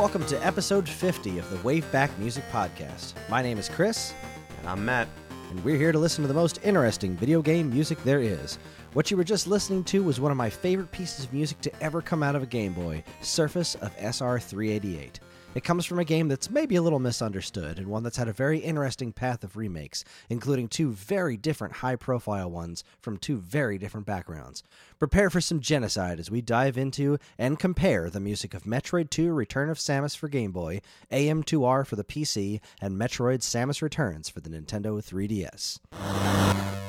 [0.00, 3.12] welcome to episode 50 of the Waveback Music Podcast.
[3.28, 4.14] My name is Chris,
[4.60, 5.06] And I'm Matt.
[5.50, 8.58] and we're here to listen to the most interesting video game music there is.
[8.94, 11.82] What you were just listening to was one of my favorite pieces of music to
[11.82, 15.20] ever come out of a Game Boy Surface of SR 388.
[15.52, 18.32] It comes from a game that's maybe a little misunderstood, and one that's had a
[18.32, 23.76] very interesting path of remakes, including two very different high profile ones from two very
[23.76, 24.62] different backgrounds.
[25.00, 29.32] Prepare for some genocide as we dive into and compare the music of Metroid 2
[29.32, 34.38] Return of Samus for Game Boy, AM2R for the PC, and Metroid Samus Returns for
[34.38, 36.79] the Nintendo 3DS.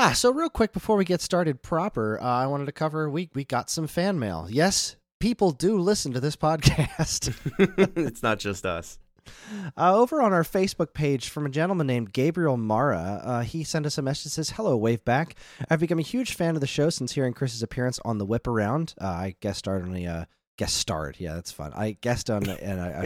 [0.00, 3.30] Ah, so real quick before we get started proper, uh, I wanted to cover we
[3.34, 4.46] we got some fan mail.
[4.48, 7.34] Yes, people do listen to this podcast.
[7.96, 9.00] it's not just us.
[9.76, 13.84] Uh, over on our Facebook page from a gentleman named Gabriel Mara, uh, he sent
[13.84, 15.32] us a message that says, Hello, Waveback.
[15.68, 18.46] I've become a huge fan of the show since hearing Chris's appearance on The Whip
[18.46, 18.94] Around.
[18.98, 20.26] Uh, I guest starred on a.
[20.58, 21.16] Guest starred.
[21.18, 21.72] Yeah, that's fun.
[21.74, 23.02] I guest on a, a,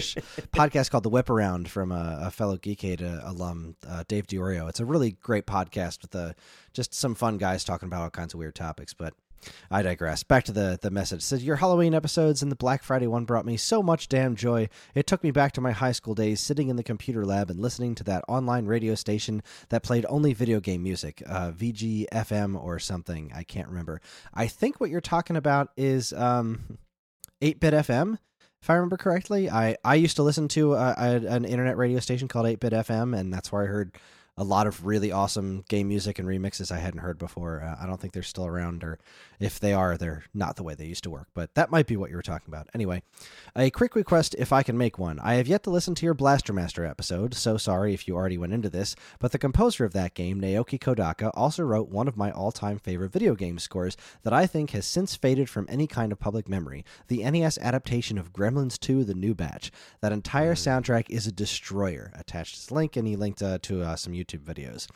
[0.52, 4.68] podcast called The Whip Around from a, a fellow Geekade uh, alum, uh, Dave Diorio.
[4.70, 6.32] It's a really great podcast with uh,
[6.72, 8.94] just some fun guys talking about all kinds of weird topics.
[8.94, 9.12] But
[9.70, 10.22] I digress.
[10.22, 11.20] Back to the the message.
[11.20, 14.70] Says your Halloween episodes and the Black Friday one brought me so much damn joy.
[14.94, 17.60] It took me back to my high school days, sitting in the computer lab and
[17.60, 22.78] listening to that online radio station that played only video game music, uh, VGFM or
[22.78, 23.30] something.
[23.34, 24.00] I can't remember.
[24.32, 26.78] I think what you're talking about is um,
[27.42, 28.18] 8-bit FM.
[28.62, 31.98] If I remember correctly, I, I used to listen to uh, a, an internet radio
[31.98, 33.98] station called 8-bit FM, and that's where I heard
[34.38, 37.62] a lot of really awesome game music and remixes I hadn't heard before.
[37.62, 38.98] Uh, I don't think they're still around, or
[39.38, 41.28] if they are, they're not the way they used to work.
[41.34, 42.68] But that might be what you were talking about.
[42.74, 43.02] Anyway,
[43.54, 45.18] a quick request if I can make one.
[45.20, 48.38] I have yet to listen to your Blaster Master episode, so sorry if you already
[48.38, 52.16] went into this, but the composer of that game, Naoki Kodaka, also wrote one of
[52.16, 55.86] my all time favorite video game scores that I think has since faded from any
[55.86, 59.70] kind of public memory the NES adaptation of Gremlins 2 The New Batch.
[60.00, 62.12] That entire soundtrack is a destroyer.
[62.14, 64.88] Attached his link, and he linked uh, to uh, some YouTube videos.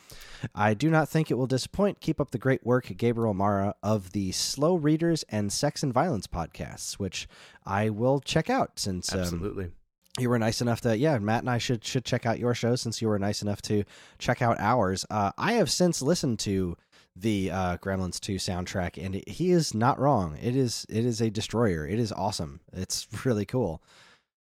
[0.55, 1.99] I do not think it will disappoint.
[1.99, 6.27] Keep up the great work, Gabriel Mara of the Slow Readers and Sex and Violence
[6.27, 7.27] podcasts, which
[7.65, 9.71] I will check out since um, Absolutely.
[10.19, 10.97] you were nice enough to.
[10.97, 13.61] Yeah, Matt and I should should check out your show since you were nice enough
[13.63, 13.83] to
[14.19, 15.05] check out ours.
[15.09, 16.77] Uh, I have since listened to
[17.19, 20.37] the uh, Gremlins 2 soundtrack, and it, he is not wrong.
[20.41, 21.85] It is it is a destroyer.
[21.87, 22.59] It is awesome.
[22.73, 23.81] It's really cool.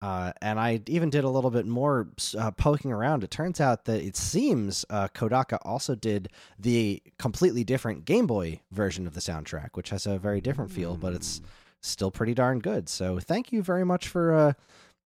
[0.04, 3.24] Uh, and I even did a little bit more uh, poking around.
[3.24, 6.28] It turns out that it seems uh, Kodaka also did
[6.60, 10.98] the completely different Game Boy version of the soundtrack, which has a very different feel,
[10.98, 11.40] but it's
[11.80, 12.90] still pretty darn good.
[12.90, 14.54] So thank you very much for uh,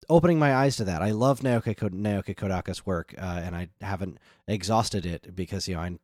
[0.08, 1.02] opening my eyes to that.
[1.02, 4.16] I love Naoki, Naoki Kodaka's work, uh, and I haven't
[4.48, 5.98] exhausted it because you know I.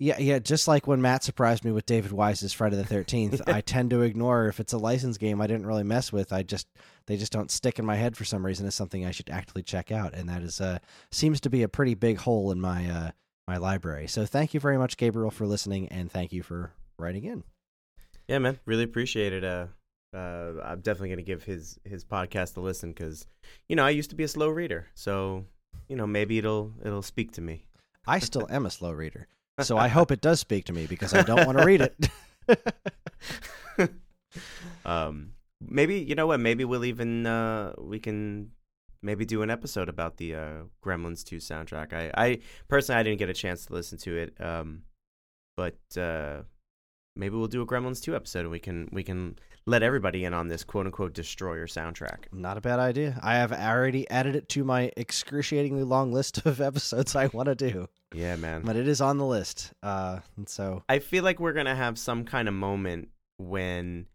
[0.00, 0.38] Yeah, yeah.
[0.38, 4.02] Just like when Matt surprised me with David Wise's Friday the Thirteenth, I tend to
[4.02, 6.32] ignore if it's a licensed game I didn't really mess with.
[6.32, 6.68] I just
[7.06, 9.64] they just don't stick in my head for some reason as something I should actively
[9.64, 10.78] check out, and that is uh
[11.10, 13.10] seems to be a pretty big hole in my uh
[13.48, 14.06] my library.
[14.06, 17.42] So thank you very much, Gabriel, for listening, and thank you for writing in.
[18.28, 18.60] Yeah, man.
[18.66, 19.42] Really appreciate it.
[19.42, 19.66] Uh,
[20.14, 23.26] uh, I'm definitely gonna give his his podcast a listen because,
[23.68, 25.44] you know, I used to be a slow reader, so
[25.88, 27.64] you know maybe it'll it'll speak to me.
[28.06, 29.26] I still am a slow reader,
[29.62, 32.08] so I hope it does speak to me because I don't want to read it.
[34.84, 36.40] um, maybe you know what?
[36.40, 38.50] Maybe we'll even uh we can
[39.02, 41.92] maybe do an episode about the uh Gremlins 2 soundtrack.
[41.92, 42.38] I I
[42.68, 44.40] personally I didn't get a chance to listen to it.
[44.40, 44.82] Um,
[45.58, 46.42] but uh,
[47.16, 49.36] maybe we'll do a Gremlins 2 episode and we can we can
[49.68, 52.24] let everybody in on this quote unquote destroyer soundtrack.
[52.32, 53.20] Not a bad idea.
[53.22, 57.54] I have already added it to my excruciatingly long list of episodes I want to
[57.54, 58.62] do, Yeah, man.
[58.62, 59.72] but it is on the list.
[59.82, 64.06] Uh, and so I feel like we're gonna have some kind of moment when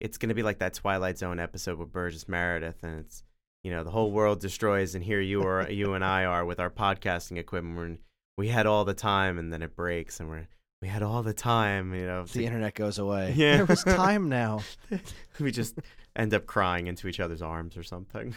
[0.00, 3.22] it's gonna be like that Twilight Zone episode with Burgess Meredith, and it's
[3.62, 6.60] you know the whole world destroys, and here you are, you and I are with
[6.60, 7.76] our podcasting equipment.
[7.76, 7.96] We're,
[8.36, 10.48] we had all the time, and then it breaks, and we're
[10.84, 12.24] we had all the time, you know.
[12.26, 13.32] the internet goes away.
[13.36, 13.56] Yeah.
[13.56, 14.60] there was time now.
[15.40, 15.78] we just
[16.14, 18.34] end up crying into each other's arms or something.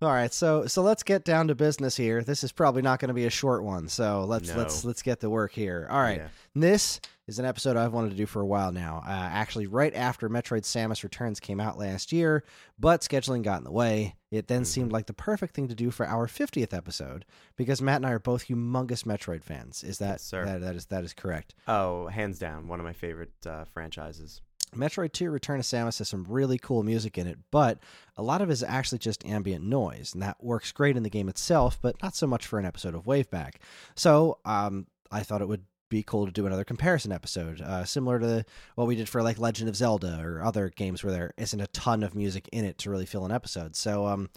[0.00, 2.22] All right, so so let's get down to business here.
[2.22, 5.20] This is probably not going to be a short one, so let's let's let's get
[5.20, 5.86] to work here.
[5.90, 6.28] All right, Yeah.
[6.54, 6.98] this
[7.30, 9.02] is an episode I've wanted to do for a while now.
[9.06, 12.44] Uh, actually, right after Metroid: Samus Returns came out last year,
[12.78, 14.16] but scheduling got in the way.
[14.30, 17.24] It then seemed like the perfect thing to do for our 50th episode
[17.56, 19.82] because Matt and I are both humongous Metroid fans.
[19.82, 20.44] Is that Yes, sir.
[20.44, 21.54] that that is that is correct?
[21.66, 24.42] Oh, hands down, one of my favorite uh, franchises.
[24.74, 27.78] Metroid 2 Return of Samus has some really cool music in it, but
[28.16, 31.10] a lot of it is actually just ambient noise, and that works great in the
[31.10, 33.54] game itself, but not so much for an episode of Waveback.
[33.96, 38.18] So um, I thought it would be cool to do another comparison episode, uh, similar
[38.20, 38.44] to
[38.76, 41.66] what we did for like Legend of Zelda or other games where there isn't a
[41.68, 43.76] ton of music in it to really fill an episode.
[43.76, 44.30] So um,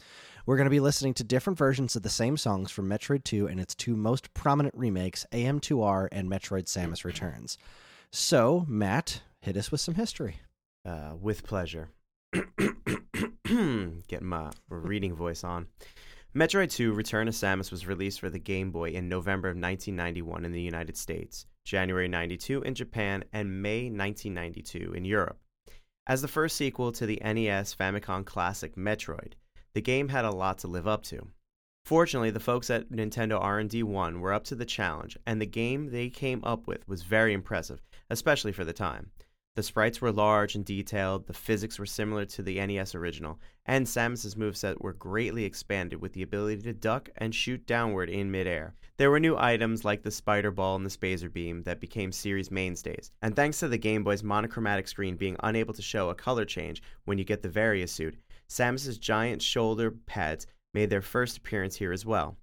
[0.45, 3.47] we're going to be listening to different versions of the same songs from Metroid 2
[3.47, 7.57] and its two most prominent remakes, AM2R and Metroid Samus Returns.
[8.11, 10.41] So, Matt, hit us with some history.
[10.85, 11.89] Uh, with pleasure.
[13.45, 15.67] Getting my reading voice on.
[16.35, 20.45] Metroid 2 Return of Samus was released for the Game Boy in November of 1991
[20.45, 25.38] in the United States, January 92 in Japan, and May 1992 in Europe.
[26.07, 29.33] As the first sequel to the NES Famicom classic Metroid,
[29.75, 31.27] the game had a lot to live up to.
[31.85, 35.91] Fortunately, the folks at Nintendo R&D 1 were up to the challenge, and the game
[35.91, 37.79] they came up with was very impressive,
[38.09, 39.12] especially for the time.
[39.55, 43.88] The sprites were large and detailed, the physics were similar to the NES original, and
[43.88, 48.73] Samus's moveset were greatly expanded with the ability to duck and shoot downward in midair.
[48.97, 52.50] There were new items like the spider ball and the spazer beam that became series
[52.50, 56.45] mainstays, and thanks to the Game Boy's monochromatic screen being unable to show a color
[56.45, 58.17] change when you get the Varia suit,
[58.47, 62.38] Samus's giant shoulder pads made their first appearance here as well.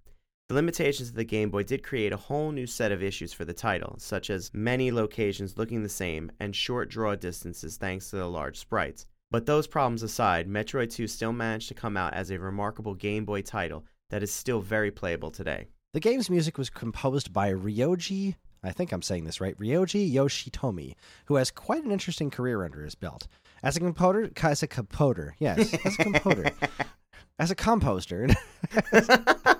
[0.50, 3.44] The limitations of the Game Boy did create a whole new set of issues for
[3.44, 8.16] the title, such as many locations looking the same and short draw distances thanks to
[8.16, 9.06] the large sprites.
[9.30, 13.24] But those problems aside, Metroid 2 still managed to come out as a remarkable Game
[13.24, 15.68] Boy title that is still very playable today.
[15.92, 20.96] The game's music was composed by Ryoji, I think I'm saying this right, Ryoji Yoshitomi,
[21.26, 23.28] who has quite an interesting career under his belt.
[23.62, 26.50] As a composer, as a composer, yes, as a composer,
[27.38, 28.26] as a composer.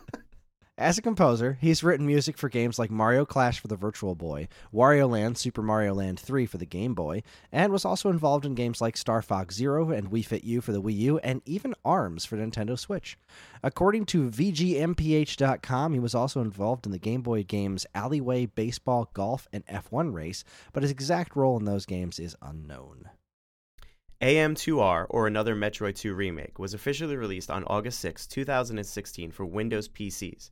[0.81, 4.49] As a composer, he's written music for games like Mario Clash for the Virtual Boy,
[4.73, 7.23] Wario Land, Super Mario Land 3 for the Game Boy,
[7.53, 10.73] and was also involved in games like Star Fox Zero and Wii Fit U for
[10.73, 13.19] the Wii U, and even ARMS for Nintendo Switch.
[13.63, 19.47] According to VGMPH.com, he was also involved in the Game Boy games Alleyway, Baseball, Golf,
[19.53, 23.11] and F1 Race, but his exact role in those games is unknown.
[24.23, 29.87] AM2R, or another Metroid 2 remake, was officially released on August 6, 2016 for Windows
[29.87, 30.49] PCs.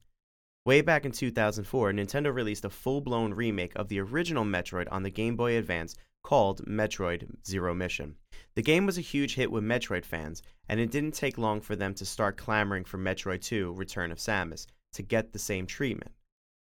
[0.65, 5.03] Way back in 2004, Nintendo released a full blown remake of the original Metroid on
[5.03, 8.17] the Game Boy Advance called Metroid Zero Mission.
[8.55, 11.75] The game was a huge hit with Metroid fans, and it didn't take long for
[11.75, 16.13] them to start clamoring for Metroid 2 Return of Samus to get the same treatment.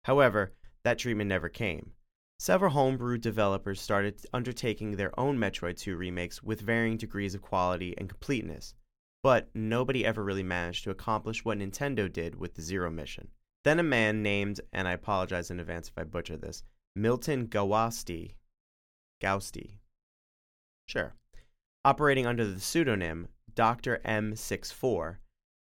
[0.06, 0.54] However,
[0.84, 1.92] that treatment never came.
[2.38, 7.94] Several homebrew developers started undertaking their own Metroid 2 remakes with varying degrees of quality
[7.98, 8.76] and completeness,
[9.24, 13.28] but nobody ever really managed to accomplish what Nintendo did with the Zero Mission.
[13.64, 16.64] Then a man named, and I apologize in advance if I butcher this,
[16.96, 18.36] Milton Gawasti,
[19.22, 19.80] Gausti,
[20.88, 21.14] sure,
[21.84, 24.00] operating under the pseudonym Dr.
[24.06, 25.18] M64,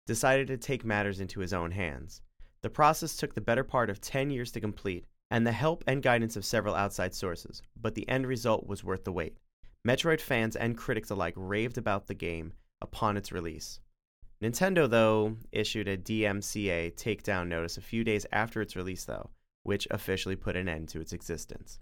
[0.06, 2.21] decided to take matters into his own hands.
[2.62, 6.01] The process took the better part of 10 years to complete, and the help and
[6.01, 9.38] guidance of several outside sources, but the end result was worth the wait.
[9.88, 13.80] Metroid fans and critics alike raved about the game upon its release.
[14.41, 19.30] Nintendo, though, issued a DMCA takedown notice a few days after its release, though,
[19.63, 21.80] which officially put an end to its existence.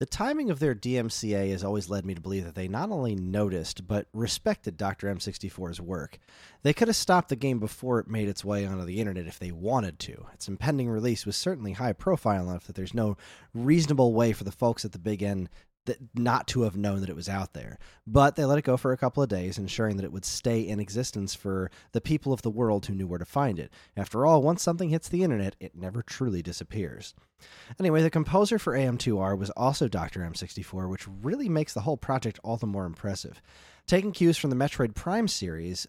[0.00, 3.14] The timing of their DMCA has always led me to believe that they not only
[3.14, 5.06] noticed, but respected Dr.
[5.06, 6.18] M64's work.
[6.62, 9.38] They could have stopped the game before it made its way onto the internet if
[9.38, 10.26] they wanted to.
[10.34, 13.16] Its impending release was certainly high profile enough that there's no
[13.54, 15.48] reasonable way for the folks at the Big N
[15.86, 17.78] that not to have known that it was out there.
[18.06, 20.60] But they let it go for a couple of days, ensuring that it would stay
[20.60, 23.72] in existence for the people of the world who knew where to find it.
[23.96, 27.14] After all, once something hits the internet, it never truly disappears.
[27.78, 30.20] Anyway, the composer for AM2R was also Dr.
[30.20, 33.42] M64, which really makes the whole project all the more impressive.
[33.86, 35.86] Taking cues from the Metroid Prime series,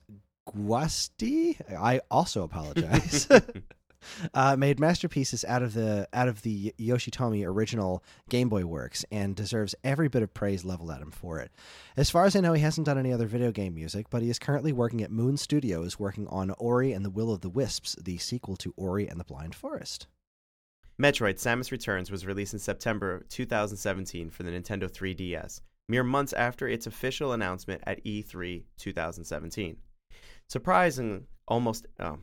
[0.49, 3.27] Guasti, I also apologize.
[4.33, 9.35] uh, made masterpieces out of the out of the Yoshitomi original Game Boy works and
[9.35, 11.51] deserves every bit of praise leveled at him for it.
[11.97, 14.29] As far as I know, he hasn't done any other video game music, but he
[14.29, 17.95] is currently working at Moon Studios, working on Ori and the Will of the Wisps,
[18.01, 20.07] the sequel to Ori and the Blind Forest.
[21.01, 25.59] Metroid Samus Returns was released in September 2017 for the Nintendo 3DS,
[25.89, 29.77] mere months after its official announcement at E3 2017.
[30.47, 31.87] Surprising, almost.
[31.99, 32.19] Oh,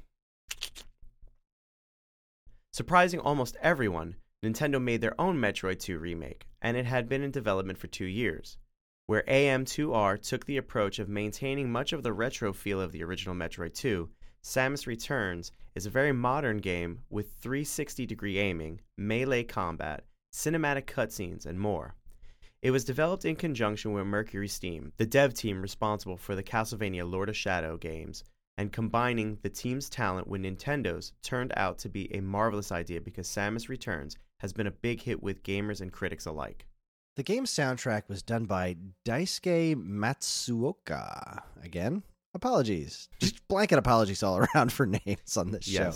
[2.74, 7.30] Surprising almost everyone, Nintendo made their own Metroid 2 remake, and it had been in
[7.30, 8.56] development for two years,
[9.06, 13.34] where AM2R took the approach of maintaining much of the retro feel of the original
[13.34, 14.08] Metroid 2.
[14.42, 21.44] Samus Returns is a very modern game with 360 degree aiming, melee combat, cinematic cutscenes,
[21.44, 21.94] and more.
[22.62, 27.08] It was developed in conjunction with Mercury Steam, the dev team responsible for the Castlevania
[27.08, 28.24] Lord of Shadow games,
[28.62, 33.26] and combining the team's talent with Nintendo's turned out to be a marvelous idea because
[33.26, 36.64] Samus Returns has been a big hit with gamers and critics alike.
[37.16, 41.42] The game's soundtrack was done by Daisuke Matsuoka.
[41.60, 42.04] Again,
[42.34, 43.08] apologies.
[43.18, 45.90] Just blanket apologies all around for names on this show.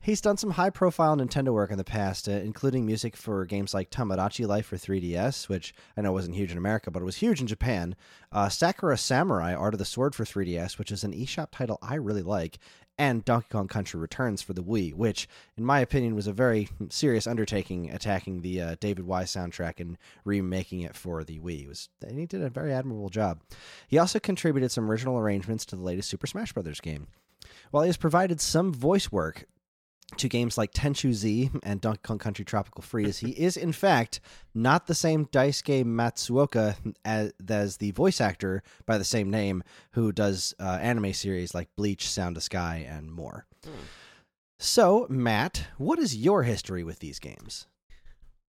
[0.00, 3.74] He's done some high profile Nintendo work in the past, uh, including music for games
[3.74, 7.16] like Tamagotchi Life for 3DS, which I know wasn't huge in America, but it was
[7.16, 7.96] huge in Japan.
[8.30, 11.94] Uh, Sakura Samurai Art of the Sword for 3DS, which is an eShop title I
[11.94, 12.58] really like.
[13.00, 16.68] And Donkey Kong Country Returns for the Wii, which, in my opinion, was a very
[16.90, 21.62] serious undertaking attacking the uh, David Wise soundtrack and remaking it for the Wii.
[21.62, 23.40] It was, and he did a very admirable job.
[23.86, 26.80] He also contributed some original arrangements to the latest Super Smash Bros.
[26.80, 27.06] game.
[27.70, 29.46] While he has provided some voice work
[30.16, 34.20] to games like Tenchu Z and Donkey Kong Country Tropical Freeze, he is in fact
[34.54, 39.62] not the same Daisuke Matsuoka as, as the voice actor by the same name
[39.92, 43.46] who does uh, anime series like Bleach, Sound of Sky, and more.
[43.64, 43.72] Hmm.
[44.58, 47.66] So, Matt, what is your history with these games?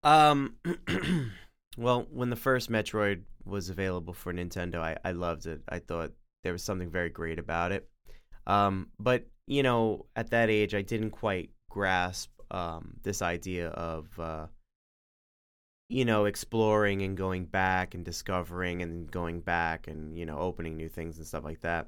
[0.03, 0.55] Um,
[1.77, 5.61] well, when the first Metroid was available for Nintendo, I, I loved it.
[5.69, 6.13] I thought
[6.43, 7.87] there was something very great about it.
[8.47, 14.07] Um, but you know, at that age, I didn't quite grasp um, this idea of,
[14.19, 14.45] uh,
[15.89, 20.77] you know, exploring and going back and discovering and going back and you know opening
[20.77, 21.87] new things and stuff like that.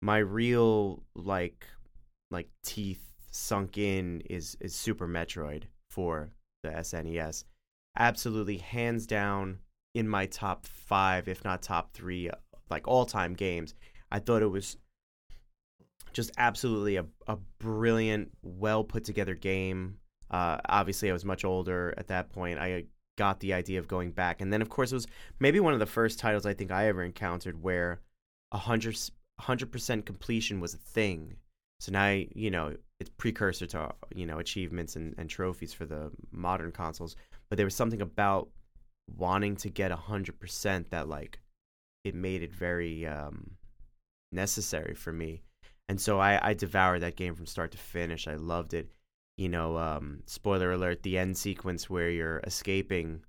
[0.00, 1.66] My real like
[2.30, 7.44] like teeth sunk in is is Super Metroid for the SNES.
[7.98, 9.58] Absolutely, hands down,
[9.94, 12.30] in my top five, if not top three,
[12.70, 13.74] like all time games.
[14.10, 14.78] I thought it was
[16.12, 19.98] just absolutely a, a brilliant, well put together game.
[20.30, 22.58] Uh, obviously, I was much older at that point.
[22.58, 22.84] I
[23.16, 25.06] got the idea of going back, and then of course it was
[25.38, 28.00] maybe one of the first titles I think I ever encountered where
[28.52, 31.36] a hundred percent completion was a thing.
[31.80, 36.10] So now you know it's precursor to you know achievements and, and trophies for the
[36.30, 37.16] modern consoles.
[37.48, 38.48] But there was something about
[39.16, 41.40] wanting to get a hundred percent that like
[42.04, 43.52] it made it very um,
[44.32, 45.42] necessary for me
[45.92, 48.26] and so I, I devoured that game from start to finish.
[48.26, 48.90] I loved it.
[49.36, 53.20] You know, um, spoiler alert: the end sequence where you're escaping,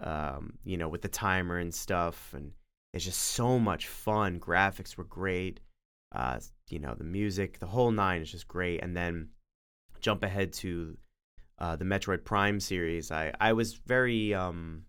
[0.00, 2.50] um, you know, with the timer and stuff, and
[2.92, 4.40] it's just so much fun.
[4.40, 5.60] Graphics were great.
[6.12, 6.40] Uh,
[6.70, 8.82] you know, the music, the whole nine is just great.
[8.82, 9.28] And then
[10.00, 10.98] jump ahead to
[11.60, 13.12] uh, the Metroid Prime series.
[13.12, 14.86] I I was very um,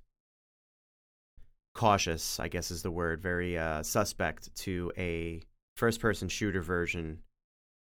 [1.75, 5.43] cautious, I guess is the word, very uh, suspect to a
[5.77, 7.19] first person shooter version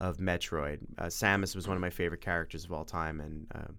[0.01, 0.79] of Metroid.
[0.99, 3.73] Uh, Samus was one of my favorite characters of all time, and uh,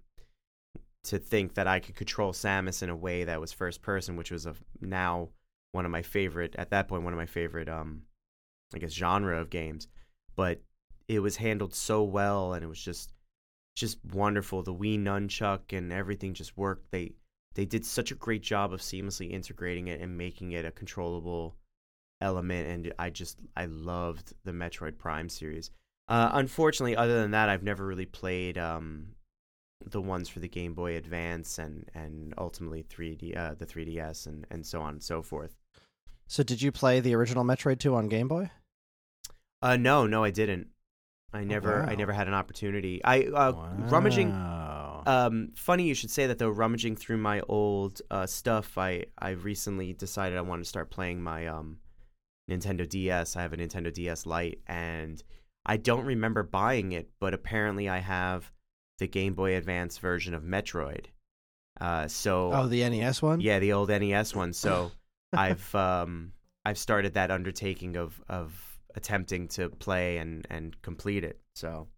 [1.04, 4.30] to think that I could control Samus in a way that was first person, which
[4.30, 5.30] was a, now
[5.72, 8.02] one of my favorite at that point, one of my favorite, um,
[8.74, 9.88] I guess, genre of games.
[10.36, 10.60] But
[11.08, 13.12] it was handled so well, and it was just
[13.76, 14.62] just wonderful.
[14.62, 16.90] The Wii nunchuck and everything just worked.
[16.90, 17.12] They
[17.54, 21.56] they did such a great job of seamlessly integrating it and making it a controllable
[22.20, 25.70] element, and I just I loved the Metroid Prime series.
[26.08, 29.08] Uh, unfortunately, other than that, I've never really played um,
[29.84, 34.46] the ones for the Game Boy Advance and and ultimately 3D uh, the 3DS and
[34.50, 35.54] and so on and so forth.
[36.26, 38.50] So, did you play the original Metroid 2 on Game Boy?
[39.62, 40.68] Uh, no, no, I didn't.
[41.32, 41.88] I never, wow.
[41.88, 43.00] I never had an opportunity.
[43.04, 43.74] I uh, wow.
[43.88, 44.32] rummaging.
[45.06, 46.50] Um, funny you should say that though.
[46.50, 51.22] Rummaging through my old uh, stuff, I I recently decided I wanted to start playing
[51.22, 51.78] my um
[52.50, 53.36] Nintendo DS.
[53.36, 55.22] I have a Nintendo DS Lite, and
[55.64, 58.50] I don't remember buying it, but apparently I have
[58.98, 61.06] the Game Boy Advance version of Metroid.
[61.80, 63.40] Uh, so oh, the NES one.
[63.40, 64.52] Yeah, the old NES one.
[64.52, 64.92] So
[65.32, 66.32] I've um,
[66.64, 71.40] I've started that undertaking of of attempting to play and and complete it.
[71.54, 71.88] So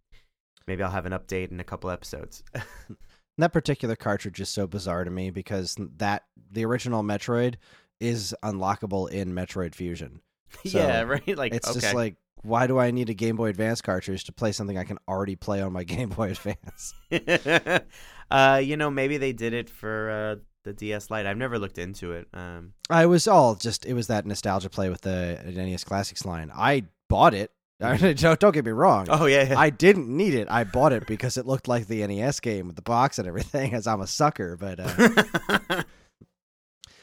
[0.66, 2.44] maybe I'll have an update in a couple episodes.
[3.38, 7.56] that particular cartridge is so bizarre to me because that the original Metroid
[8.00, 10.20] is unlockable in Metroid Fusion.
[10.66, 11.36] So yeah, right.
[11.36, 11.80] Like it's okay.
[11.80, 14.84] just like why do I need a Game Boy Advance cartridge to play something I
[14.84, 16.94] can already play on my Game Boy Advance?
[18.30, 21.26] uh, you know, maybe they did it for uh, the DS Lite.
[21.26, 22.28] I've never looked into it.
[22.34, 26.50] Um, I was all just it was that nostalgia play with the NES Classics line.
[26.54, 27.50] I bought it.
[27.80, 29.08] don't, don't get me wrong.
[29.10, 29.58] oh yeah, yeah.
[29.58, 30.46] I didn't need it.
[30.48, 33.74] I bought it because it looked like the NES game with the box and everything.
[33.74, 35.82] As I'm a sucker, but uh,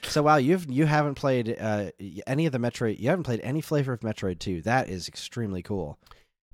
[0.03, 1.91] so wow, you've you haven't played uh,
[2.27, 2.99] any of the Metroid.
[2.99, 4.61] You haven't played any flavor of Metroid Two.
[4.61, 5.97] That is extremely cool.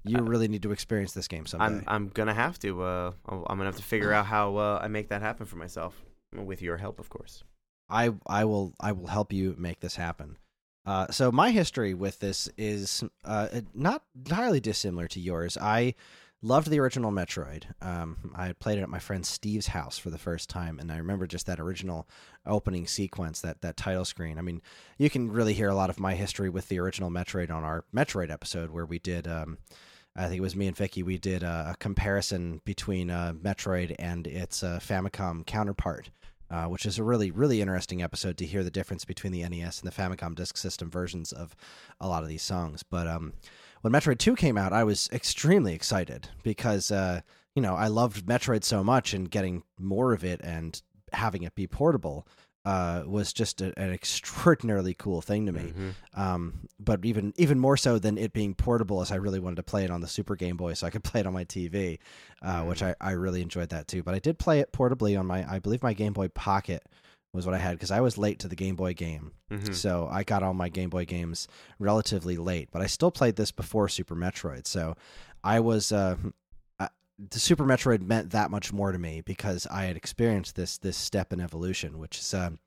[0.04, 1.66] You Uh, really need to experience this game someday.
[1.66, 2.84] I'm I'm gonna have to.
[2.84, 6.04] Uh, I'm gonna have to figure out how uh, I make that happen for myself,
[6.34, 7.44] with your help, of course.
[7.90, 10.38] I I will I will help you make this happen.
[10.86, 15.58] Uh, so my history with this is uh, not entirely dissimilar to yours.
[15.60, 15.96] I
[16.46, 17.64] loved the original Metroid.
[17.82, 20.98] Um, I played it at my friend Steve's house for the first time, and I
[20.98, 22.08] remember just that original
[22.46, 24.38] opening sequence, that that title screen.
[24.38, 24.62] I mean,
[25.00, 27.84] you can really hear a lot of my history with the original Metroid on our
[27.94, 29.28] Metroid episode where we did.
[29.28, 29.58] Um,
[30.16, 31.02] I think it was me and Vicky.
[31.02, 36.12] We did a, a comparison between uh, Metroid and its uh, Famicom counterpart,
[36.52, 39.82] uh, which is a really, really interesting episode to hear the difference between the NES
[39.82, 41.56] and the Famicom Disk System versions of
[42.00, 42.84] a lot of these songs.
[42.84, 43.34] But um,
[43.86, 47.22] when Metroid 2 came out, I was extremely excited because, uh,
[47.54, 50.82] you know, I loved Metroid so much and getting more of it and
[51.14, 52.28] having it be portable
[52.66, 55.62] uh, was just a, an extraordinarily cool thing to me.
[55.62, 55.90] Mm-hmm.
[56.20, 59.64] Um, but even even more so than it being portable, as I really wanted to
[59.64, 62.00] play it on the Super Game Boy, so I could play it on my TV,
[62.42, 62.68] uh, Mm.
[62.70, 64.02] which I, I really enjoyed that too.
[64.02, 66.82] But I did play it portably on my I believe my Game Boy Pocket
[67.36, 69.76] was what I had because I was late to the Game Boy game, Mhm.
[69.76, 71.48] so I got all my Game Boy games
[71.80, 72.70] relatively late.
[72.72, 74.96] But I still played this before Super Metroid, so
[75.44, 75.92] I was.
[75.92, 76.16] Uh,
[76.80, 76.90] I-
[77.20, 80.98] the Super Metroid meant that much more to me because I had experienced this this
[80.98, 82.60] step in evolution, which is um,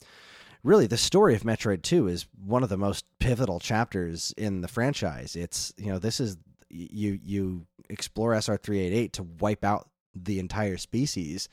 [0.62, 4.68] really the story of Metroid 2 is one of the most pivotal chapters in the
[4.68, 5.34] franchise.
[5.36, 6.36] It's you know this is
[6.70, 11.48] you you explore SR388 to wipe out the entire species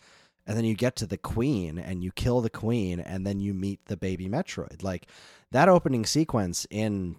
[0.47, 3.53] and then you get to the queen and you kill the queen and then you
[3.53, 4.83] meet the baby Metroid.
[4.83, 5.07] Like
[5.51, 7.17] that opening sequence in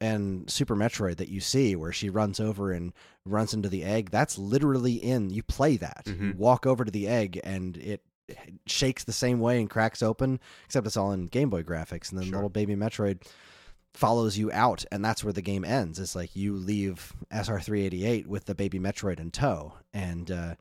[0.00, 2.92] and Super Metroid that you see where she runs over and
[3.24, 6.02] runs into the egg, that's literally in you play that.
[6.06, 6.36] You Mhm.
[6.36, 8.02] walk over to the egg and it
[8.66, 12.10] shakes the same way and cracks open, except it's all in Game Boy graphics.
[12.10, 12.34] And then Sure.
[12.36, 13.22] little baby Metroid
[13.92, 15.98] follows you out, and that's where the game ends.
[16.00, 20.54] It's like you leave SR388 with the baby Metroid in tow, and uh,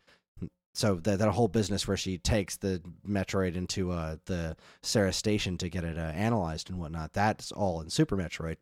[0.73, 5.57] so that that whole business where she takes the Metroid into uh, the Ceres station
[5.59, 7.13] to get it uh, analyzed and whatnot.
[7.13, 8.57] That's all in Super Metroid,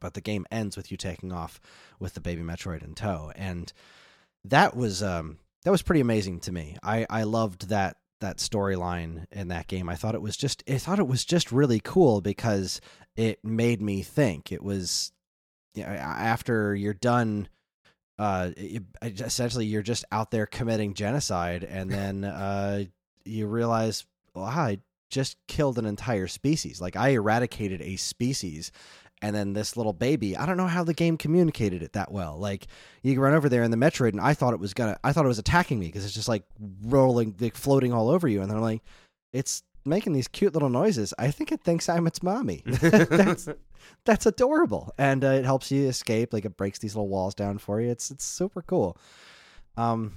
[0.00, 1.60] but the game ends with you taking off
[1.98, 3.72] with the baby Metroid in tow, and
[4.44, 6.76] that was um, that was pretty amazing to me.
[6.82, 9.88] I I loved that that storyline in that game.
[9.88, 12.80] I thought it was just I thought it was just really cool because
[13.16, 14.52] it made me think.
[14.52, 15.12] It was
[15.74, 17.48] you know, after you're done
[18.18, 22.84] uh it, essentially you're just out there committing genocide and then uh
[23.24, 26.80] you realize well I just killed an entire species.
[26.80, 28.72] Like I eradicated a species
[29.22, 32.36] and then this little baby, I don't know how the game communicated it that well.
[32.38, 32.66] Like
[33.02, 35.24] you run over there in the Metroid, and I thought it was gonna, I thought
[35.24, 36.44] it was attacking me because it's just like
[36.84, 38.82] rolling, like floating all over you, and they're like,
[39.32, 41.14] it's making these cute little noises.
[41.18, 42.62] I think it thinks I'm its mommy.
[42.66, 43.48] that's
[44.04, 46.32] that's adorable, and uh, it helps you escape.
[46.32, 47.90] Like it breaks these little walls down for you.
[47.90, 48.96] It's it's super cool.
[49.76, 50.14] Um,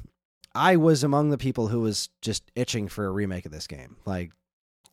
[0.55, 3.97] I was among the people who was just itching for a remake of this game.
[4.05, 4.31] Like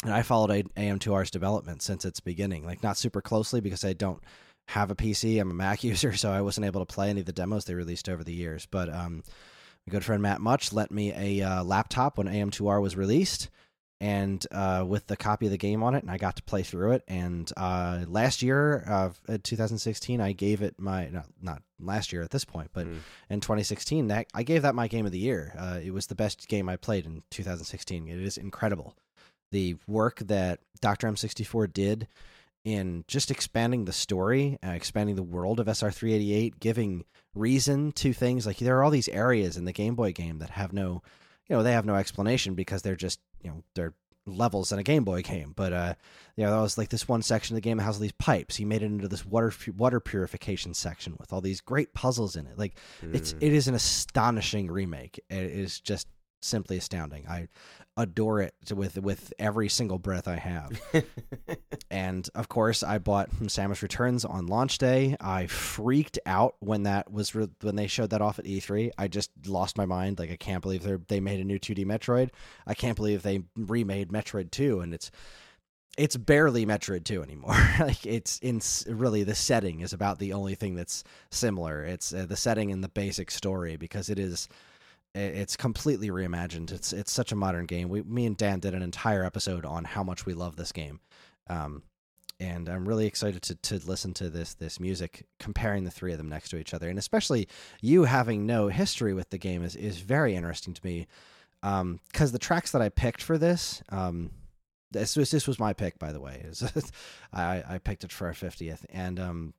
[0.04, 4.22] and I followed AM2R's development since its beginning, like not super closely because I don't
[4.68, 5.40] have a PC.
[5.40, 7.74] I'm a Mac user, so I wasn't able to play any of the demos they
[7.74, 8.66] released over the years.
[8.66, 9.22] But um,
[9.86, 13.48] my good friend Matt Much lent me a uh, laptop when AM2R was released,
[14.00, 16.62] and uh, with the copy of the game on it, and I got to play
[16.62, 17.02] through it.
[17.08, 22.30] And uh, last year, uh, 2016, I gave it my not not last year at
[22.30, 22.98] this point, but Mm.
[23.30, 25.54] in 2016, that I gave that my game of the year.
[25.58, 28.08] Uh, it was the best game I played in 2016.
[28.08, 28.94] It is incredible
[29.52, 31.06] the work that Dr.
[31.08, 32.08] M64 did
[32.64, 37.04] in just expanding the story, uh, expanding the world of SR388, giving
[37.34, 40.50] reason to things like there are all these areas in the Game Boy game that
[40.50, 41.00] have no,
[41.48, 43.94] you know, they have no explanation because they're just, you know, they're
[44.28, 45.52] levels in a Game Boy game.
[45.54, 45.94] But uh,
[46.36, 48.10] you know, that was like this one section of the game that has all these
[48.12, 48.56] pipes.
[48.56, 52.46] He made it into this water water purification section with all these great puzzles in
[52.46, 52.58] it.
[52.58, 52.76] Like
[53.12, 53.36] it's Mm.
[53.42, 55.20] it is an astonishing remake.
[55.30, 56.08] It is just
[56.40, 57.26] simply astounding.
[57.28, 57.48] I
[57.96, 60.80] adore it with with every single breath I have.
[61.90, 65.16] and of course, I bought Samus Returns on launch day.
[65.20, 68.90] I freaked out when that was re- when they showed that off at E3.
[68.98, 70.18] I just lost my mind.
[70.18, 72.30] Like I can't believe they they made a new 2D Metroid.
[72.66, 75.10] I can't believe they remade Metroid 2 and it's
[75.96, 77.56] it's barely Metroid 2 anymore.
[77.80, 81.82] like it's in really the setting is about the only thing that's similar.
[81.84, 84.48] It's uh, the setting and the basic story because it is
[85.16, 86.70] it's completely reimagined.
[86.70, 87.88] It's it's such a modern game.
[87.88, 91.00] We me and Dan did an entire episode on how much we love this game.
[91.48, 91.82] Um
[92.38, 96.18] and I'm really excited to to listen to this this music comparing the three of
[96.18, 97.48] them next to each other and especially
[97.80, 101.06] you having no history with the game is is very interesting to me.
[101.62, 104.30] Um cuz the tracks that I picked for this um
[104.90, 106.44] this was this was my pick by the way.
[107.32, 109.54] I I picked it for our 50th and um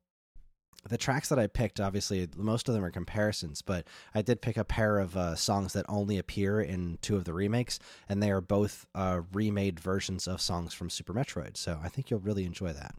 [0.88, 4.58] the tracks that I picked, obviously, most of them are comparisons, but I did pick
[4.58, 8.32] a pair of uh, songs that only appear in two of the remakes, and they
[8.32, 11.58] are both uh, remade versions of songs from Super Metroid.
[11.58, 12.95] So I think you'll really enjoy that.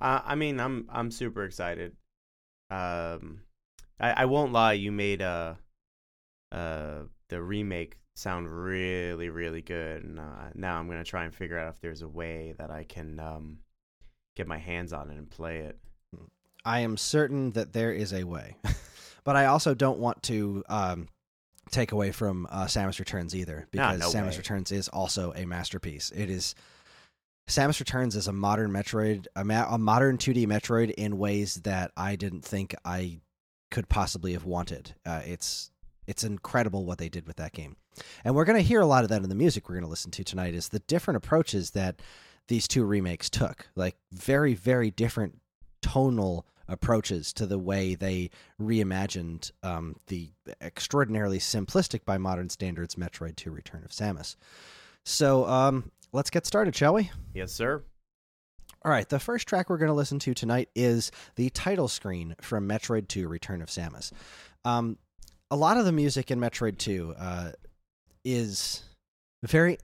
[0.00, 1.96] Uh, I mean, I'm I'm super excited.
[2.70, 3.42] Um,
[4.00, 4.72] I, I won't lie.
[4.72, 5.54] You made uh
[6.54, 10.04] uh, the remake sound really, really good.
[10.04, 12.84] And uh, now I'm gonna try and figure out if there's a way that I
[12.84, 13.58] can um,
[14.36, 15.78] get my hands on it and play it.
[16.64, 18.56] I am certain that there is a way,
[19.24, 21.08] but I also don't want to um,
[21.70, 24.36] take away from uh, Samus Returns either, because no Samus way.
[24.38, 26.10] Returns is also a masterpiece.
[26.14, 26.54] It is
[27.48, 31.92] Samus Returns is a modern Metroid, a, ma- a modern 2D Metroid in ways that
[31.96, 33.20] I didn't think I
[33.70, 34.94] could possibly have wanted.
[35.04, 35.70] Uh, it's
[36.06, 37.76] it's incredible what they did with that game,
[38.24, 39.90] and we're going to hear a lot of that in the music we're going to
[39.90, 40.54] listen to tonight.
[40.54, 42.00] Is the different approaches that
[42.48, 45.40] these two remakes took, like very very different
[45.82, 53.36] tonal approaches to the way they reimagined um, the extraordinarily simplistic by modern standards Metroid
[53.36, 54.36] 2 Return of Samus.
[55.04, 57.10] So um, let's get started, shall we?
[57.34, 57.82] Yes, sir.
[58.84, 62.34] All right, the first track we're going to listen to tonight is the title screen
[62.40, 64.12] from Metroid 2 Return of Samus.
[64.64, 64.98] Um,
[65.50, 67.52] a lot of the music in Metroid 2 uh,
[68.24, 68.82] is
[69.42, 69.78] very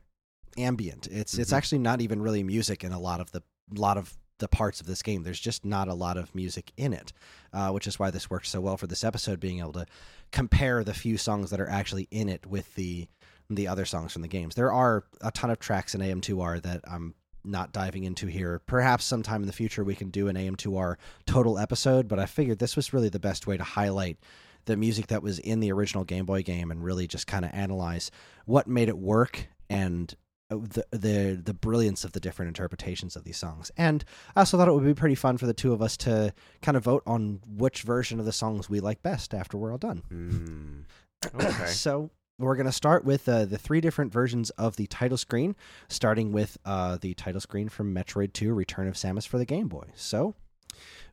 [0.58, 1.06] ambient.
[1.06, 1.56] It's it's Mhm.
[1.56, 3.42] actually not even really music in a lot of the
[3.74, 5.22] lot of the parts of this game.
[5.22, 7.12] There's just not a lot of music in it,
[7.52, 9.86] uh, which is why this worked so well for this episode, being able to
[10.32, 13.06] compare the few songs that are actually in it with the
[13.48, 14.54] the other songs from the games.
[14.54, 18.60] There are a ton of tracks in AM2R that I'm not diving into here.
[18.66, 22.60] Perhaps sometime in the future we can do an AM2R total episode, but I figured
[22.60, 24.18] this was really the best way to highlight
[24.66, 27.50] the music that was in the original Game Boy game and really just kind of
[27.52, 28.10] analyze
[28.44, 30.14] what made it work and
[30.50, 33.70] the the the brilliance of the different interpretations of these songs.
[33.76, 36.34] And I also thought it would be pretty fun for the two of us to
[36.62, 39.78] kind of vote on which version of the songs we like best after we're all
[39.78, 40.02] done.
[40.12, 40.84] Mm.
[41.34, 41.66] Okay.
[41.66, 42.08] so
[42.38, 45.54] we're going to start with uh, the three different versions of the title screen,
[45.88, 49.68] starting with uh, the title screen from Metroid 2 Return of Samus for the Game
[49.68, 49.88] Boy.
[49.94, 50.34] So,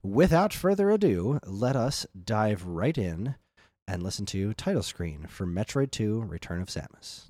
[0.02, 3.36] without further ado, let us dive right in
[3.86, 7.26] and listen to title screen for Metroid 2 Return of Samus.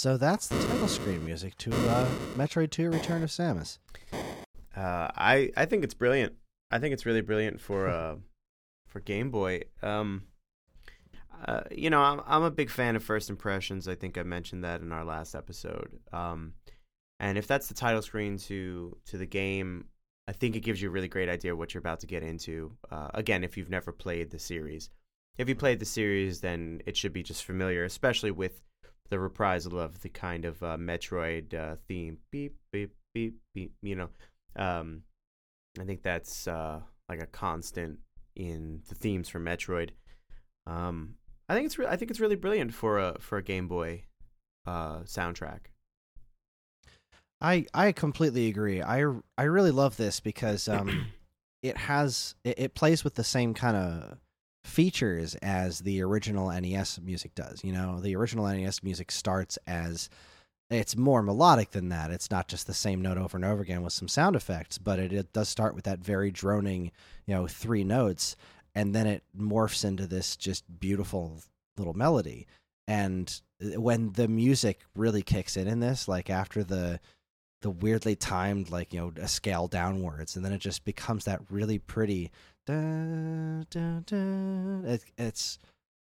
[0.00, 3.76] So that's the title screen music to uh, Metroid 2 Return of Samus.
[4.74, 6.36] Uh, I I think it's brilliant.
[6.70, 8.16] I think it's really brilliant for uh
[8.86, 9.64] for Game Boy.
[9.82, 10.22] Um,
[11.44, 13.86] uh, you know, I'm I'm a big fan of first impressions.
[13.88, 15.98] I think I mentioned that in our last episode.
[16.14, 16.54] Um,
[17.18, 19.84] and if that's the title screen to to the game,
[20.26, 22.22] I think it gives you a really great idea of what you're about to get
[22.22, 22.72] into.
[22.90, 24.88] Uh, again, if you've never played the series,
[25.36, 28.62] if you played the series, then it should be just familiar, especially with
[29.10, 32.18] the reprisal of the kind of uh, Metroid uh, theme.
[32.30, 33.74] Beep beep beep beep.
[33.82, 34.08] You know,
[34.56, 35.02] um,
[35.78, 37.98] I think that's uh, like a constant
[38.34, 39.90] in the themes for Metroid.
[40.66, 41.16] Um,
[41.48, 44.04] I think it's re- I think it's really brilliant for a for a Game Boy
[44.66, 45.66] uh, soundtrack.
[47.40, 48.82] I I completely agree.
[48.82, 49.04] I
[49.36, 51.06] I really love this because um
[51.62, 54.18] it has it, it plays with the same kind of
[54.64, 57.64] features as the original NES music does.
[57.64, 60.08] You know, the original NES music starts as
[60.70, 62.10] it's more melodic than that.
[62.10, 64.98] It's not just the same note over and over again with some sound effects, but
[64.98, 66.92] it, it does start with that very droning,
[67.26, 68.36] you know, three notes,
[68.74, 71.40] and then it morphs into this just beautiful
[71.76, 72.46] little melody.
[72.86, 77.00] And uh, when the music really kicks in in this, like after the
[77.62, 81.40] the weirdly timed, like you know, a scale downwards, and then it just becomes that
[81.50, 82.30] really pretty.
[82.70, 84.88] Da, da, da.
[84.92, 85.58] It, it's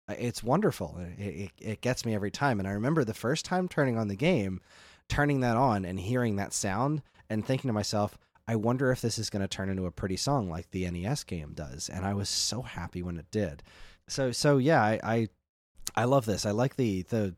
[0.10, 0.98] it's wonderful.
[1.18, 2.60] It, it, it gets me every time.
[2.60, 4.60] And I remember the first time turning on the game,
[5.08, 9.18] turning that on and hearing that sound and thinking to myself, I wonder if this
[9.18, 11.90] is going to turn into a pretty song like the NES game does.
[11.90, 13.64] And I was so happy when it did.
[14.10, 15.28] So so yeah, I I,
[15.96, 16.46] I love this.
[16.46, 17.36] I like the the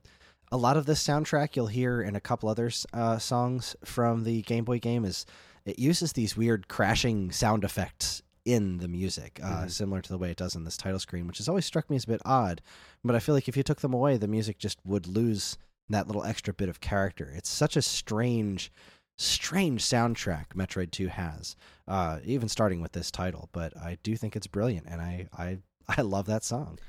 [0.52, 4.42] a lot of this soundtrack you'll hear in a couple other uh, songs from the
[4.42, 5.28] Game Boy game is
[5.66, 9.68] it uses these weird crashing sound effects in the music, uh, mm-hmm.
[9.68, 11.96] similar to the way it does in this title screen, which has always struck me
[11.96, 12.62] as a bit odd.
[13.04, 15.58] But I feel like if you took them away, the music just would lose
[15.90, 17.32] that little extra bit of character.
[17.36, 18.72] It's such a strange,
[19.18, 21.56] strange soundtrack Metroid Two has,
[21.88, 23.50] uh, even starting with this title.
[23.52, 25.58] But I do think it's brilliant, and I I
[25.98, 26.80] I love that song.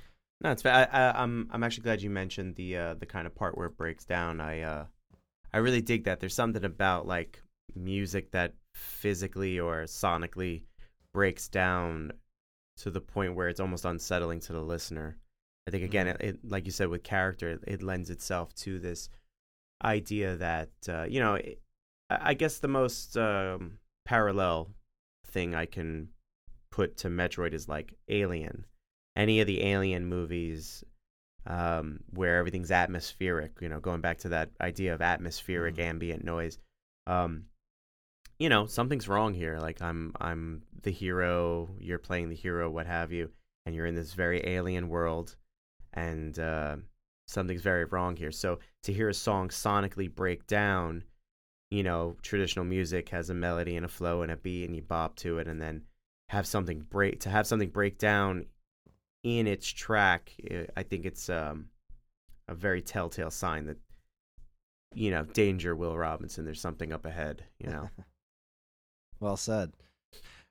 [0.42, 3.34] No, it's I, I, I'm I'm actually glad you mentioned the uh, the kind of
[3.34, 4.40] part where it breaks down.
[4.40, 4.84] I uh,
[5.52, 6.20] I really dig that.
[6.20, 7.42] There's something about like
[7.74, 10.62] music that physically or sonically
[11.12, 12.12] breaks down
[12.78, 15.16] to the point where it's almost unsettling to the listener.
[15.66, 16.22] I think again, mm-hmm.
[16.22, 19.08] it, it, like you said, with character, it lends itself to this
[19.84, 21.60] idea that uh, you know, it,
[22.08, 24.70] I guess the most um, parallel
[25.26, 26.08] thing I can
[26.70, 28.66] put to Metroid is like Alien.
[29.16, 30.84] Any of the Alien movies
[31.46, 35.84] um, where everything's atmospheric, you know, going back to that idea of atmospheric mm.
[35.84, 36.58] ambient noise.
[37.06, 37.44] Um,
[38.40, 42.86] you know something's wrong here like i'm i'm the hero you're playing the hero what
[42.86, 43.30] have you
[43.64, 45.36] and you're in this very alien world
[45.92, 46.76] and uh,
[47.26, 48.32] something's very wrong here.
[48.32, 51.04] So to hear a song sonically break down
[51.70, 54.82] you know traditional music has a melody and a flow and a beat and you
[54.82, 55.82] bop to it and then
[56.28, 58.44] have something break to have something break down
[59.22, 60.32] in its track
[60.76, 61.66] i think it's um,
[62.48, 63.76] a very telltale sign that
[64.96, 67.88] you know danger will robinson there's something up ahead you know
[69.20, 69.72] Well said.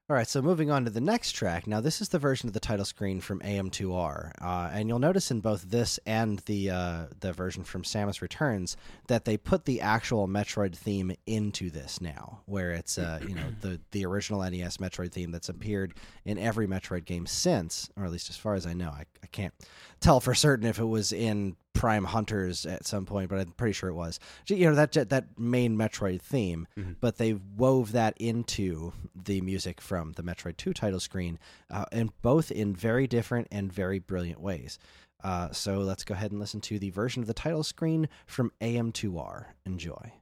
[0.09, 1.67] All right, so moving on to the next track.
[1.67, 5.29] Now, this is the version of the title screen from AM2R, uh, and you'll notice
[5.29, 8.75] in both this and the uh, the version from Samus Returns
[9.07, 13.53] that they put the actual Metroid theme into this now, where it's uh, you know
[13.61, 15.93] the the original NES Metroid theme that's appeared
[16.25, 18.89] in every Metroid game since, or at least as far as I know.
[18.89, 19.53] I, I can't
[19.99, 23.71] tell for certain if it was in Prime Hunters at some point, but I'm pretty
[23.71, 24.19] sure it was.
[24.47, 26.91] You know that that main Metroid theme, mm-hmm.
[26.99, 31.39] but they wove that into the music from the Metroid Two title screen,
[31.71, 34.77] uh, and both in very different and very brilliant ways.
[35.23, 38.51] Uh, so let's go ahead and listen to the version of the title screen from
[38.59, 39.45] AM2R.
[39.65, 40.18] Enjoy.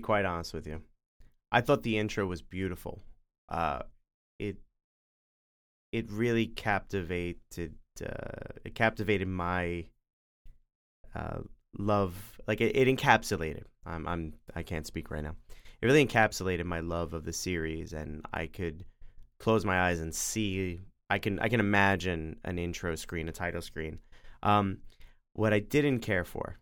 [0.00, 0.82] Quite honest with you.
[1.52, 3.02] I thought the intro was beautiful.
[3.48, 3.82] Uh,
[4.38, 4.56] it
[5.92, 9.86] it really captivated uh, it captivated my
[11.14, 11.40] uh,
[11.78, 12.14] love.
[12.46, 13.64] Like it, it encapsulated.
[13.84, 15.34] I'm I'm I can't speak right now.
[15.80, 18.84] It really encapsulated my love of the series, and I could
[19.38, 20.80] close my eyes and see.
[21.08, 23.98] I can I can imagine an intro screen, a title screen.
[24.42, 24.78] Um,
[25.34, 26.58] what I didn't care for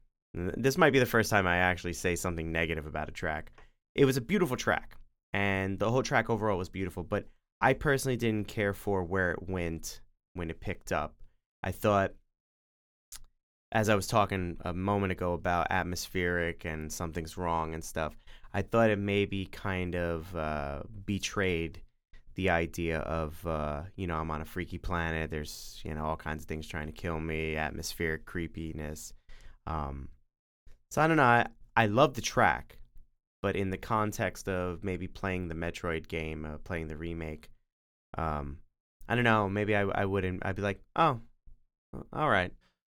[0.57, 3.53] this might be the first time I actually say something negative about a track.
[3.95, 4.97] It was a beautiful track.
[5.33, 7.03] and the whole track overall was beautiful.
[7.03, 7.27] But
[7.61, 10.01] I personally didn't care for where it went
[10.35, 11.15] when it picked up.
[11.63, 12.13] I thought,
[13.73, 18.17] as I was talking a moment ago about atmospheric and something's wrong and stuff,
[18.55, 21.83] I thought it maybe kind of uh, betrayed
[22.37, 25.31] the idea of uh, you know I'm on a freaky planet.
[25.31, 29.13] There's you know all kinds of things trying to kill me, atmospheric creepiness.
[29.67, 30.09] Um,
[30.91, 31.23] so I don't know.
[31.23, 31.47] I,
[31.77, 32.79] I love the track,
[33.43, 37.51] but in the context of maybe playing the Metroid game, uh, playing the remake,
[38.17, 38.59] um,
[39.09, 39.49] I don't know.
[39.49, 40.45] Maybe I I wouldn't.
[40.45, 41.21] I'd be like, oh,
[42.13, 42.53] all right.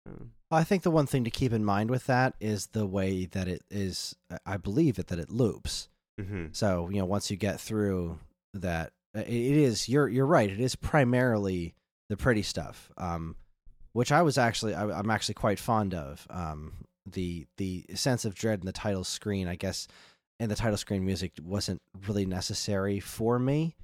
[0.08, 3.26] Uh, I think the one thing to keep in mind with that is the way
[3.26, 4.16] that it is.
[4.46, 5.90] I believe it that it loops.
[6.22, 6.48] Mm-hmm.
[6.52, 8.20] So you know, once you get through
[8.54, 9.90] that, it is.
[9.90, 10.50] You're you're right.
[10.50, 11.74] It is primarily
[12.10, 13.36] the pretty stuff, um,
[13.94, 16.28] which I was actually I, am actually quite fond of.
[16.30, 19.88] Um, the the sense of dread in the title screen, I guess,
[20.40, 23.76] and the title screen music wasn't really necessary for me.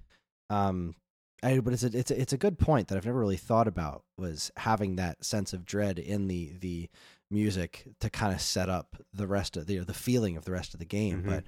[0.50, 0.96] Um,
[1.42, 3.68] I, but it's a, it's a, it's a good point that I've never really thought
[3.68, 6.90] about was having that sense of dread in the the
[7.32, 10.74] music to kind of set up the rest of the the feeling of the rest
[10.74, 11.24] of the game.
[11.24, 11.26] Mhm.
[11.26, 11.44] But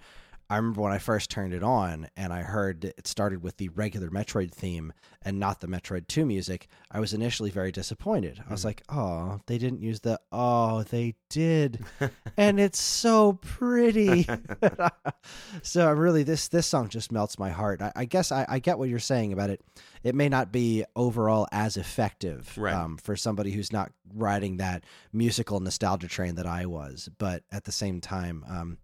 [0.52, 3.70] I remember when I first turned it on and I heard it started with the
[3.70, 8.44] regular Metroid theme and not the Metroid 2 music, I was initially very disappointed.
[8.48, 8.66] I was Mhm.
[8.66, 11.86] like, "Oh, they didn't use the oh, they did."
[12.38, 14.28] and it's so pretty.
[15.64, 17.82] so really this this song just melts my heart.
[17.82, 19.62] I, I guess I, I get what you're saying about it.
[20.04, 22.74] It may not be overall as effective Right.
[22.74, 24.84] um, for somebody who's not riding that
[25.14, 28.78] musical nostalgia train that I was, but at the same time, um,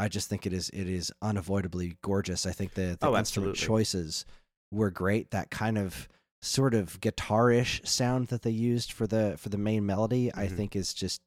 [0.00, 2.46] I just think it is it is unavoidably gorgeous.
[2.46, 3.66] I think the, the Oh, instrument absolutely.
[3.66, 4.24] choices
[4.72, 5.30] were great.
[5.30, 6.08] That kind of
[6.42, 10.56] sort of guitarish sound that they used for the for the main melody, I Mhm.
[10.56, 11.20] think is just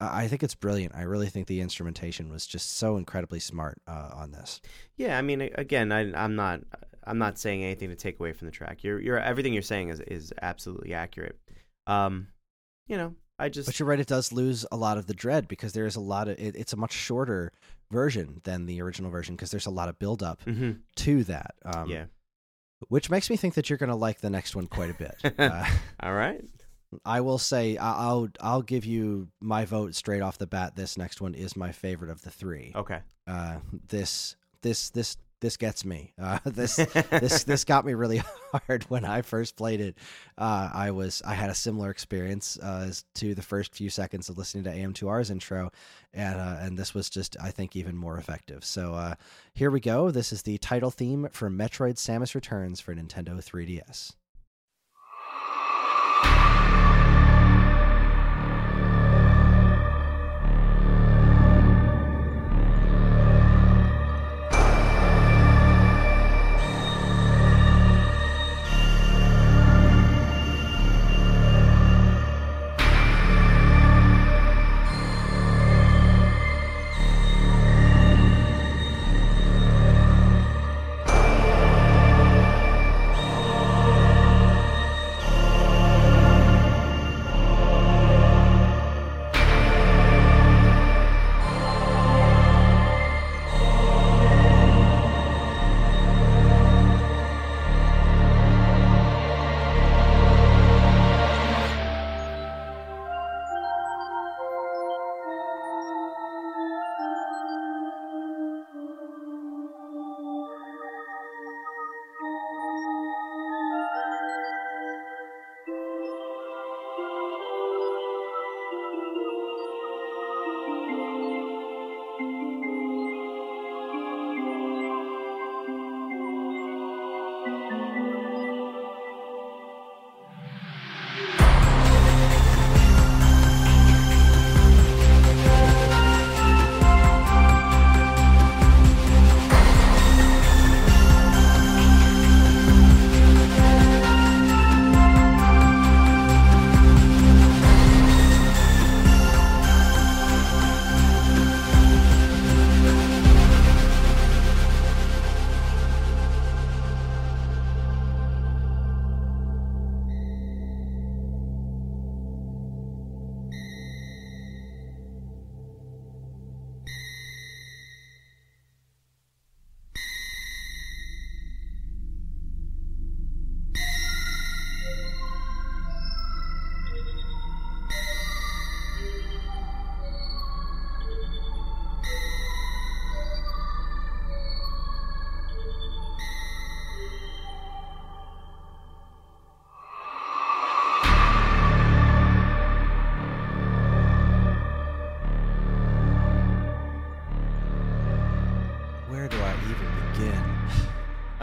[0.00, 0.94] I I think it's brilliant.
[0.94, 4.60] I really think the instrumentation was just so incredibly smart uh, on this.
[4.96, 6.60] Yeah, I mean, again, I, I'm not,
[7.04, 8.82] I'm not saying anything to take away from the track.
[8.84, 11.38] You're, you're, everything you're saying is, is absolutely accurate.
[11.86, 12.28] Um,
[12.86, 15.48] you know, I just, But you're right; it does lose a lot of the dread
[15.48, 16.38] because there is a lot of.
[16.38, 17.52] It, it's a much shorter
[17.90, 20.78] version than the original version because there's a lot of build up Mhm.
[20.96, 21.54] to that.
[21.64, 22.04] Um, yeah.
[22.88, 25.16] which makes me think that you're going to like the next one quite a bit.
[25.38, 25.64] uh,
[26.00, 26.42] All right.
[27.04, 30.74] I will say I'll I'll give you my vote straight off the bat.
[30.76, 32.72] This next one is my favorite of the three.
[32.74, 33.00] Okay.
[33.28, 36.12] Uh, this this this this gets me.
[36.20, 38.22] Uh, this this this got me really
[38.52, 39.96] hard when I first played it.
[40.36, 44.28] Uh, I was I had a similar experience uh, as to the first few seconds
[44.28, 45.72] of listening to AM2R's intro,
[46.12, 48.64] and uh, and this was just I think even more effective.
[48.64, 49.14] So uh,
[49.54, 50.10] here we go.
[50.10, 54.12] This is the title theme for Metroid: Samus Returns for Nintendo 3DS.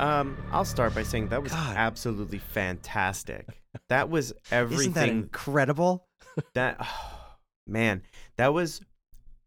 [0.07, 1.75] Um, I'll start by saying that was God.
[1.75, 3.45] absolutely fantastic.
[3.89, 4.81] That was everything.
[4.81, 6.07] Isn't that incredible?
[6.53, 6.85] that
[7.67, 8.01] man
[8.37, 8.81] that was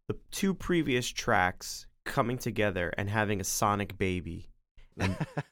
[0.07, 4.49] the two previous tracks coming together and having a sonic baby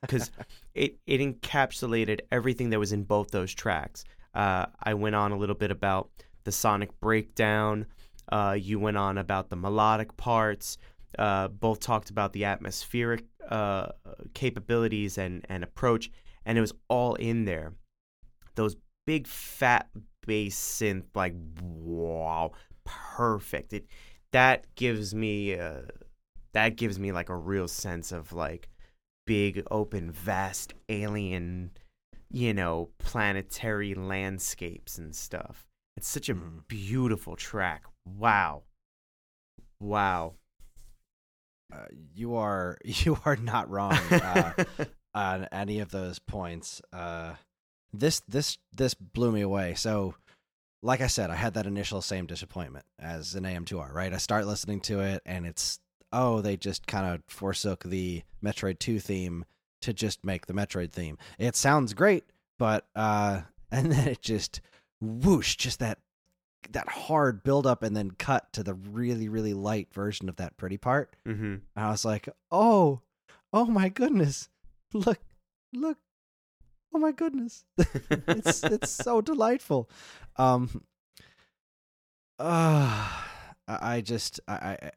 [0.02, 0.32] because
[0.74, 5.38] it, it encapsulated everything that was in both those tracks uh, i went on a
[5.38, 6.10] little bit about
[6.46, 7.86] the sonic breakdown
[8.32, 10.78] uh, you went on about the melodic parts
[11.18, 13.90] uh, both talked about the atmospheric uh,
[14.34, 16.12] capabilities and, and approach
[16.46, 17.74] and it was all in there.
[18.56, 19.90] Those big fat
[20.26, 22.52] bass synth like wow
[22.84, 23.74] perfect.
[23.74, 23.86] It
[24.32, 25.82] that gives me uh
[26.54, 28.70] that gives me like a real sense of like
[29.26, 31.72] big open vast alien
[32.32, 35.66] you know planetary landscapes and stuff.
[35.98, 36.68] It's such a Mhm.
[36.68, 37.84] beautiful track.
[38.06, 38.64] Wow.
[39.80, 40.36] Wow
[41.72, 44.54] Uh, you are you are not wrong uh,
[45.14, 46.82] on any of those points.
[46.92, 47.34] Uh,
[47.94, 49.74] this this this blew me away.
[49.76, 50.16] So,
[50.82, 53.94] like I said, I had that initial same disappointment as an AM2R.
[53.94, 55.80] Right, I start listening to it, and it's
[56.12, 59.46] oh, they just kind of forsook the Metroid Two theme
[59.82, 61.18] to just make the Metroid theme.
[61.38, 62.26] It sounds great,
[62.58, 63.42] but uh,
[63.72, 64.62] and then it just
[65.02, 66.00] whoosh, just that
[66.72, 70.58] that hard build up and then cut to the really really light version of that
[70.58, 71.16] pretty part.
[71.28, 71.44] mm-hmm.
[71.44, 73.02] And I was like, oh,
[73.54, 74.50] oh my goodness.
[74.94, 75.20] Look,
[75.74, 75.98] look.
[76.94, 77.64] Oh my goodness.
[77.78, 79.90] it's it's so delightful.
[80.38, 80.84] Um
[82.40, 83.08] uh,
[83.68, 84.92] I I just I, I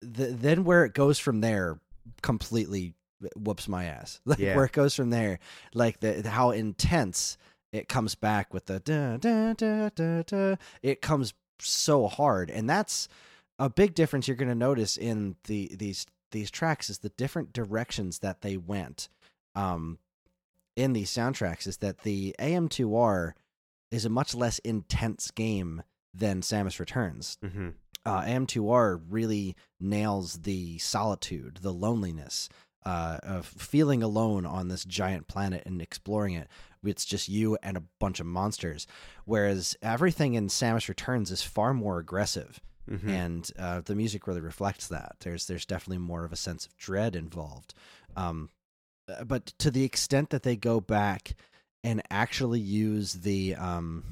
[0.00, 1.78] the, then where it goes from there
[2.22, 2.94] completely
[3.36, 4.20] whoops my ass.
[4.26, 4.56] Like Yeah.
[4.56, 5.38] where it goes from there,
[5.74, 7.38] like the how intense
[7.74, 10.56] it comes back with the da da da da da.
[10.82, 13.08] It comes so hard, and that's
[13.58, 17.52] a big difference you're going to notice in the these these tracks is the different
[17.52, 19.08] directions that they went
[19.54, 19.98] um
[20.76, 23.32] in these soundtracks is that the AM2R
[23.90, 27.38] is a much less intense game than Samus Returns.
[27.44, 27.68] Mm-hmm.
[28.04, 32.48] Uh, AM2R really nails the solitude, the loneliness
[32.84, 36.48] uh, of feeling alone on this giant planet and exploring it.
[36.86, 38.86] It's just you and a bunch of monsters.
[39.24, 42.60] Whereas everything in Samus Returns is far more aggressive
[42.90, 43.08] Mm-hmm.
[43.08, 45.16] and uh, the music really reflects that.
[45.20, 47.72] There's there's definitely more of a sense of dread involved,
[48.14, 48.50] um,
[49.08, 51.34] uh, but to the extent that they go back
[51.82, 54.04] and actually use the um,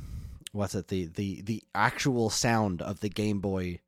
[0.52, 3.80] what's it the the the actual sound of the Game Boy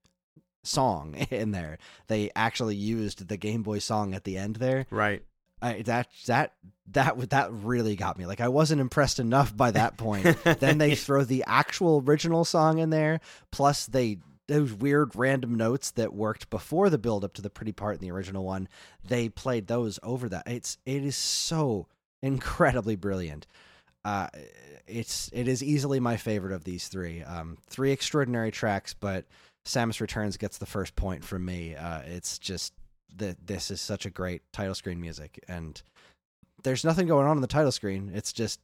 [0.63, 1.79] song in there,
[2.09, 4.85] they actually used the Game Boy song at the end there.
[4.91, 5.23] right
[5.65, 6.53] I, that that
[6.93, 8.27] that that really got me.
[8.27, 10.37] Like I wasn't impressed enough by that point.
[10.61, 15.91] Then they throw the actual original song in there plus they those weird random notes
[15.93, 18.69] that worked before the build up to the pretty part in the original one
[19.03, 20.47] they played those over that.
[20.47, 21.87] It's it is so
[22.23, 23.47] incredibly brilliant.
[24.05, 24.29] Uh
[24.87, 27.23] it's it is easily my favorite of these three.
[27.23, 29.25] Um three extraordinary tracks but
[29.65, 31.75] samus returns gets the first point from me.
[31.75, 32.75] Uh it's just
[33.17, 35.83] that this is such a great title screen music and
[36.63, 38.61] there's nothing going on in the title screen it's just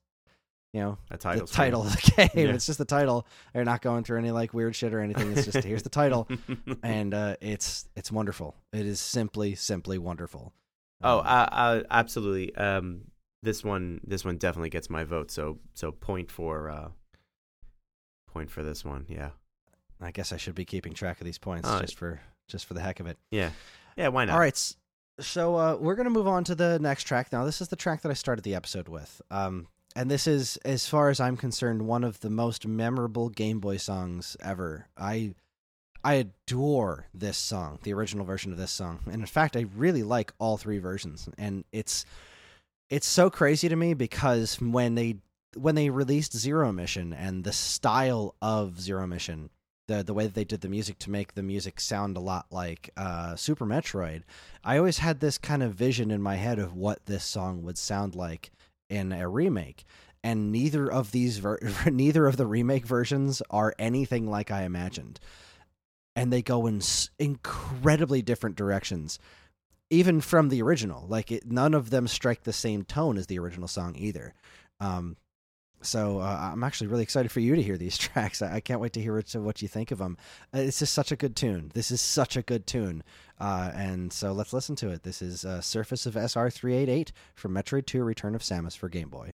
[0.72, 2.46] you know a title the title of the game.
[2.48, 2.54] Yeah.
[2.54, 3.26] It's just the title.
[3.52, 5.32] They're not going through any like weird shit or anything.
[5.32, 6.28] It's just here's the title,
[6.84, 8.54] and uh, it's it's wonderful.
[8.72, 10.52] It is simply simply wonderful.
[11.02, 12.54] Oh, Um, uh, uh, absolutely.
[12.54, 13.00] Um,
[13.42, 15.32] this one, this one definitely gets my vote.
[15.32, 16.88] So, so point for, uh,
[18.32, 19.06] point for this one.
[19.08, 19.30] Yeah,
[20.00, 22.74] I guess I should be keeping track of these points Uh, just for just for
[22.74, 23.18] the heck of it.
[23.30, 23.50] yeah,
[24.00, 24.08] yeah.
[24.08, 24.34] Why not?
[24.34, 24.74] All right.
[25.20, 27.44] So uh, we're gonna move on to the next track now.
[27.44, 29.20] This is the track that I started the episode with.
[29.30, 33.58] Um, and this is, as far as I'm concerned, one of the most memorable Game
[33.60, 34.88] Boy songs ever.
[34.96, 35.34] I
[36.02, 40.02] I adore this song, the original version of this song, and in fact, I really
[40.02, 41.28] like all three versions.
[41.36, 42.06] And it's
[42.88, 45.16] it's so crazy to me because when they
[45.56, 49.50] when they released Zero Mission and the style of Zero Mission,
[49.90, 52.46] the the way that they did the music to make the music sound a lot
[52.50, 54.22] like uh, Super Metroid,
[54.64, 57.76] I always had this kind of vision in my head of what this song would
[57.76, 58.52] sound like
[58.88, 59.84] in a remake.
[60.22, 61.58] And neither of these ver-
[61.90, 65.18] neither of the remake versions are anything like I imagined.
[66.14, 69.18] And they go in s- incredibly different directions
[69.92, 71.04] even from the original.
[71.08, 74.34] Like it, none of them strike the same tone as the original song either.
[74.78, 75.16] Um,
[75.82, 78.42] so uh, i'm actually really excited for you to hear these tracks.
[78.42, 80.16] I, I can't wait to hear what, what you think of them
[80.52, 81.70] uh, this is such a good tune.
[81.74, 83.02] This is such a good tune.
[83.38, 85.02] Uh, and so let's listen to it.
[85.02, 89.30] This is uh, surface of sr388 from metroid 2 return of samus for game boy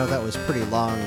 [0.00, 0.98] know that was pretty long.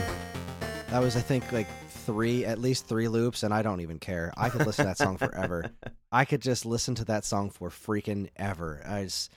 [0.89, 1.65] That was, I think, like
[2.05, 4.31] three, at least three loops, and I don't even care.
[4.37, 5.71] I could listen to that song forever.
[6.11, 8.83] I could just listen to that song for freaking ever.
[8.85, 9.31] I just,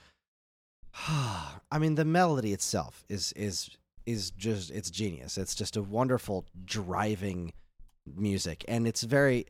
[1.09, 3.71] I mean, the melody itself is is
[4.05, 5.39] is just it's genius.
[5.39, 7.55] It's just a wonderful driving
[8.15, 9.47] music, and it's very.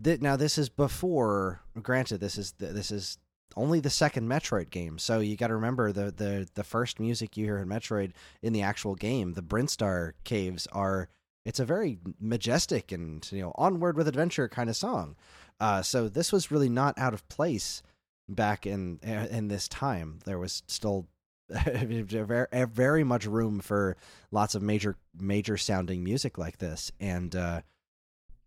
[0.00, 1.62] Th- now this is before.
[1.82, 3.18] Granted, this is this is
[3.58, 7.36] only the second Metroid game, so you got to remember the the the first music
[7.36, 11.08] you hear in Metroid in the actual game, the Brinstar caves are.
[11.44, 15.16] It's a very majestic and you know onward with adventure kind of song.
[15.60, 17.82] Uh, so this was really not out of place
[18.28, 20.20] back in in this time.
[20.24, 21.06] There was still
[21.48, 23.96] very very much room for
[24.30, 27.62] lots of major major sounding music like this and uh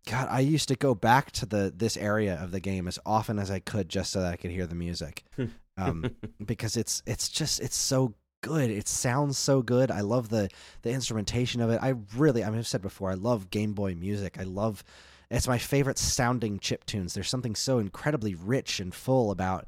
[0.07, 3.37] god i used to go back to the this area of the game as often
[3.39, 5.23] as i could just so that i could hear the music.
[5.77, 8.69] Um because it's it's just it's so good.
[8.69, 9.89] It sounds so good.
[9.89, 10.49] I love the
[10.81, 11.79] the instrumentation of it.
[11.81, 14.37] I really I mean, i've said before i love game boy music.
[14.37, 14.83] I love
[15.31, 17.13] it's my favorite sounding chip tunes.
[17.13, 19.65] There's something so incredibly rich and full about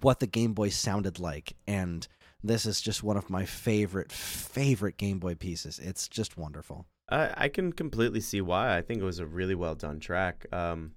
[0.00, 1.54] what the game boy sounded like.
[1.68, 2.06] And
[2.42, 5.78] this is just one of my favorite favorite Game Boy pieces.
[5.78, 6.86] It's just wonderful.
[7.12, 8.76] I, can completely see why.
[8.76, 10.46] I think it was a really well done track.
[10.52, 10.92] Um,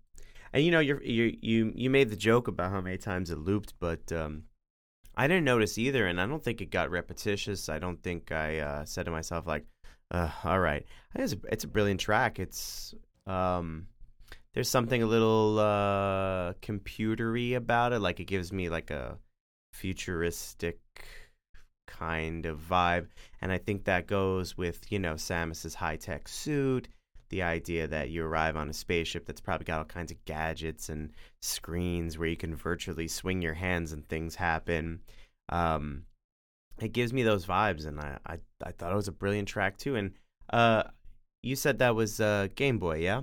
[0.53, 3.37] and you know, you you you you made the joke about how many times it
[3.37, 4.43] looped, but um,
[5.15, 7.67] I didn't notice either, and I don't think it got repetitious.
[7.67, 9.65] I don't think I uh, said to myself like,
[10.11, 10.85] uh, "All right,
[11.15, 12.93] it's a, it's a brilliant track." It's
[13.27, 13.87] um,
[14.53, 19.17] there's something a little uh, computery about it, like it gives me like a
[19.73, 20.79] futuristic
[21.87, 23.07] kind of vibe.
[23.45, 26.87] And I think that goes with, you know, Samus's high tech suit,
[27.29, 30.89] the idea that you arrive on a spaceship that's probably got all kinds of gadgets
[30.89, 31.11] and
[31.43, 35.01] screens where you can virtually swing your hands and things happen.
[35.49, 36.05] Um,
[36.81, 39.77] it gives me those vibes, and I, I, I thought it was a brilliant track
[39.77, 39.95] too.
[39.95, 40.13] And
[40.51, 40.85] uh,
[41.43, 43.21] you said that was uh, Game Boy, yeah?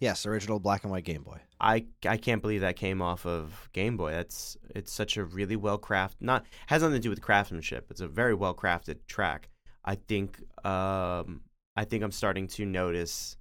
[0.00, 1.38] Yes, original black and white Game Boy.
[1.60, 4.12] I I can't believe that came off of Game Boy.
[4.12, 6.20] That's it's such a really well crafted.
[6.20, 7.86] Not has nothing to do with craftsmanship.
[7.90, 9.50] It's a very well crafted track.
[9.84, 11.42] I think um
[11.76, 13.36] I think I'm starting to notice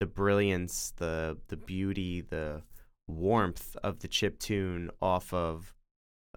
[0.00, 2.62] the brilliance, the the beauty, the
[3.06, 5.74] warmth of the chip tune off of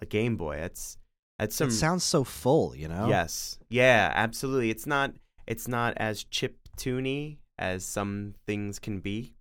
[0.01, 0.57] a Game Boy.
[0.57, 0.97] It's
[1.37, 1.69] that's some.
[1.69, 3.07] It sounds so full, you know.
[3.09, 4.69] Yes, yeah, absolutely.
[4.69, 5.13] It's not
[5.47, 9.35] it's not as chip tuney as some things can be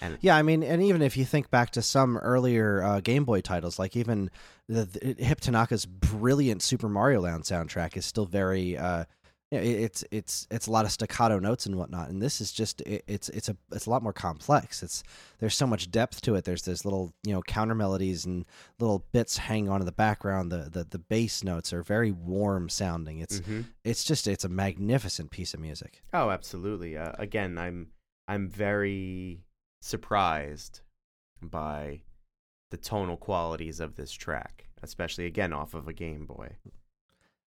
[0.00, 3.24] and yeah, I mean, and even if you think back to some earlier uh, Game
[3.24, 4.30] Boy titles, like even
[4.68, 8.76] the, the, Hip Tanaka's brilliant Super Mario Land soundtrack is still very.
[8.76, 9.04] Uh,
[9.50, 12.40] you know, it, it's it's it's a lot of staccato notes and whatnot, and this
[12.40, 14.82] is just it, it's it's a it's a lot more complex.
[14.82, 15.02] It's
[15.38, 16.44] there's so much depth to it.
[16.44, 18.44] There's this little you know counter melodies and
[18.78, 20.52] little bits hanging on in the background.
[20.52, 23.20] The the the bass notes are very warm sounding.
[23.20, 23.62] It's mm-hmm.
[23.84, 26.02] it's just it's a magnificent piece of music.
[26.12, 26.98] Oh, absolutely.
[26.98, 27.88] Uh, again, I'm
[28.28, 29.40] I'm very
[29.80, 30.80] surprised
[31.42, 32.02] by
[32.70, 36.56] the tonal qualities of this track, especially again off of a Game Boy.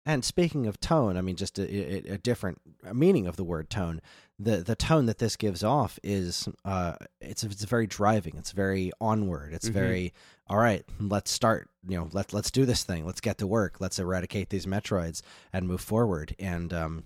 [0.06, 2.62] And speaking of tone, I mean, just a, a, a different
[2.94, 4.00] meaning of the word tone.
[4.38, 8.36] The the tone that this gives off is uh, it's it's very driving.
[8.38, 9.52] It's very onward.
[9.52, 9.78] It's mm-hmm.
[9.78, 10.14] very
[10.46, 10.82] all right.
[10.98, 11.68] Let's start.
[11.86, 13.04] You know, let let's do this thing.
[13.04, 13.80] Let's get to work.
[13.80, 15.20] Let's eradicate these Metroids
[15.52, 16.34] and move forward.
[16.38, 17.04] And um,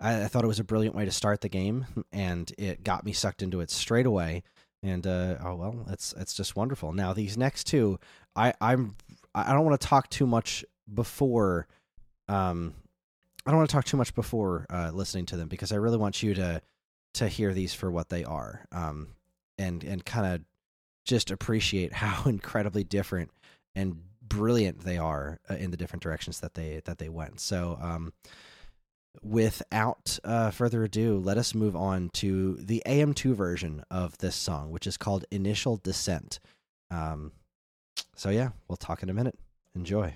[0.00, 3.04] I, I, thought it was a brilliant way to start the game, and it got
[3.04, 4.42] me sucked into it straight away.
[4.82, 6.92] And uh, oh well, it's it's just wonderful.
[6.92, 7.98] Now these next two,
[8.36, 8.96] I I'm
[9.34, 11.66] I don't want to talk too much before,
[12.28, 12.74] um,
[13.44, 15.98] I don't want to talk too much before uh, listening to them because I really
[15.98, 16.62] want you to
[17.14, 19.08] to hear these for what they are, um,
[19.58, 20.42] and and kind of
[21.04, 23.30] just appreciate how incredibly different
[23.74, 27.40] and brilliant they are uh, in the different directions that they that they went.
[27.40, 28.12] So um,
[29.22, 34.70] without uh, further ado, let us move on to the AM2 version of this song,
[34.70, 36.40] which is called Initial Descent.
[36.90, 37.32] Um,
[38.14, 39.38] so, yeah, we'll talk in a minute.
[39.74, 40.14] Enjoy.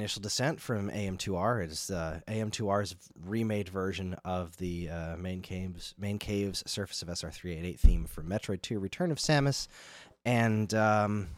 [0.00, 1.62] Initial Descent from AM2R.
[1.64, 7.08] It is uh, AM2R's remade version of the uh, main caves, main caves Surface of
[7.08, 9.68] SR388 theme from Metroid 2: Return of Samus,
[10.24, 11.28] and um,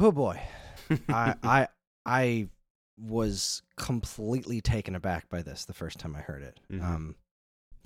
[0.00, 0.40] oh boy,
[1.08, 1.68] I I
[2.04, 2.48] I
[2.98, 6.82] was completely taken aback by this the first time I heard it, Mhm.
[6.82, 7.14] um,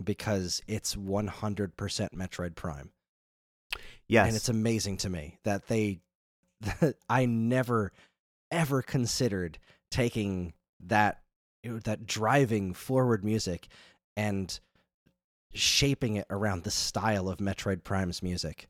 [0.02, 1.74] because it's 100%
[2.14, 2.90] Metroid Prime
[4.06, 4.28] Yes.
[4.28, 6.00] and it's amazing to me that they
[6.80, 7.92] that I never
[8.50, 9.58] ever considered
[9.90, 10.52] taking
[10.84, 11.20] that
[11.62, 13.68] you know, that driving forward music
[14.16, 14.60] and
[15.52, 18.68] shaping it around the style of Metroid Prime's music.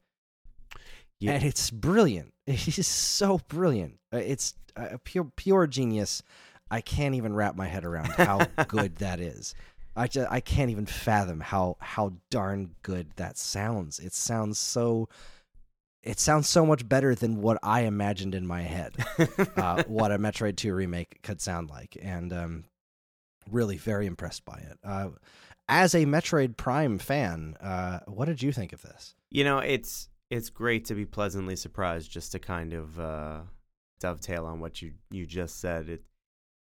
[1.18, 1.32] Yeah.
[1.32, 2.32] And it's brilliant.
[2.46, 4.00] It is so brilliant.
[4.12, 6.22] Uh, It's uh, pure pure genius.
[6.70, 9.54] I can't even wrap my head around how good that is.
[9.96, 13.98] I just, I can't even fathom how how darn good that sounds.
[13.98, 15.08] It sounds so
[16.02, 18.94] it sounds so much better than what I imagined in my head.
[19.56, 22.64] Uh, what a Metroid 2 remake could sound like and um
[23.50, 24.78] really very impressed by it.
[24.84, 25.10] Uh
[25.68, 29.14] as a Metroid Prime fan, uh what did you think of this?
[29.30, 33.40] You know, it's it's great to be pleasantly surprised just to kind of uh,
[33.98, 35.88] dovetail on what you you just said.
[35.88, 36.02] It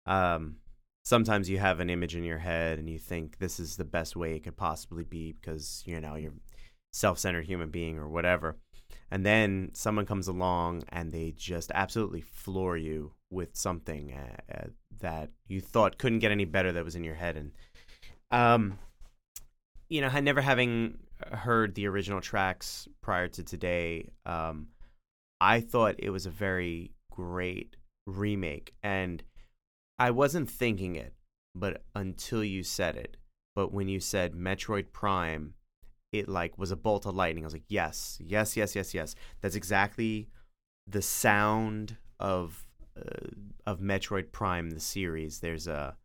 [0.05, 0.57] um
[1.05, 4.15] sometimes you have an image in your head and you think this is the best
[4.15, 6.33] way it could possibly be because you know you're
[6.91, 8.57] self-centered human being or whatever.
[9.13, 14.67] And then someone comes along and they just absolutely floor you with something uh, uh,
[15.01, 17.51] that you thought couldn't get any better that was in your head and
[18.31, 18.79] um
[19.93, 20.97] you know, never having
[21.31, 24.69] heard the original tracks prior to today, um,
[25.39, 27.75] I thought it was a very great
[28.07, 29.21] remake, and
[29.99, 31.13] I wasn't thinking it,
[31.53, 33.17] but until you said it.
[33.55, 35.53] But when you said Metroid Prime,
[36.13, 37.43] it like was a bolt of lightning.
[37.43, 39.15] I was like, yes, yes, yes, yes, yes.
[39.41, 40.29] That's exactly
[40.87, 42.65] the sound of
[42.97, 43.27] uh,
[43.65, 45.39] of Metroid Prime, the series.
[45.39, 45.97] There's a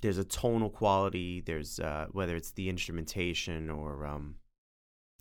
[0.00, 1.40] there's a tonal quality.
[1.40, 4.36] There's uh, whether it's the instrumentation or um,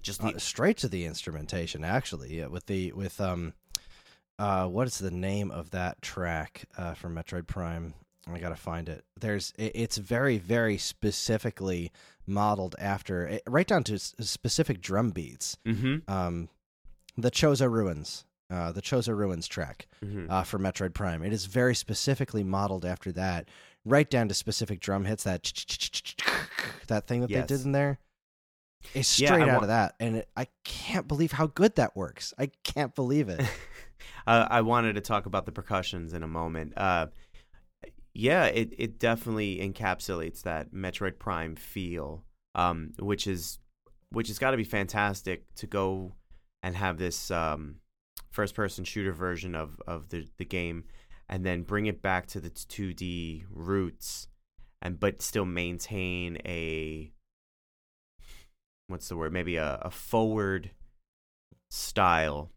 [0.02, 2.38] just the Uh, straight to the instrumentation actually.
[2.38, 3.54] Yeah, with the with um
[4.38, 7.94] uh what is the name of that track uh from Metroid Prime?
[8.32, 9.06] I got to find it.
[9.20, 11.92] There's it's very very specifically
[12.26, 15.58] modeled after right down to specific drum beats.
[15.66, 16.50] mm-hmm, Um
[17.18, 18.26] the Chozo Ruins.
[18.48, 20.30] Uh, the Chozo Ruins track mm-hmm.
[20.30, 21.24] uh, for Metroid Prime.
[21.24, 23.50] It is very specifically modeled after that,
[23.86, 25.24] right down to specific drum hits.
[25.24, 25.52] That
[26.88, 27.48] that thing that Yes.
[27.48, 27.98] they did in there
[28.94, 31.96] is Yeah, straight I out of that, and it, I can't believe how good that
[31.96, 32.36] works.
[32.38, 33.42] I can't believe it.
[34.28, 36.74] uh, I wanted to talk about the percussions in a moment.
[38.18, 42.24] Yeah, it, it definitely encapsulates that Metroid Prime feel,
[42.56, 43.60] um, which is
[44.10, 46.16] which has got to be fantastic to go
[46.64, 47.76] and have this um,
[48.32, 50.86] first person shooter version of, of the, the game
[51.28, 54.28] and then bring it back to the 2D roots
[54.82, 57.12] and but still maintain a
[58.88, 60.70] what's the word maybe a, a forward
[61.70, 62.52] style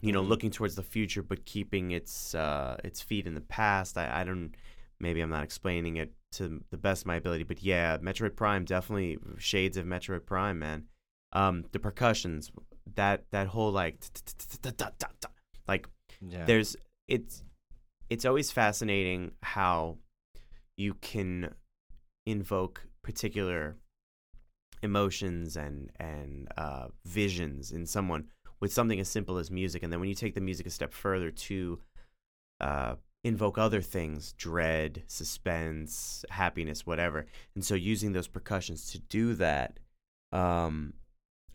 [0.00, 0.28] you know Mhm.
[0.28, 4.24] looking towards the future but keeping its uh its feet in the past i, I
[4.24, 4.54] don't
[5.02, 8.64] maybe i'm not explaining it to the best of my ability but yeah metroid prime
[8.64, 10.84] definitely shades of metroid prime man.
[11.32, 12.50] Um the percussions
[12.94, 13.96] that that whole like
[15.68, 15.88] like
[16.46, 16.76] there's
[17.08, 17.42] it's
[18.08, 19.96] it's always fascinating how
[20.76, 21.54] you can
[22.26, 23.76] invoke particular
[24.82, 28.26] emotions and and uh, visions in someone
[28.60, 30.92] with something as simple as music, and then when you take the music a step
[30.92, 31.80] further to
[32.60, 32.94] uh,
[33.24, 39.78] invoke other things, dread, suspense, happiness, whatever, and so using those percussions to do that,
[40.32, 40.94] um,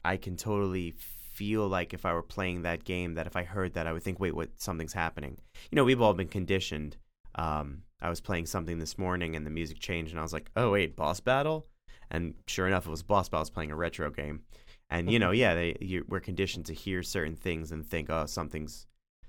[0.05, 0.95] I can totally
[1.38, 4.01] feel like if I were playing that game, that if I heard that, I would
[4.01, 4.49] think, wait, what?
[4.57, 5.38] Something's happening.
[5.70, 6.97] You know, we've all been conditioned.
[7.36, 10.49] Um, I was playing something this morning, and the music changed, and I was like,
[10.55, 11.68] oh wait, boss battle.
[12.09, 13.39] And sure enough, it was boss battle.
[13.39, 14.41] I was playing a retro game,
[14.89, 18.26] and you know, yeah, they, you, we're conditioned to hear certain things and think, oh,
[18.26, 18.88] something's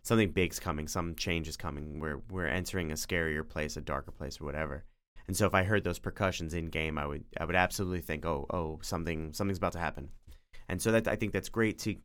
[0.09, 2.01] something big's coming, some change is coming.
[2.01, 4.85] We're we're entering a scarier place, a darker place, or whatever.
[5.27, 8.25] And so, if I heard those percussions in game, I would I would absolutely think,
[8.25, 10.09] oh oh, something something's about to happen.
[10.69, 11.97] And so that I think that's great to.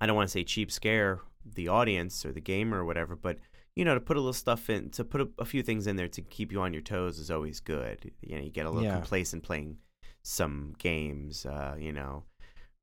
[0.00, 3.38] I don't want to say cheap scare the audience or the gamer or whatever, but
[3.74, 5.96] you know, to put a little stuff in, to put a, a few things in
[5.96, 8.10] there to keep you on your toes is always good.
[8.22, 8.94] You know, you get a little Yeah.
[8.94, 9.76] complacent playing
[10.22, 11.44] some games.
[11.44, 12.24] Uh, you know,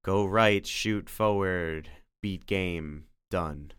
[0.05, 1.89] go right, shoot forward,
[2.21, 3.71] beat game, done.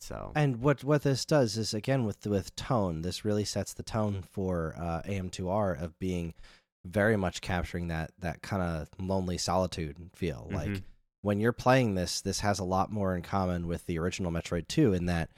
[0.00, 3.82] So and what what this does is again with with tone, this really sets the
[3.82, 6.34] tone for uh, AM2R of being
[6.86, 10.48] very much capturing that that kind of lonely solitude feel.
[10.50, 10.82] Like Mhm.
[11.22, 14.66] when you're playing this, this has a lot more in common with the original Metroid
[14.68, 15.28] 2 in that,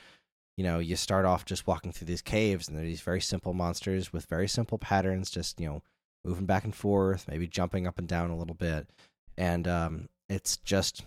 [0.56, 3.54] you know, you start off just walking through these caves and they're these very simple
[3.54, 5.82] monsters with very simple patterns, just, you know,
[6.24, 8.88] moving back and forth, maybe jumping up and down a little bit.
[9.36, 11.02] And um, it's just,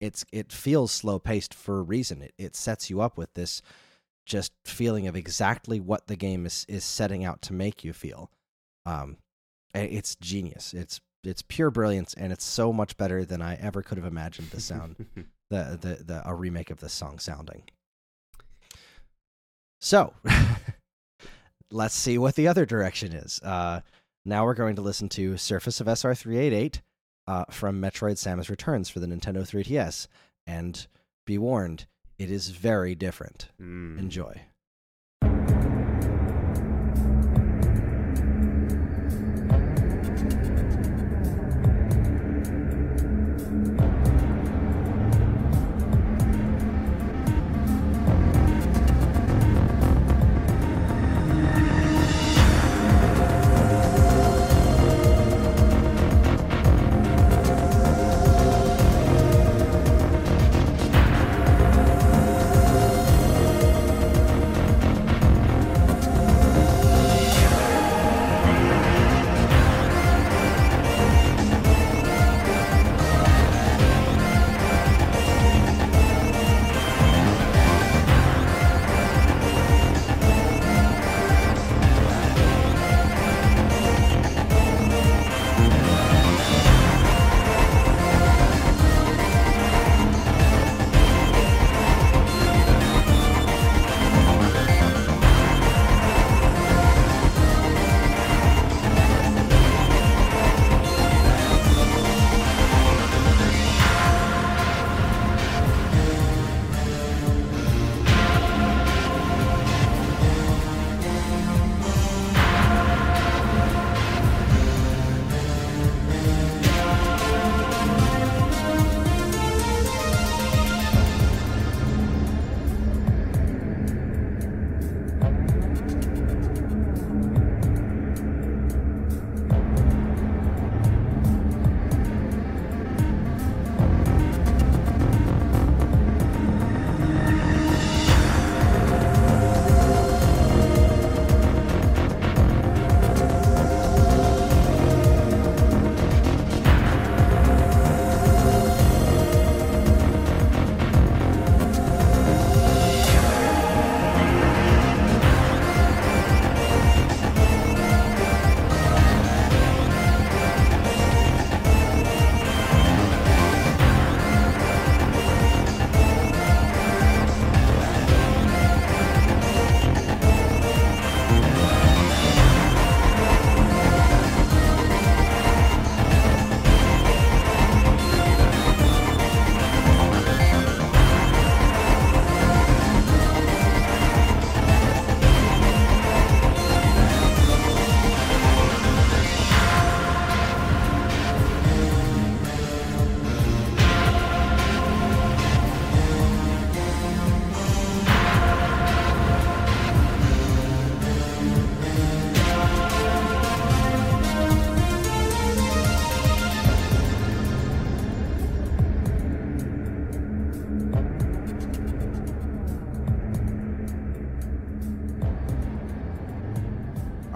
[0.00, 2.22] it's, it feels slow paced for a reason.
[2.22, 3.62] It, it sets you up with this
[4.26, 8.30] just feeling of exactly what the game is, is setting out to make you feel.
[8.86, 9.16] Um,
[9.74, 10.72] it's genius.
[10.74, 14.50] It's it's pure brilliance, and it's so much better than I ever could have imagined
[14.50, 14.96] the sound,
[15.50, 17.64] the, the the a remake of this song sounding.
[19.80, 20.14] So,
[21.70, 23.40] let's see what the other direction is.
[23.42, 23.80] Uh,
[24.24, 26.80] now we're going to listen to Surface of SR388
[27.28, 30.06] uh, from Metroid Samus Returns for the Nintendo 3DS,
[30.46, 30.86] and
[31.26, 31.86] be warned,
[32.18, 33.50] it is very different.
[33.60, 33.98] Mm.
[33.98, 34.40] Enjoy.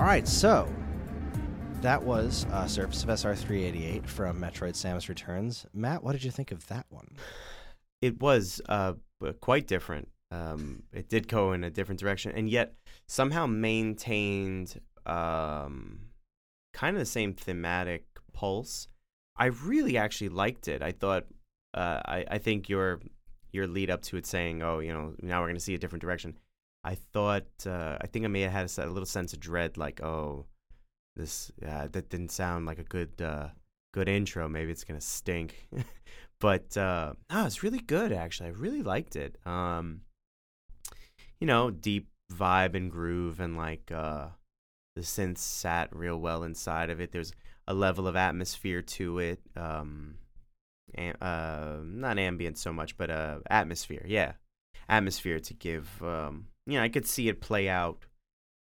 [0.03, 0.68] All right, so
[1.80, 5.64] that was uh, Surface of SR 388 from Metroid Samus Returns.
[5.72, 7.07] Matt, what did you think of that one?
[8.00, 8.94] It was uh,
[9.40, 10.09] quite different.
[10.32, 12.74] Um, it did go in a different direction, and yet
[13.07, 16.00] somehow maintained um,
[16.74, 18.88] kind of the same thematic pulse.
[19.36, 20.82] I really actually liked it.
[20.82, 21.26] I thought,
[21.74, 23.00] uh, I, I think your
[23.53, 25.78] your lead up to it saying, "Oh, you know, now we're going to see a
[25.78, 26.38] different direction."
[26.85, 30.03] I thought, uh, I think I may have had a little sense of dread, like,
[30.03, 30.47] "Oh,
[31.16, 33.49] this uh, that didn't sound like a good uh,
[33.93, 34.49] good intro.
[34.49, 35.68] Maybe it's gonna stink."
[36.41, 38.12] but uh, no, it's really good.
[38.12, 39.37] Actually, I really liked it.
[39.47, 40.03] Um,
[41.41, 44.28] you know, deep vibe and groove, and like uh,
[44.97, 47.12] the synths sat real well inside of it.
[47.12, 47.33] There's
[47.68, 49.41] a level of atmosphere to it.
[49.57, 50.16] Um,
[50.97, 53.09] am- uh, not ambient so much, but
[53.49, 54.05] atmosphere.
[54.05, 54.33] Yeah,
[54.89, 56.03] atmosphere to give.
[56.03, 58.07] Um, you know, I could see it play out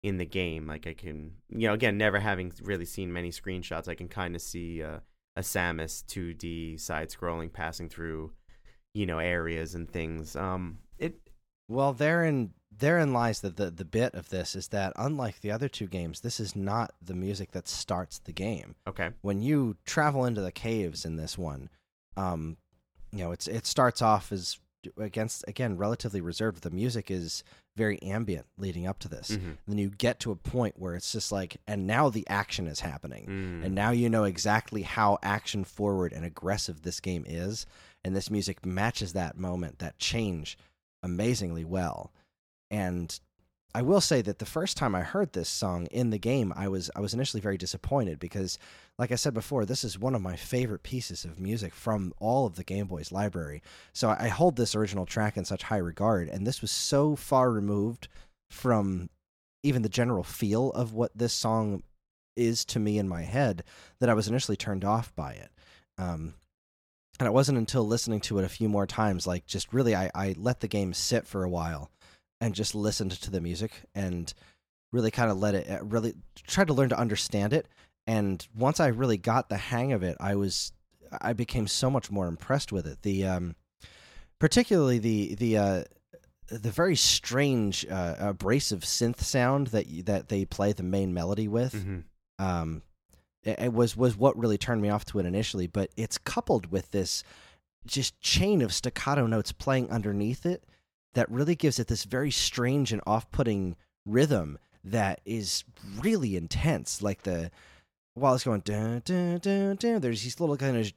[0.01, 0.67] in the game.
[0.67, 4.35] Like I can, you know, again, never having really seen many screenshots, I can kind
[4.35, 4.99] of see uh,
[5.35, 8.31] a Samus 2D side scrolling passing through
[8.93, 10.35] you know areas and things.
[10.35, 11.15] Um, it
[11.67, 15.67] Well, therein therein lies the, the the bit of this is that unlike the other
[15.67, 18.75] two games, this is not the music that starts the game.
[18.87, 19.11] okay.
[19.21, 21.69] When you travel into the caves in this one,
[22.17, 22.57] um,
[23.11, 24.59] you know it's it starts off as
[24.97, 26.63] against again relatively reserved.
[26.63, 27.43] The music is
[27.75, 29.31] very ambient leading up to this.
[29.31, 29.57] Mhm.
[29.67, 32.81] Then you get to a point where it's just like, and now the action is
[32.81, 33.25] happening.
[33.27, 33.65] Mm.
[33.65, 37.65] and now you know exactly how action forward and aggressive this game is
[38.03, 40.57] and this music matches that moment that change
[41.01, 42.11] amazingly well
[42.71, 43.19] and
[43.73, 46.67] i will say that the first time i heard this song in the game i
[46.67, 48.57] was i was initially very disappointed because
[48.97, 52.45] like i said before this is one of my favorite pieces of music from all
[52.45, 53.61] of the game boy's library
[53.93, 57.51] so i hold this original track in such high regard and this was so far
[57.51, 58.07] removed
[58.49, 59.09] from
[59.63, 61.81] even the general feel of what this song
[62.35, 63.63] is to me in my head
[63.99, 65.49] that I was initially turned off by it.
[65.97, 66.35] Um,
[67.19, 70.09] and it wasn't until listening to it a few more times, like just really, I,
[70.13, 71.91] I let the game sit for a while
[72.41, 74.33] and just listened to the music and
[74.91, 76.13] really kind of let it, uh, really
[76.47, 77.67] tried to learn to understand it.
[78.05, 80.71] And once I really got the hang of it, I was,
[81.21, 83.01] I became so much more impressed with it.
[83.01, 83.55] The, um,
[84.39, 85.83] particularly the, the, uh,
[86.49, 91.73] the very strange, uh, abrasive synth sound that that they play the main melody with,
[91.73, 92.03] Mhm.
[92.37, 92.81] um,
[93.43, 95.67] it, it was was what really turned me off to it initially.
[95.67, 97.23] But it's coupled with this
[97.87, 100.63] just chain of staccato notes playing underneath it
[101.13, 105.63] that really gives it this very strange and off-putting rhythm that is
[105.99, 107.01] really intense.
[107.01, 107.51] Like the
[108.15, 110.91] while it's going dun, dun, dun, dun, there's these little kind of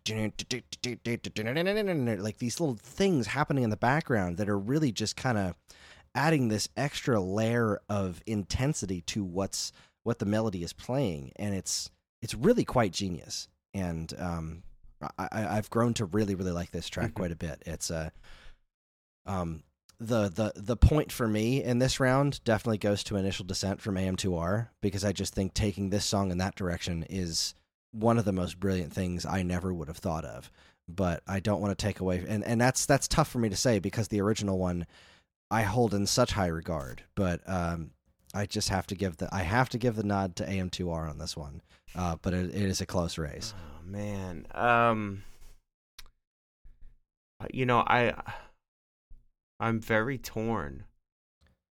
[2.21, 5.55] like these little things happening in the background that are really just kind of
[6.14, 11.91] adding this extra layer of intensity to what's what the melody is playing and it's
[12.23, 14.62] it's really quite genius and um
[15.19, 17.14] I, I've grown to really really like this track Mhm.
[17.14, 18.11] quite a bit it's uh
[19.27, 19.62] um
[19.99, 23.95] the the the point for me in this round definitely goes to initial descent from
[23.95, 27.55] AM2R because I just think taking this song in that direction is
[27.93, 30.51] one of the most brilliant things I never would have thought of
[30.87, 33.57] but I don't want to take away and and that's that's tough for me to
[33.57, 34.87] say because the original one
[35.51, 37.93] I hold in such high regard but um
[38.35, 41.19] I just have to give the I have to give the nod to AM2R on
[41.19, 41.63] this one
[41.95, 44.47] uh but it, it is a close race Oh man.
[44.53, 45.23] Um
[47.53, 48.15] you know, I
[49.61, 50.85] I'm very torn.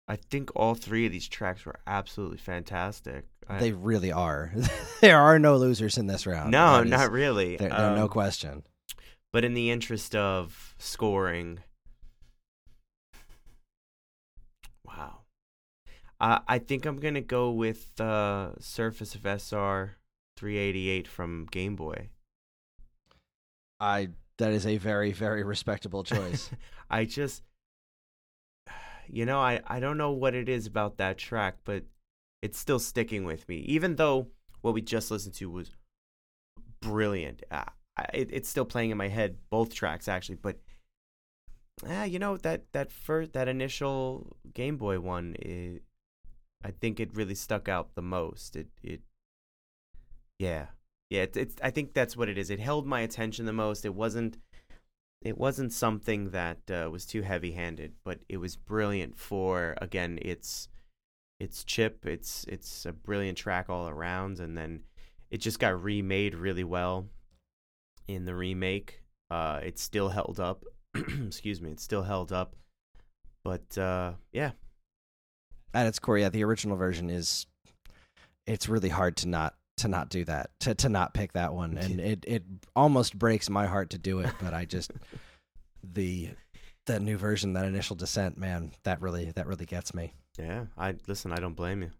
[0.06, 3.24] I think all three of these tracks were absolutely fantastic.
[3.48, 4.52] I, they really are
[5.00, 7.56] there are no losers in this round no, is- not really.
[7.56, 8.64] there, there- no Um, question
[9.32, 11.60] But in the interest of scoring,
[14.86, 15.20] wow,
[16.20, 19.96] uh, I think I'm gonna go with uh, Surface of SR
[20.36, 22.08] 388 from Game Boy.
[23.80, 24.08] I
[24.38, 26.50] that is a very very respectable choice.
[26.90, 27.42] I just,
[29.08, 31.84] you know, I I don't know what it is about that track, but
[32.42, 34.28] it's still sticking with me, even though
[34.62, 35.70] what we just listened to was
[36.80, 37.42] brilliant.
[37.50, 37.64] Uh,
[38.12, 40.58] it, it's still playing in my head, both tracks actually, but.
[41.88, 45.82] Ah, you know that that first that initial Game Boy one, it,
[46.64, 48.54] I think it really stuck out the most.
[48.54, 49.00] It it,
[50.38, 50.66] yeah,
[51.10, 51.22] yeah.
[51.22, 52.48] It, it's I think that's what it is.
[52.48, 53.84] It held my attention the most.
[53.84, 54.38] It wasn't
[55.22, 60.68] it wasn't something that uh, was too heavy-handed, but it was brilliant for again its
[61.40, 62.06] its chip.
[62.06, 64.82] It's it's a brilliant track all around, and then
[65.30, 67.08] it just got remade really well
[68.06, 69.02] in the remake.
[69.30, 70.64] Uh, it still held up.
[70.94, 72.54] Excuse me, it still held up.
[73.42, 74.52] But uh, yeah,
[75.72, 77.46] At its core, yeah, the original version is
[78.46, 81.76] it's really hard to not to not do that to to not pick that one,
[81.78, 82.44] and it it
[82.76, 84.92] almost breaks my heart to do it, but I just
[85.82, 86.30] the
[86.86, 90.14] that new version, that initial descent, man, that really that really gets me.
[90.38, 90.66] yeah.
[90.76, 91.32] I listen.
[91.32, 91.90] I don't blame you.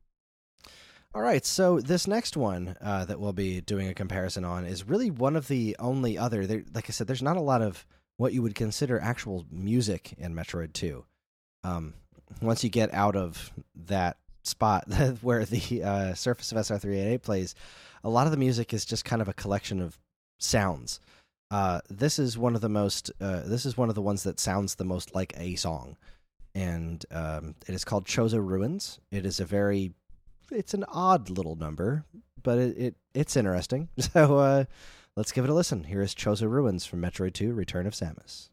[1.14, 4.89] All right, so this next one uh, that we'll be doing a comparison on is
[4.89, 6.45] really one of the only other.
[6.45, 10.14] There, like I said, there's not a lot of what you would consider actual music
[10.18, 11.05] in Metroid Two.
[11.62, 11.95] Um,
[12.43, 13.53] once you get out of
[13.87, 14.84] that spot
[15.22, 17.55] where the uh, Surface of SR388 plays,
[18.03, 19.99] a lot of the music is just kind of a collection of
[20.38, 21.01] sounds.
[21.51, 23.11] Uh, this is one of the most.
[23.20, 25.97] Uh, this is one of the ones that sounds the most like a song,
[26.55, 28.99] and um, it is called Chozo Ruins.
[29.12, 29.92] It is a very
[30.51, 32.05] it's an odd little number,
[32.42, 33.88] but it, it it's interesting.
[34.01, 34.64] So uh,
[35.16, 35.84] let's give it a listen.
[35.84, 38.49] Here is Chozo Ruins from Metroid 2: Return of Samus.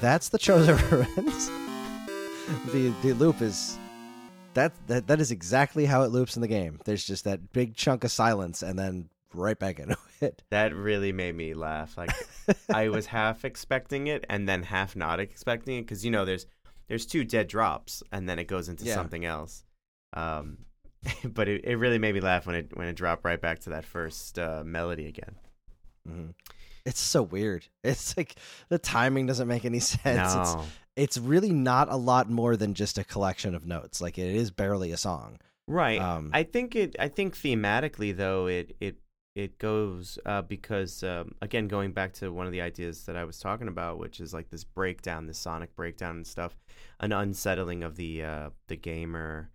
[0.00, 1.48] That's the Chozo Ruins.
[2.72, 3.78] the the loop is
[4.54, 6.80] that, that that is exactly how it loops in the game.
[6.84, 10.42] There's just that big chunk of silence and then right back into it.
[10.50, 11.96] That really made me laugh.
[11.96, 12.10] Like
[12.72, 16.46] I was half expecting it and then half not expecting it because you know there's
[16.88, 18.94] there's two dead drops and then it goes into Yeah.
[18.94, 19.64] something else.
[20.12, 20.58] Um,
[21.24, 23.70] but it, it really made me laugh when it when it dropped right back to
[23.70, 25.36] that first uh, melody again.
[26.08, 26.34] Mhm.
[26.84, 27.66] It's so weird.
[27.84, 28.36] It's like
[28.68, 30.34] the timing doesn't make any sense.
[30.34, 30.64] It's no,
[30.96, 34.00] it's really not a lot more than just a collection of notes.
[34.00, 35.38] Like it is barely a song.
[35.66, 36.00] right.
[36.00, 36.96] Um, I think it.
[36.98, 38.98] I think thematically though it it
[39.36, 43.24] it goes uh, because um, again going back to one of the ideas that I
[43.24, 46.56] was talking about, which is like this breakdown, this sonic breakdown and stuff,
[46.98, 49.50] an unsettling of the uh, the gamer.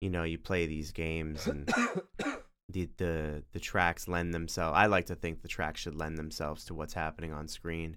[0.00, 1.72] You know, you play these games and
[2.70, 4.74] the the the tracks lend themselves.
[4.76, 7.96] I like to think the tracks should lend themselves to what's happening on screen,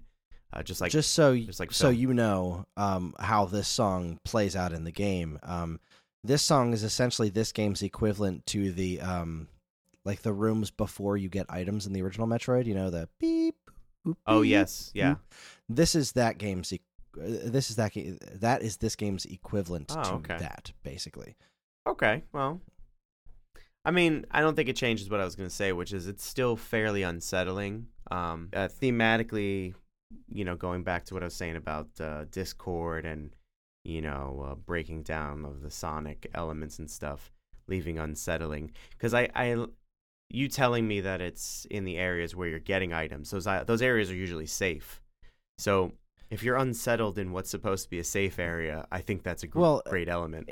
[0.52, 1.94] uh, just like just so just like so film.
[2.00, 5.38] you know um, how this song plays out in the game.
[5.42, 5.80] Um,
[6.24, 9.48] this song is essentially this game's equivalent to the um,
[10.04, 12.66] like the rooms before you get items in the original Metroid.
[12.66, 13.56] You know the beep.
[14.06, 15.12] boop, Oh beep, yes, yeah.
[15.14, 15.18] boop.
[15.68, 16.72] This is that game's.
[16.72, 16.80] E-
[17.18, 20.36] uh, this is that ga- that is this game's equivalent Oh, to okay.
[20.38, 21.36] that basically.
[21.86, 22.60] Okay, well,
[23.88, 26.08] I mean, I don't think it changes what I was going to say, which is
[26.08, 27.86] it's still fairly unsettling.
[28.10, 29.72] Um, uh, thematically,
[30.30, 33.34] you know, going back to what I was saying about uh, Discord and
[33.84, 37.32] you know uh, breaking down of the sonic elements and stuff,
[37.66, 38.72] leaving unsettling.
[38.90, 39.56] Because I, I,
[40.28, 44.10] you telling me that it's in the areas where you're getting items, those those areas
[44.10, 45.00] are usually safe.
[45.56, 45.92] So
[46.28, 49.46] if you're unsettled in what's supposed to be a safe area, I think that's a
[49.46, 50.50] gr- Well, great element.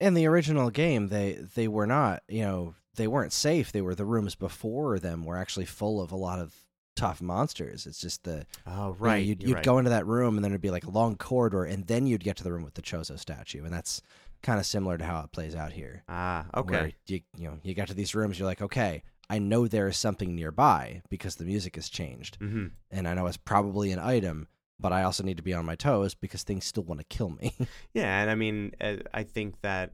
[0.00, 3.94] In the original game they they were not you know they weren't safe they were
[3.94, 6.54] the rooms before them were actually full of a lot of
[6.96, 9.24] tough monsters it's just the Oh, you right.
[9.24, 9.64] you'd, you're you'd right.
[9.64, 12.24] go into that room and then it'd be like a long corridor and then you'd
[12.24, 14.02] get to the room with the chozo statue and that's
[14.42, 16.94] kind of similar to how it plays out here Ah, okay.
[17.06, 19.96] you you know you got to these rooms you're like okay i know there is
[19.96, 24.48] something nearby because the music has changed hmm and i know it's probably an item
[24.80, 27.30] but i also need to be on my toes because things still want to kill
[27.30, 27.52] me
[27.94, 29.92] Yeah, and I mean, uh, I think that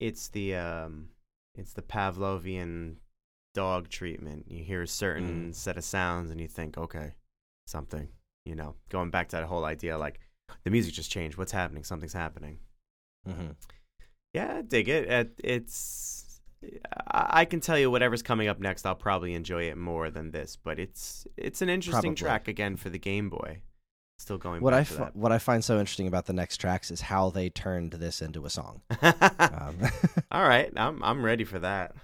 [0.00, 1.08] it's the um,
[1.54, 2.96] it's the Pavlovian
[3.54, 4.46] dog treatment.
[4.48, 7.14] You hear a certain set of sounds, and you think, okay,
[7.66, 8.08] something.
[8.44, 10.20] You know, going back to that whole idea, like
[10.64, 11.36] the music just changed.
[11.36, 11.84] What's happening?
[11.84, 12.58] Something's happening.
[13.26, 13.52] hmm
[14.34, 15.08] Yeah, I dig it.
[15.08, 16.40] it it's
[17.10, 20.30] I I can tell you whatever's coming up next, I'll probably enjoy it more than
[20.30, 20.56] this.
[20.56, 22.16] But it's it's an interesting Probably.
[22.16, 23.62] track again for the Game Boy.
[24.18, 27.02] Still going what I fi- what I find so interesting about the next tracks is
[27.02, 28.82] how they turned this into a song.
[29.02, 29.76] Um,
[30.32, 31.94] All right, I'm I'm ready for that.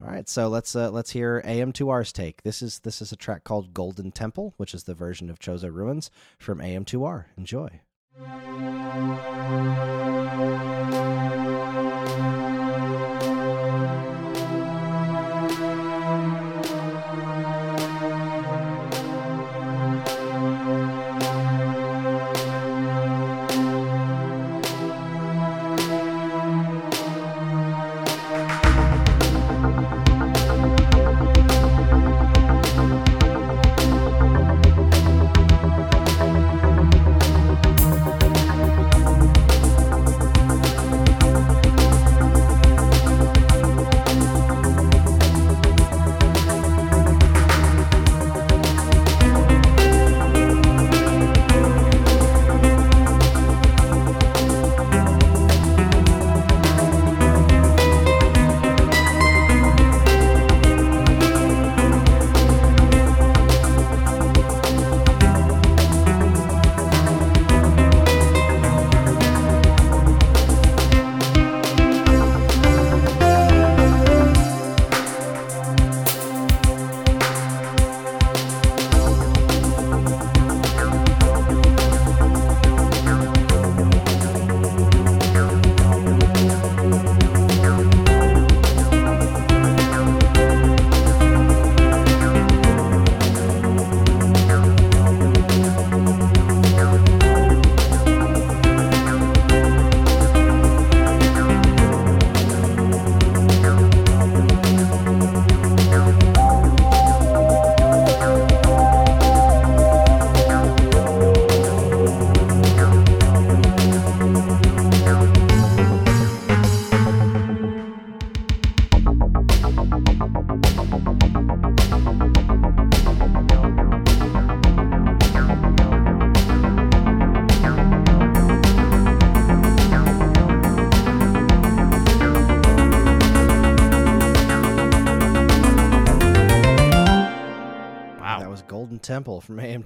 [0.00, 2.42] all right, so let's uh, let's hear AM2R's take.
[2.44, 5.72] This is this is a track called Golden Temple, which is the version of Chozo
[5.72, 7.24] Ruins from AM2R.
[7.36, 7.80] Enjoy.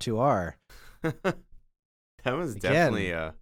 [0.04, 0.52] From AM2R.
[2.24, 2.72] that was Again.
[2.72, 3.32] definitely uh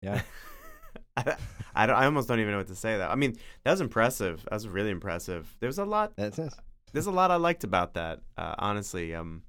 [0.00, 0.22] Yeah.
[1.16, 1.36] I,
[1.74, 3.80] I, don't, I almost don't even know what to say that i mean that was
[3.82, 6.54] impressive that was really impressive there was a lot That's it.
[6.92, 9.42] there's a lot i liked about that uh, honestly um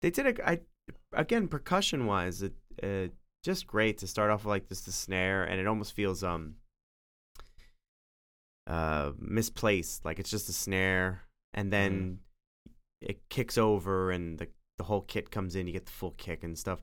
[0.00, 0.60] they did a I,
[1.12, 3.12] again percussion wise it uh,
[3.42, 6.54] just great to start off with like just the snare and it almost feels um
[8.66, 12.20] uh misplaced like it's just a snare and then
[13.02, 14.48] it kicks over and the
[14.80, 16.80] the whole kit comes in you get the full kick and stuff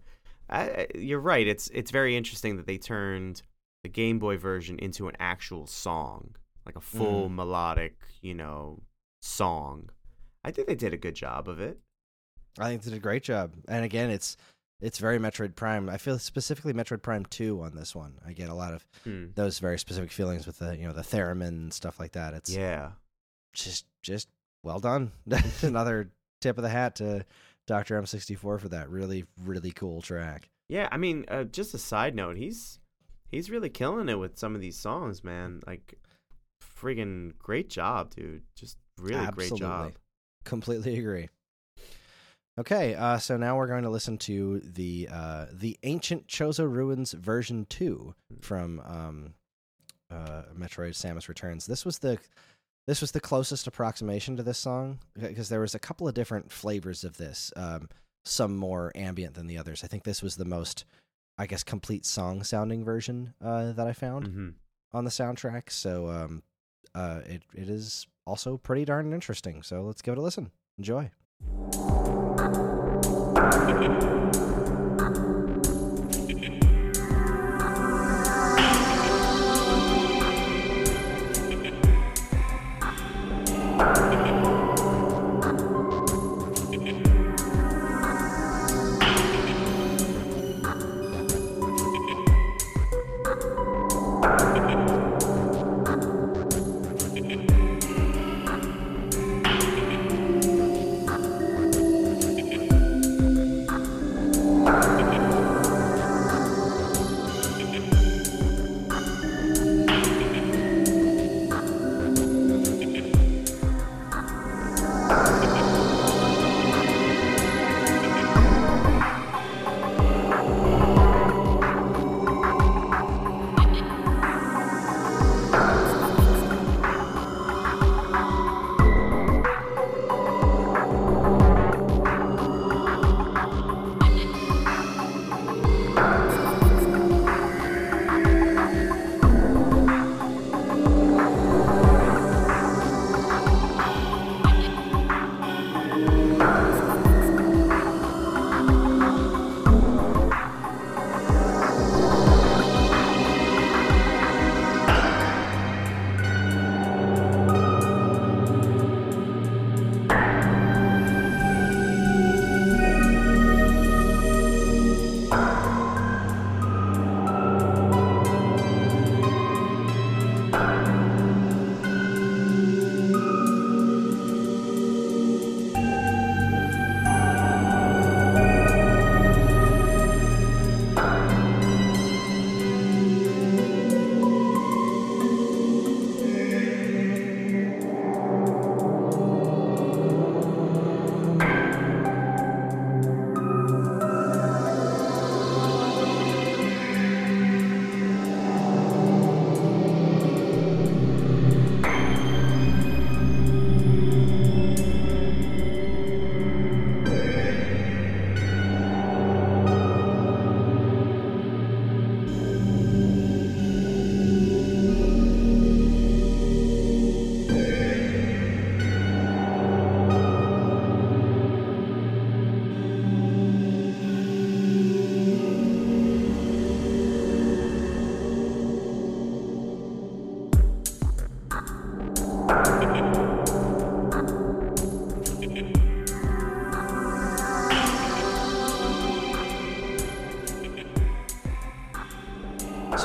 [0.49, 3.41] I, you're right it's it's very interesting that they turned
[3.83, 8.81] the game boy version into an actual song like a full melodic you know
[9.21, 9.89] song
[10.43, 11.79] i think they did a good job of it
[12.59, 13.53] I think they did a great job.
[13.67, 14.35] And again, it's
[14.81, 15.89] it's very Metroid Prime.
[15.89, 18.13] I feel specifically Metroid Prime Two on this one.
[18.25, 19.25] I get a lot of Hmm.
[19.35, 22.33] those very specific feelings with the you know the theremin and stuff like that.
[22.33, 22.93] It's yeah
[23.53, 24.27] just just
[24.63, 25.11] well done.
[25.61, 26.09] Another
[26.41, 27.25] tip of the hat to
[27.67, 30.49] Doctor M64 for that really really cool track.
[30.69, 32.79] Yeah, I mean, uh, just a side note, he's
[33.29, 35.61] he's really killing it with some of these songs, man.
[35.67, 35.95] Like,
[36.61, 38.43] friggin' great job, dude.
[38.55, 39.61] Just really great job.
[39.61, 39.93] Absolutely.
[40.43, 41.29] Completely agree.
[42.59, 47.13] Okay, uh, so now we're going to listen to the uh, the ancient Chozo Ruins
[47.13, 49.33] version two from um,
[50.09, 51.67] uh, Metroid: Samus Returns.
[51.67, 52.17] This was the
[52.87, 56.51] this was the closest approximation to this song because there was a couple of different
[56.51, 57.51] flavors of this.
[57.55, 57.89] Um,
[58.25, 59.83] some more ambient than the others.
[59.83, 60.85] I think this was the most,
[61.37, 64.49] I guess, complete song sounding version uh, that I found hmm
[64.93, 65.69] on the soundtrack.
[65.69, 66.43] So um,
[66.95, 69.61] uh, it it is also pretty darn interesting.
[69.61, 70.51] So let's give it a listen.
[70.77, 71.11] Enjoy.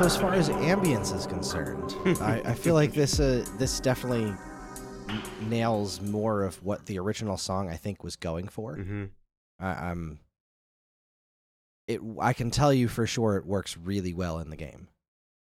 [0.02, 4.34] So as far as ambience is concerned, I, I feel like this uh, this definitely
[5.42, 8.74] nails more of what the original song I think was going for.
[8.74, 9.04] hmm
[9.60, 10.18] I, I'm
[11.86, 12.00] it.
[12.18, 14.88] I can tell you for sure it works really well in the game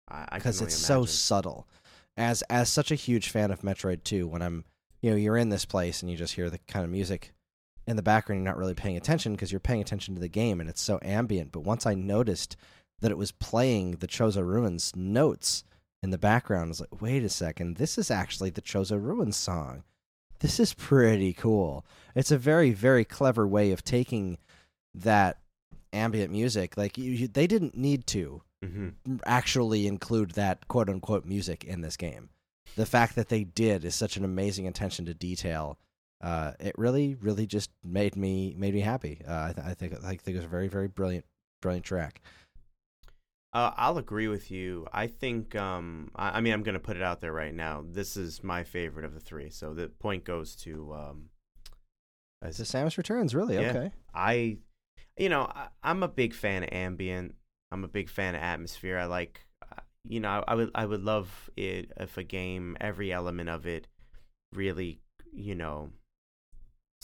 [0.06, 1.66] I, I can because it's so subtle.
[2.16, 4.64] As as such a huge fan of Metroid 2, when I'm
[5.02, 7.32] you know you're in this place and you just hear the kind of music
[7.88, 10.60] in the background you're not really paying attention because you're paying attention to the game
[10.60, 11.50] and it's so ambient.
[11.50, 12.56] But once I noticed
[13.04, 15.62] that it was playing the Chozo Ruins notes
[16.02, 19.36] in the background, I was like, wait a second, this is actually the Chozo Ruins
[19.36, 19.84] song.
[20.40, 21.84] This is pretty cool.
[22.14, 24.38] It's a very, very clever way of taking
[24.94, 25.36] that
[25.92, 26.78] ambient music.
[26.78, 28.88] Like you, you they didn't need to hmm
[29.26, 32.30] actually include that quote unquote music in this game.
[32.74, 35.78] The fact that they did is such an amazing attention to detail.
[36.22, 39.20] Uh, it really, really just made me made me happy.
[39.28, 41.26] Uh, I, th- I think I think it was a very, very brilliant,
[41.60, 42.22] brilliant track.
[43.54, 44.86] Uh, I'll agree with you.
[44.92, 45.54] I think.
[45.54, 47.84] Um, I, I mean, I'm going to put it out there right now.
[47.88, 49.48] This is my favorite of the three.
[49.50, 50.92] So the point goes to.
[50.92, 51.28] Um,
[52.42, 53.70] as- The Samus Returns, really Yeah.
[53.70, 53.92] okay.
[54.12, 54.58] I,
[55.16, 57.36] you know, I, I'm a big fan of ambient.
[57.70, 58.98] I'm a big fan of atmosphere.
[58.98, 62.76] I like, uh, you know, I, I would I would love it if a game
[62.80, 63.86] every element of it
[64.52, 65.00] really,
[65.32, 65.90] you know,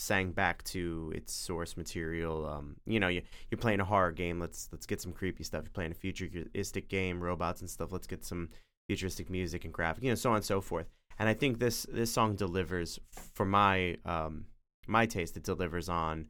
[0.01, 2.45] sang back to its source material.
[2.45, 4.39] Um, you know, you you're playing a horror game.
[4.39, 5.63] Let's let's get some creepy stuff.
[5.63, 7.91] You're playing a futuristic game, robots and stuff.
[7.91, 8.49] Let's get some
[8.87, 10.87] futuristic music and graphic, you know, so on and so forth.
[11.19, 12.99] And I think this this song delivers
[13.33, 14.45] for my um
[14.87, 15.37] my taste.
[15.37, 16.27] It delivers on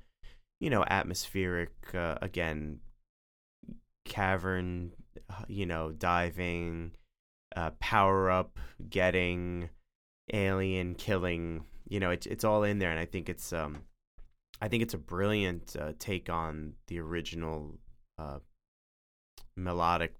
[0.62, 2.80] you know, atmospheric, uh, again,
[4.06, 4.92] cavern,
[5.48, 6.92] you know, diving,
[7.56, 9.70] uh, power up, getting,
[10.32, 11.66] alien killing.
[11.92, 13.80] You know, it's it's all in there, and I think it's um,
[14.62, 17.80] I think it's a brilliant uh, take on the original
[18.18, 18.40] uh,
[19.58, 20.16] melodic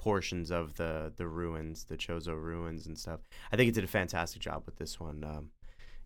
[0.00, 3.20] portions of the the ruins, the Chozo ruins and stuff.
[3.52, 5.22] I think it did a fantastic job with this one.
[5.22, 5.50] Um,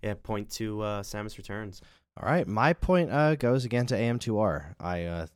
[0.03, 1.81] yeah, point to uh, Samus Returns.
[2.21, 4.75] All right, my point uh, goes again to AM2R.
[4.79, 5.27] I uh,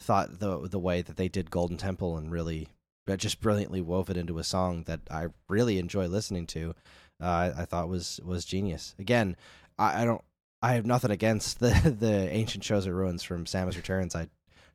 [0.00, 2.66] thought the the way that they did Golden Temple and really
[3.08, 6.74] uh, just brilliantly wove it into a song that I really enjoy listening to.
[7.20, 8.94] Uh, I, I thought was was genius.
[8.98, 9.36] Again,
[9.78, 10.22] I, I don't.
[10.62, 14.14] I have nothing against the the ancient Chozo ruins from Samus Returns.
[14.14, 14.28] I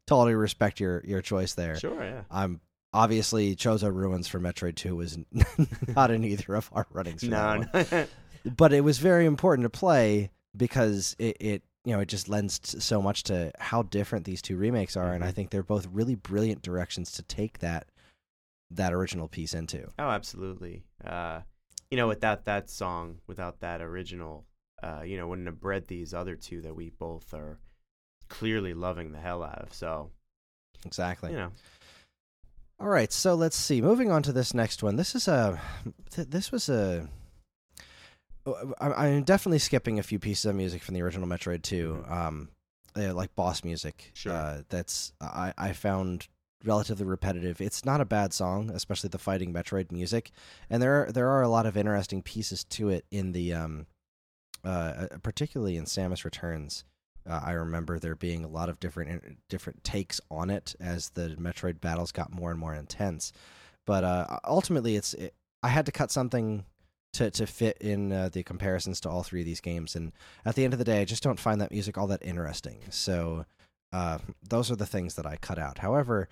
[0.08, 1.78] totally respect your your choice there.
[1.80, 2.22] Sure, yeah.
[2.32, 2.62] I'm
[2.94, 5.18] obviously Chozo Ruins for Metroid 2 was
[5.96, 7.24] not in either of our runnings.
[7.24, 8.06] No, no.
[8.58, 12.60] but it was very important to play because it, it you know it just lends
[12.60, 15.34] t- so much to how different these two remakes are and i Mhm.
[15.36, 17.88] think they're both really brilliant directions to take that
[18.72, 20.84] that original piece into Oh, absolutely.
[21.04, 21.42] Uh,
[21.92, 24.46] you know, without that song, without that original,
[24.84, 27.60] uh, you know, wouldn't have bred these other two that we both are
[28.28, 29.74] clearly loving the hell out of.
[29.74, 30.10] So,
[30.86, 31.52] exactly you know,
[32.80, 35.60] all right so let's see moving on to this next one this is a
[36.12, 37.08] th- this was a
[38.80, 42.50] I- i'm definitely skipping a few pieces of music from the original metroid 2 um
[42.98, 44.32] uh, like boss music Sure.
[44.34, 46.28] uh, that's i i found
[46.64, 50.32] relatively repetitive it's not a bad song especially the fighting metroid music
[50.70, 53.86] and there are there are a lot of interesting pieces to it in the um
[54.64, 56.86] uh particularly in samus returns
[57.28, 61.30] uh, I remember there being a lot of different different takes on it as the
[61.40, 63.32] Metroid battles got more and more intense.
[63.86, 65.34] But uh, ultimately, it's it,
[65.64, 66.66] I had to cut something
[67.14, 70.12] to to fit in uh, the comparisons to all three of these games, and
[70.46, 72.80] at the end of the day, I just don't find that music all that interesting.
[72.90, 73.46] So
[73.94, 75.80] uh, those are the things that I cut out.
[75.80, 76.28] However,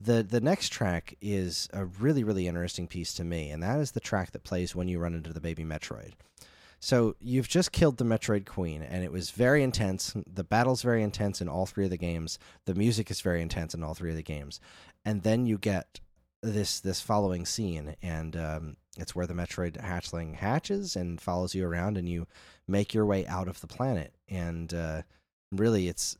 [0.00, 3.92] the the next track is a really really interesting piece to me, and that is
[3.92, 6.12] the track that plays when you run into the baby Metroid.
[6.78, 10.14] So you've just killed the Metroid Queen, and it was very intense.
[10.26, 12.38] The battle's very intense in all three of the games.
[12.66, 14.60] The music is very intense in all three of the games,
[15.04, 16.00] and then you get
[16.42, 21.66] this this following scene, and um, it's where the Metroid hatchling hatches and follows you
[21.66, 22.26] around, and you
[22.68, 24.14] make your way out of the planet.
[24.28, 25.02] And uh,
[25.50, 26.16] really, it's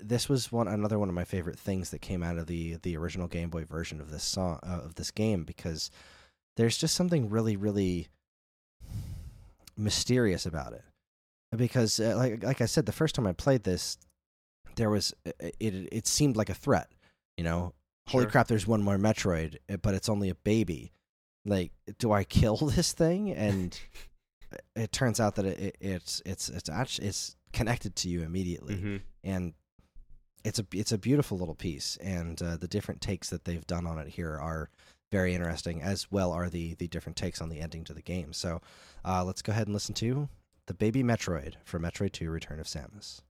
[0.00, 2.96] this was one another one of my favorite things that came out of the the
[2.96, 5.90] original Game Boy version of this song uh, of this game because
[6.56, 8.08] there's just something really really
[9.76, 10.84] mysterious about it.
[11.56, 13.98] Because uh, like like I said the first time I played this
[14.76, 16.90] there was it it, it seemed like a threat
[17.36, 17.72] you know?
[18.08, 18.30] Holy Sure.
[18.30, 20.92] crap there's one more metroid uh, but it's only a baby.
[21.44, 23.30] Like do I kill this thing?
[23.32, 23.78] And
[24.76, 28.74] it turns out that it, it, it's it's it's actually it's connected to you immediately.
[28.76, 29.00] Mhm.
[29.24, 29.54] And
[30.44, 33.86] it's a it's a beautiful little piece and uh, the different takes that they've done
[33.86, 34.68] on it here are
[35.10, 38.32] very interesting as well are the the different takes on the ending to the game.
[38.32, 38.60] So
[39.04, 40.28] uh, let's go ahead and listen to
[40.66, 43.20] the baby metroid for metroid 2 return of samus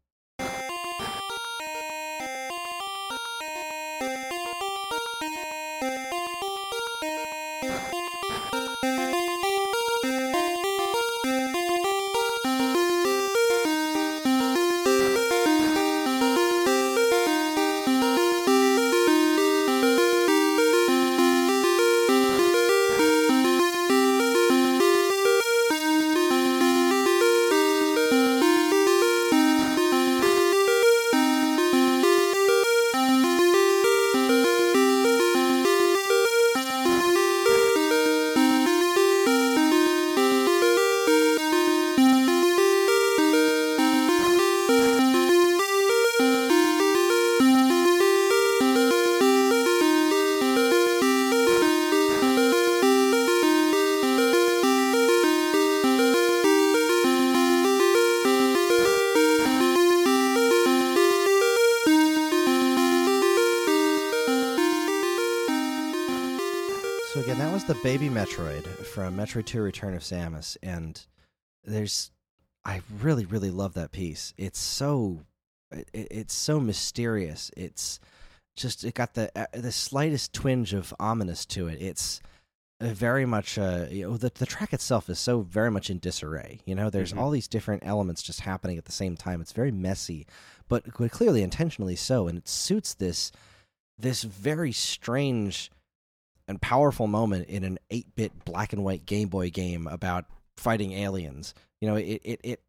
[68.27, 71.05] Metroid from Metroid 2 Return of Samus and
[71.65, 72.13] there's
[72.65, 74.33] I really really love that piece.
[74.37, 75.23] It's so
[75.73, 77.51] it, it's so mysterious.
[77.57, 77.99] It's
[78.55, 81.83] just it got the uh, the slightest twinge of ominous to it.
[81.83, 82.21] It's
[82.81, 86.61] very much uh, you know the the track itself is so very much in disarray.
[86.65, 87.19] You know, there's Mhm.
[87.19, 89.41] all these different elements just happening at the same time.
[89.41, 90.29] It's very messy,
[90.69, 93.33] but but clearly intentionally so, and it suits this
[93.99, 95.73] this very strange
[96.49, 100.25] and powerful moment in an 8-bit black and white Game Boy game about
[100.57, 101.55] fighting aliens.
[101.81, 102.61] You know, it it it,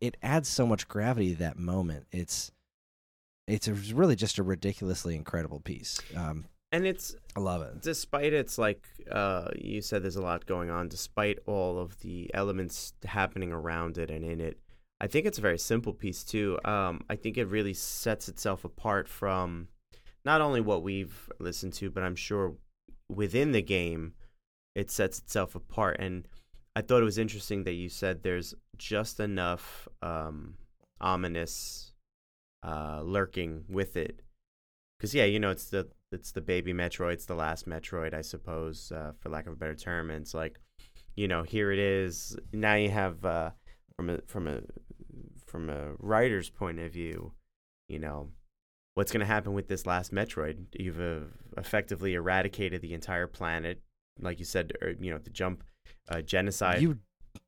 [0.00, 2.06] it adds so much gravity to that moment.
[2.12, 2.50] It's
[3.46, 6.00] it's a, really just a ridiculously incredible piece.
[6.14, 7.80] Um, And it's I love it.
[7.80, 10.88] despite it's like uh, you said, there's a lot going on.
[10.88, 14.58] Despite all of the elements happening around it and in it,
[15.00, 16.58] I think it's a very simple piece too.
[16.64, 19.68] Um, I think it really sets itself apart from
[20.24, 22.54] not only what we've listened to, but I'm sure
[23.08, 24.14] within the game,
[24.74, 25.96] it sets itself apart.
[25.98, 26.26] And
[26.76, 30.54] I thought it was interesting that you said there's just enough um,
[31.00, 31.92] ominous
[32.62, 34.22] uh, lurking with it
[34.98, 38.22] because yeah, you know, it's the it's the baby Metroid, it's the last Metroid, I
[38.22, 40.10] suppose, uh, for lack of a better term.
[40.10, 40.58] And it's like,
[41.16, 42.36] you know, here it is.
[42.52, 43.50] Now you have uh,
[43.96, 44.60] from a from a
[45.44, 47.32] from a writer's point of view,
[47.88, 48.30] you know,
[48.98, 50.56] what's going to happen with this last Metroid?
[50.72, 51.26] You've uh,
[51.56, 53.80] effectively eradicated the entire planet,
[54.20, 55.62] like you said, or, you know, the jump
[56.08, 56.82] uh, genocide.
[56.82, 56.98] You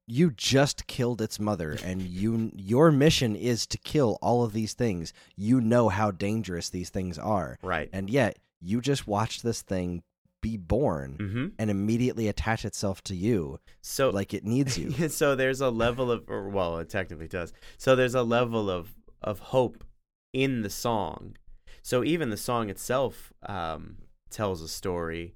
[0.06, 4.74] you just killed its mother and you your mission is to kill all of these
[4.74, 5.12] things.
[5.36, 7.58] You know how dangerous these things are.
[7.62, 7.90] right.
[7.92, 10.02] And yet you just watched this thing
[10.42, 11.46] be born Mm-hmm.
[11.58, 15.08] and immediately attach itself to you So like it needs you.
[15.08, 18.94] so there's a level of or well it technically does so there's a level of
[19.20, 19.84] of hope
[20.32, 21.36] in the song
[21.82, 23.96] so even the song itself um
[24.30, 25.34] tells a story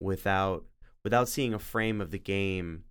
[0.00, 0.64] without
[1.04, 2.84] without seeing a frame of the game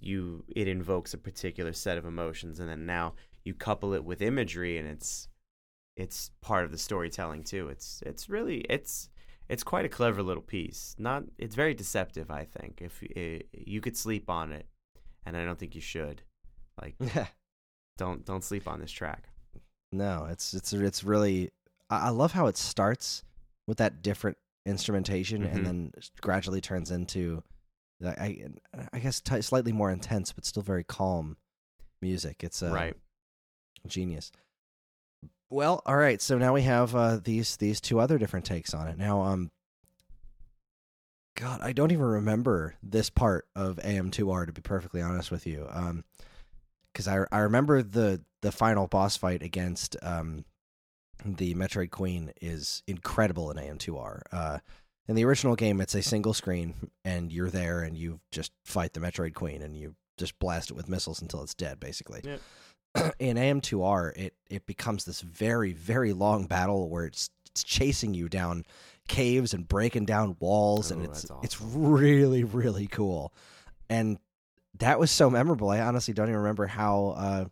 [0.00, 3.14] you it invokes a particular set of emotions and then now
[3.44, 5.28] you couple it with imagery and it's
[5.96, 9.08] it's part of the storytelling too it's it's really it's
[9.48, 13.80] it's quite a clever little piece not it's very deceptive i think if i you
[13.80, 14.66] could sleep on it
[15.28, 16.22] and I don't think you should.
[16.80, 16.96] Like,
[17.98, 19.28] don't don't sleep on this track.
[19.92, 21.50] no, it's it's it's really
[21.90, 23.22] I, I love how it starts
[23.66, 24.36] with that different
[24.66, 25.54] instrumentation Mhm.
[25.54, 27.42] and then gradually turns into
[28.04, 28.46] I
[28.92, 31.36] I guess t- slightly more intense but still very calm
[32.00, 32.44] music.
[32.44, 32.96] It's uh, right.
[33.86, 34.30] genius.
[35.50, 36.20] Well, all right.
[36.20, 38.98] So now we have uh, these these two other different takes on it.
[38.98, 39.50] Now, um,
[41.36, 45.66] God, I don't even remember this part of AM2R to be perfectly honest with you.
[45.70, 46.04] Um,
[46.92, 50.44] because I I remember the the final boss fight against um
[51.24, 54.22] the Metroid Queen is incredible in AM2R.
[54.32, 54.58] Uh,
[55.06, 58.92] in the original game, it's a single screen, and you're there, and you just fight
[58.92, 62.20] the Metroid Queen, and you just blast it with missiles until it's dead, basically.
[63.18, 68.28] in AM2R, it it becomes this very very long battle where it's it's chasing you
[68.28, 68.64] down
[69.08, 73.32] caves and breaking down walls, and Oh, it's that's it's really really cool,
[73.88, 74.18] and
[74.78, 75.70] that was so memorable.
[75.70, 77.14] I honestly don't even remember how.
[77.16, 77.44] Uh,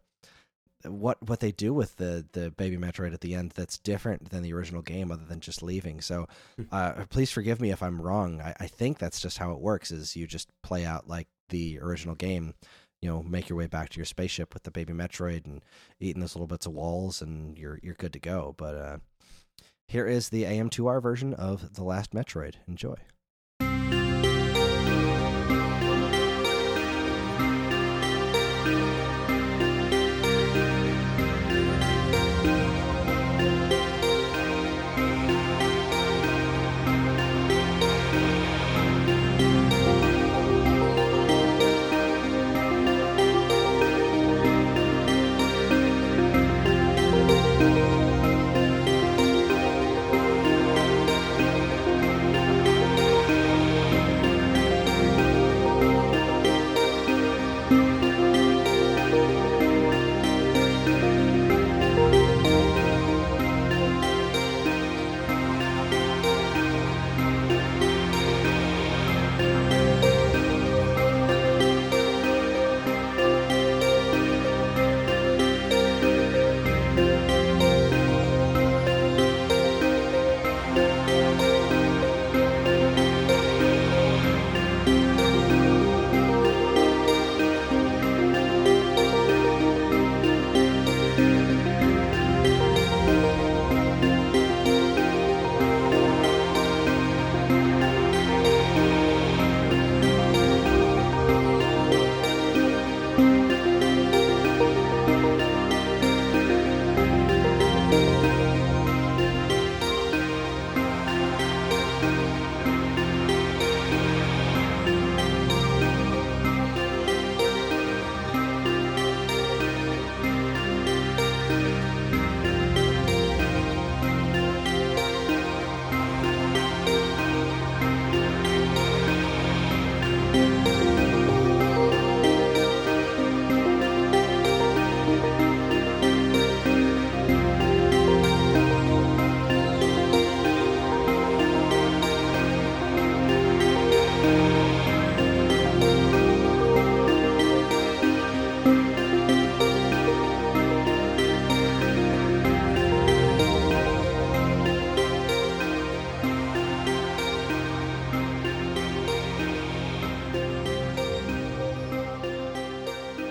[0.86, 4.42] what what they do with the the baby Metroid at the end that's different than
[4.42, 6.00] the original game, other than just leaving.
[6.00, 6.26] So,
[6.72, 8.40] uh, please forgive me if I'm wrong.
[8.40, 11.78] I, I think that's just how it works: is you just play out like the
[11.80, 12.54] original game.
[13.02, 15.62] You know, make your way back to your spaceship with the baby Metroid and
[16.00, 18.54] eating those little bits of walls, and you're you're good to go.
[18.56, 18.96] But uh,
[19.86, 22.54] here is the AM2R version of the last Metroid.
[22.66, 22.96] Enjoy.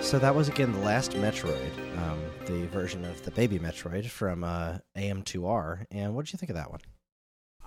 [0.06, 4.44] So that was again the last Metroid, um, the version of the baby Metroid from
[4.44, 5.84] uh, AM2R.
[5.90, 6.78] And what did you think of that one?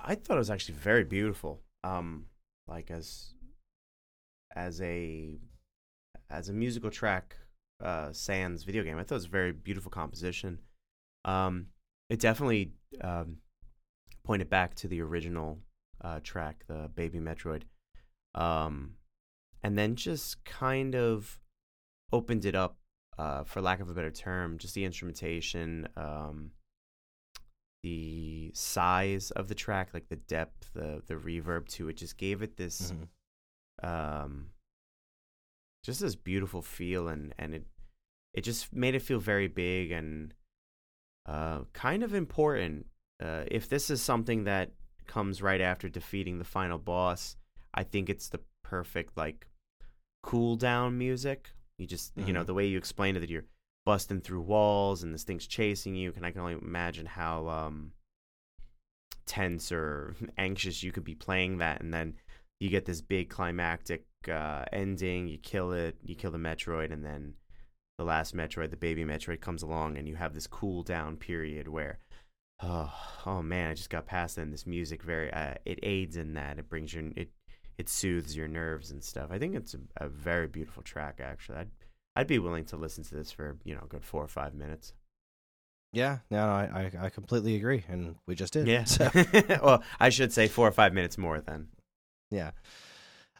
[0.02, 1.60] I thought it was actually very beautiful.
[1.84, 2.28] Um,
[2.66, 3.34] like as
[4.56, 5.38] as a
[6.30, 7.36] as a musical track,
[7.84, 8.98] uh, Sans video game.
[8.98, 10.60] I thought it was a very beautiful composition.
[11.26, 11.66] Um,
[12.10, 12.72] it definitely
[13.02, 13.40] um,
[14.24, 15.60] pointed back to the original
[16.00, 17.64] uh, track, the Baby Metroid,
[18.34, 18.92] um,
[19.62, 21.38] and then just kind of
[22.12, 22.78] opened it up,
[23.18, 26.52] uh, for lack of a better term, just the instrumentation, um,
[27.84, 32.42] the size of the track, like the depth, the the reverb to it, just gave
[32.42, 33.88] it this, Mm-hmm.
[33.88, 34.48] um,
[35.86, 37.66] just this beautiful feel, and and it
[38.34, 40.34] it just made it feel very big and
[41.26, 42.86] uh, kind of important.
[43.22, 44.72] Uh, if this is something that
[45.08, 47.36] comes right after defeating the final boss,
[47.74, 49.48] I think it's the perfect like
[50.22, 51.52] cool down music.
[51.80, 52.48] You just you know Mhm.
[52.48, 53.46] the way you explained it that you're
[53.86, 56.12] busting through walls and this thing's chasing you.
[56.12, 57.94] Can I can only imagine how um
[59.26, 62.16] tense or anxious you could be playing that, and then
[62.60, 65.28] you get this big climactic uh, ending.
[65.28, 67.36] You kill it, you kill the Metroid, and then
[67.98, 71.68] the last Metroid, the baby Metroid, comes along, and you have this cool down period
[71.68, 72.00] where,
[72.62, 72.94] oh,
[73.26, 74.42] oh man, I just got past it.
[74.42, 76.60] And this music very, uh, it aids in that.
[76.60, 77.30] It brings your, it,
[77.80, 79.30] it soothes your nerves and stuff.
[79.32, 81.22] I think it's a, a very beautiful track.
[81.24, 81.70] Actually, I'd,
[82.18, 84.54] I'd be willing to listen to this for you know a good four or five
[84.54, 84.94] minutes.
[85.94, 88.68] Yeah, no, I, I, I completely agree, and we just did.
[88.68, 88.84] Yeah.
[88.84, 89.10] So,
[89.64, 91.70] well, I should say four or five minutes more then.
[92.30, 92.52] yeah,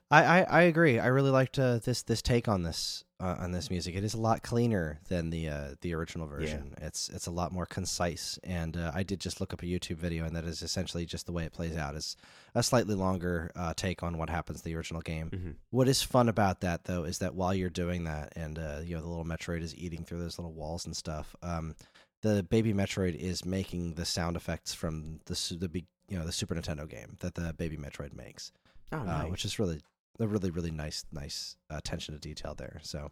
[0.10, 1.00] I, I, I agree.
[1.00, 3.96] I really liked uh, this this take on this uh, on this music.
[3.96, 6.74] It is a lot cleaner than the uh, the original version.
[6.82, 8.40] It's it's a lot more concise.
[8.44, 11.26] And uh, I did just look up a YouTube video, and that is essentially just
[11.26, 11.96] the way it plays out.
[11.96, 12.16] Is
[12.56, 15.30] a slightly longer uh, take on what happens in the original game.
[15.30, 18.80] hmm What is fun about that though is that while you're doing that, and uh,
[18.84, 21.76] you know the little Metroid is eating through those little walls and stuff, um,
[22.22, 26.56] the baby Metroid is making the sound effects from the the you know the Super
[26.56, 28.52] Nintendo game that the baby Metroid makes,
[28.92, 29.82] Oh, uh, which is really
[30.20, 32.80] a really really nice nice uh, attention to detail there.
[32.84, 33.12] So.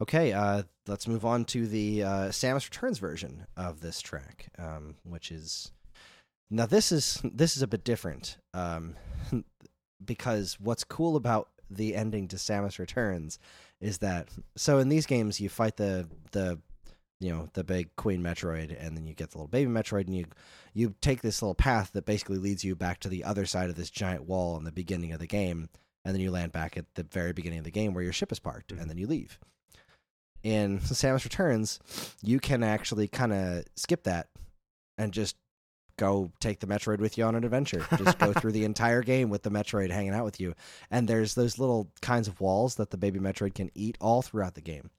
[0.00, 4.94] Okay, uh, let's move on to the uh, Samus Returns version of this track, um,
[5.02, 5.72] which is
[6.50, 8.94] now this is this is a bit different um,
[10.04, 13.38] because what's cool about the ending to Samus Returns
[13.80, 16.58] is that so in these games you fight the the
[17.20, 20.14] you know the big Queen Metroid and then you get the little baby Metroid and
[20.14, 20.26] you
[20.72, 23.76] you take this little path that basically leads you back to the other side of
[23.76, 25.68] this giant wall in the beginning of the game
[26.08, 28.32] and then you land back at the very beginning of the game where your ship
[28.32, 28.80] is parked Mhm.
[28.80, 29.38] and then you leave.
[30.42, 31.78] In Samus Returns,
[32.22, 34.28] you can actually kind of skip that
[34.96, 35.36] and just
[35.98, 37.84] go take the Metroid with you on an adventure.
[37.98, 40.54] Just go through the entire game with the Metroid hanging out with you.
[40.90, 44.54] And there's those little kinds of walls that the baby Metroid can eat all throughout
[44.54, 44.90] the game.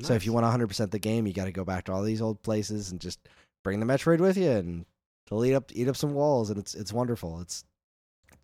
[0.00, 2.22] So if you want 100% the game, you got to go back to all these
[2.22, 3.18] old places and just
[3.64, 4.86] bring the Metroid with you and
[5.28, 7.40] they'll eat up eat up some walls and it's it's wonderful.
[7.40, 7.64] It's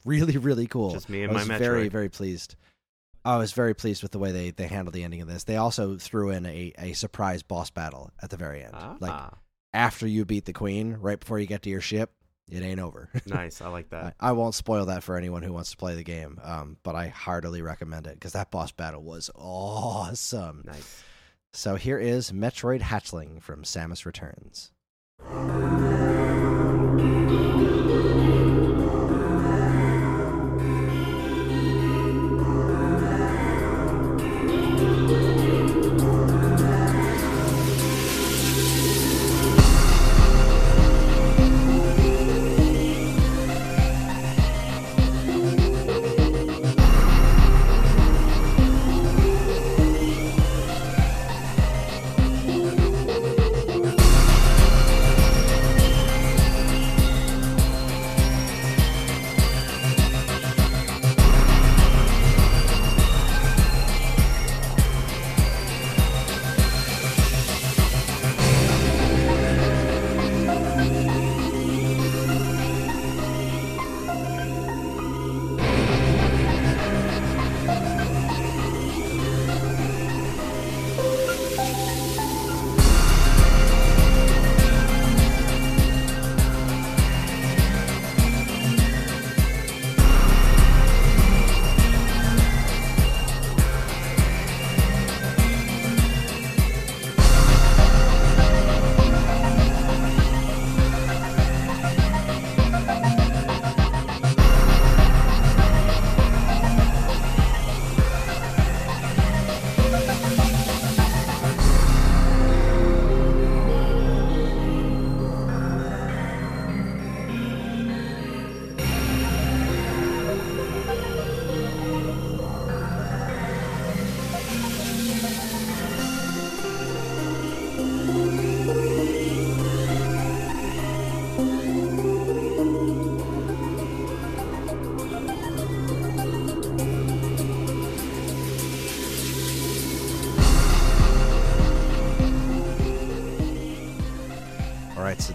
[0.04, 0.92] really really cool.
[0.92, 1.58] just me and I my was Metroid.
[1.58, 2.56] very very pleased.
[3.24, 5.44] I was very pleased with the way they they handled the ending of this.
[5.44, 8.74] They also threw in a a surprise boss battle at the very end.
[9.00, 9.34] Like Ah,
[9.72, 12.12] after you beat the queen, right before you get to your ship,
[12.50, 13.08] it ain't over.
[13.26, 13.60] nice.
[13.62, 14.14] I like that.
[14.20, 16.94] I, I won't spoil that for anyone who wants to play the game, um, but
[16.96, 20.62] I heartily recommend it because that boss battle was awesome.
[20.66, 21.04] Nice.
[21.54, 24.72] So here is Metroid Hatchling from Samus Returns.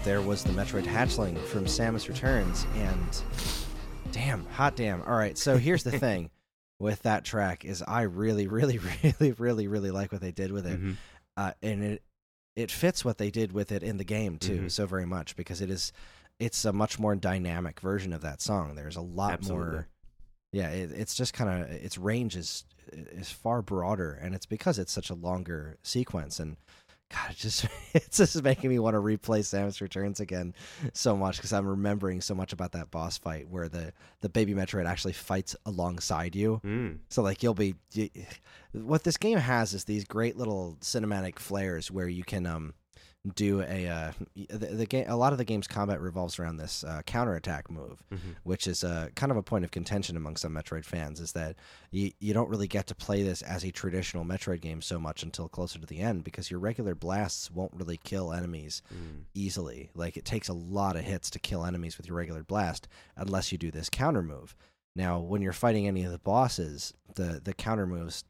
[0.08, 3.22] There was the Metroid Hatchling from Samus Returns, and
[4.10, 5.02] damn, hot damn.
[5.02, 6.30] All right, so here's the thing
[6.78, 10.66] with that track is I really, really, really, really, really like what they did with
[10.66, 10.96] it, Mhm.
[11.36, 12.02] uh, and it
[12.56, 14.70] it fits what they did with it in the game too Mhm.
[14.70, 15.92] so very much because it is
[16.40, 18.76] it's a much more dynamic version of that song.
[18.76, 19.66] There's a lot Absolutely.
[19.72, 19.88] more.
[20.52, 22.64] Yeah, it, it's just kind of its range is
[22.94, 26.40] is far broader, and it's because it's such a longer sequence.
[26.40, 26.56] And
[27.10, 30.54] God, it just it's just making me want to replay Samus Returns again
[30.92, 34.54] so much because I'm remembering so much about that boss fight where the the baby
[34.54, 36.60] Metroid actually fights alongside you.
[36.64, 36.98] Mm.
[37.08, 38.10] So like you'll be y
[38.72, 42.74] what this game has is these great little cinematic flares where you can um
[43.34, 46.84] do a uh the, the game a lot of the game's combat revolves around this
[46.84, 48.36] uh, counterattack move Mhm.
[48.44, 51.56] which is uh, kind of a point of contention among some Metroid fans is that
[51.90, 55.22] you, you don't really get to play this as a traditional Metroid game so much
[55.24, 59.24] until closer to the end because your regular blasts won't really kill enemies Mm.
[59.34, 59.90] easily.
[59.94, 62.86] Like it takes a lot of hits to kill enemies with your regular blast
[63.16, 64.54] unless you do this counter move.
[64.96, 68.24] Now, when you're fighting any of the bosses, the the counter moves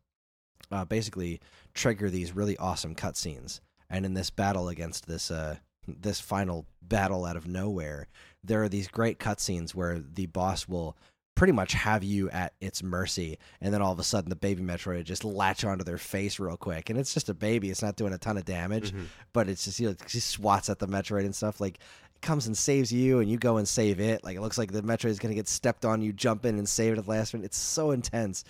[0.73, 1.40] uh, basically
[1.74, 3.60] trigger these really awesome cutscenes.
[3.90, 5.56] And in this battle against this uh
[5.86, 8.06] this final battle out of nowhere,
[8.44, 10.97] there are these great cutscenes where the boss will
[11.35, 14.60] pretty much have you at its mercy and then all of a sudden the baby
[14.60, 17.94] metroid just latch onto their face real quick and it's just a baby it's not
[17.94, 19.05] doing a ton of damage Mhm.
[19.32, 21.60] but it's just you know she swats at the Metroid and stuff.
[21.60, 21.77] Like
[22.15, 24.24] it comes and saves you, and you go and save it.
[24.24, 26.02] Like it looks like the Metroid is gonna get stepped on.
[26.02, 27.44] You jump in and save it at the last minute.
[27.47, 28.43] It's so intense.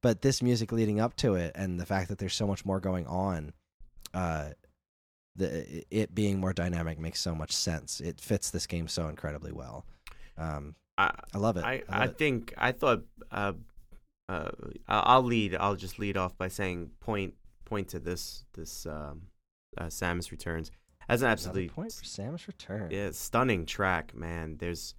[0.00, 2.78] But this music leading up to it, and the fact that there's so much more
[2.78, 3.52] going on,
[4.14, 4.50] uh,
[5.36, 8.00] the it being more dynamic makes so much sense.
[8.00, 9.84] It fits this game so incredibly well.
[10.38, 11.64] Um, I, I love it.
[11.64, 12.18] I, I I it.
[12.18, 13.52] think I thought uh,
[14.28, 14.50] uh,
[14.88, 15.56] I'll lead.
[15.56, 17.34] I'll just lead off by saying point
[17.64, 19.22] point to this this um,
[19.78, 20.70] uh, Samus Returns
[21.08, 22.90] as an absolutely point for Samus Return.
[22.90, 24.56] yeah, stunning track, man.
[24.58, 24.94] There's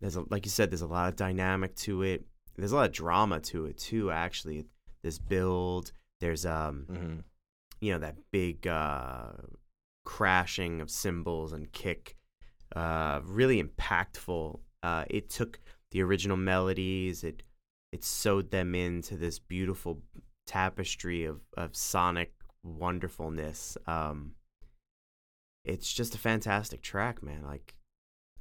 [0.00, 2.24] there's a, like you said, there's a lot of dynamic to it.
[2.56, 4.10] There's a lot of drama to it too.
[4.10, 4.64] Actually,
[5.02, 5.92] this build.
[6.20, 7.14] There's um hmm
[7.80, 9.32] you know that big uh,
[10.04, 12.16] crashing of cymbals and kick
[12.74, 14.58] uh, really impactful.
[14.82, 15.60] Uh, it took
[15.90, 17.42] the original melodies it
[17.92, 20.02] it sewed them into this beautiful
[20.46, 22.34] tapestry of, of sonic
[22.64, 23.78] wonderfulness.
[23.86, 24.32] Um,
[25.64, 27.74] it's just a fantastic track man like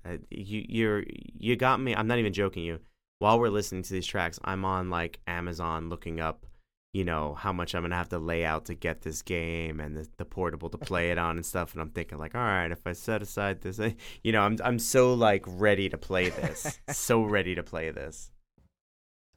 [0.06, 2.80] uh, you you're you got me i'm not even joking you.
[3.20, 6.46] While we're listening to these tracks i'm on like amazon looking up
[6.94, 9.98] you know how much I'm gonna have to lay out to get this game and
[9.98, 11.74] the, the portable to play it on and stuff.
[11.74, 14.58] And I'm thinking like, all right, if I set aside this, I, you know, I'm
[14.64, 18.32] I'm so like ready to play this, so ready to play this.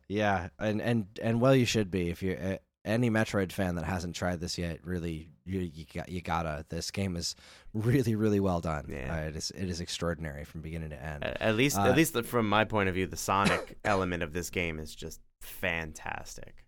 [0.08, 3.84] Yeah, and and and well, you should be if you're uh, any Metroid fan that
[3.84, 4.84] hasn't tried this yet.
[4.84, 6.66] Really, you you got you gotta.
[6.68, 7.34] This game is
[7.72, 8.86] really really well done.
[8.90, 9.14] Yeah.
[9.14, 11.24] Uh, it is it is extraordinary from beginning to end.
[11.24, 14.34] At, at least, Uh, at least from my point of view, the Sonic element of
[14.34, 16.65] this game is just fantastic.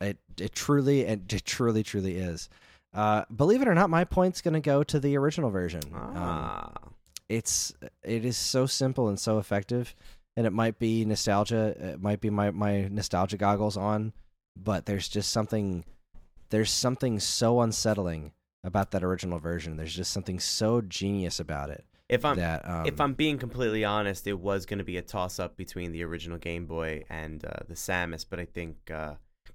[0.00, 2.48] It it truly and it truly truly is.
[2.94, 5.82] Uh, believe it or not, my point's gonna go to the original version.
[5.92, 6.72] Um, Ah,
[7.28, 7.72] it's
[8.02, 9.94] it is so simple and so effective
[10.36, 14.12] and it might be nostalgia it might be my my nostalgia goggles on
[14.56, 15.84] but there's just something
[16.50, 18.32] there's something so unsettling
[18.64, 22.86] about that original version there's just something so genius about it if I'm that um,
[22.86, 26.02] if I'm being completely honest, it was going to be a toss up between the
[26.04, 28.90] original Game Boy and uh, the Samus, but I think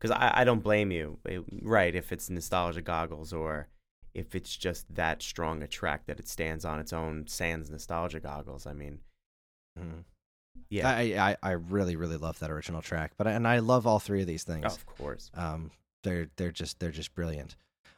[0.04, 1.96] because I, I don't blame you, It- right?
[1.96, 3.68] If it's nostalgia goggles or
[4.14, 8.20] if it's just that strong a track that it stands on its own, sans nostalgia
[8.20, 8.68] goggles.
[8.68, 9.00] I mean,
[9.80, 10.04] mhm.
[10.70, 14.00] yeah, I, I I really really love that original track but and I love all
[14.00, 15.32] three of these things of course.
[15.34, 15.72] Um,
[16.04, 17.56] they're they're just they're just brilliant.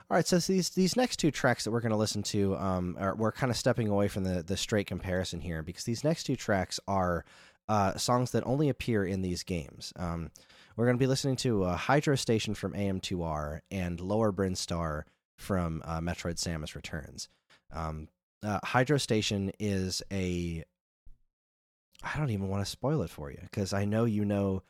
[0.10, 2.96] All right, so these these next two tracks that we're going to listen to, um,
[3.00, 6.26] are, we're kind of stepping away from the the straight comparison here because these next
[6.26, 7.26] two tracks are
[7.68, 9.92] uh, songs that only appear in these games.
[9.96, 10.30] Um,
[10.76, 15.04] we're going to be listening to uh, Hydro Station from AM2R and Lower Brinstar
[15.38, 17.30] from uh, Metroid Samus Returns.
[17.74, 18.08] Um,
[18.44, 20.64] uh, Hydro Station is a
[22.04, 24.62] I don't even want to spoil it for you because I know you know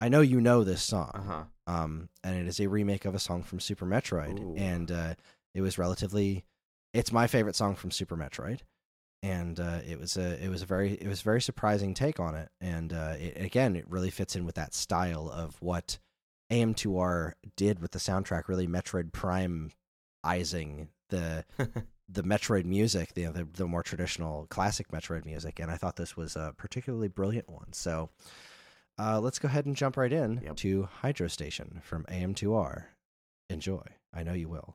[0.00, 1.42] I know you know this song Uh huh.
[1.66, 4.54] um, and it is a remake of a song from Super Metroid, Ooh.
[4.56, 5.14] and uh,
[5.54, 6.44] it was relatively.
[6.94, 8.60] It's my favorite song from Super Metroid,
[9.22, 12.20] and uh, it was a it was a very it was a very surprising take
[12.20, 15.98] on it, and uh, it, again, it really fits in with that style of what
[16.52, 21.44] AM2R did with the soundtrack, really Metroid Prime-izing the
[22.08, 26.16] the Metroid music, the, the the more traditional classic Metroid music, and I thought this
[26.16, 27.72] was a particularly brilliant one.
[27.72, 28.10] So,
[28.98, 30.56] uh, let's go ahead and jump right in Yep.
[30.56, 32.84] to Hydro Station from AM2R.
[33.50, 33.82] Enjoy.
[34.14, 34.74] I know you will.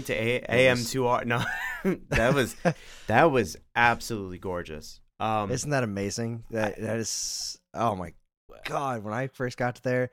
[0.00, 1.26] Point to A- AM2R.
[1.26, 1.44] No,
[2.08, 2.56] that was
[3.06, 5.00] that was absolutely gorgeous.
[5.18, 6.44] Um, Isn't that amazing?
[6.50, 7.58] That that is.
[7.74, 8.14] Oh my
[8.64, 9.04] god!
[9.04, 10.10] When I first got to there,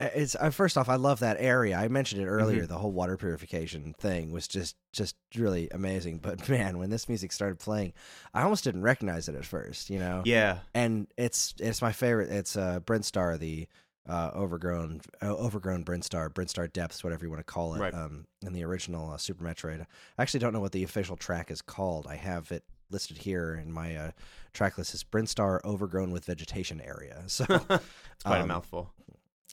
[0.00, 1.76] it's uh, first off, I love that area.
[1.76, 2.62] I mentioned it earlier.
[2.62, 2.72] Mm-hmm.
[2.72, 6.18] The whole water purification thing was just just really amazing.
[6.22, 7.92] But man, when this music started playing,
[8.34, 9.90] I almost didn't recognize it at first.
[9.90, 10.22] You know.
[10.24, 10.58] yeah.
[10.74, 12.30] and it's it's my favorite.
[12.30, 13.68] It's uh, Brinstar, the
[14.08, 17.80] uh, overgrown uh, overgrown Brinstar, Brinstar Depths, whatever you want to call it.
[17.80, 17.94] Right.
[17.94, 19.80] Um, in the original uh, Super Metroid,
[20.18, 22.06] I actually don't know what the official track is called.
[22.08, 24.10] I have it listed here in my uh,
[24.54, 24.94] track list.
[24.94, 27.22] Is Brinstar Overgrown with Vegetation Area.
[27.28, 28.90] So it's quite a um, mouthful.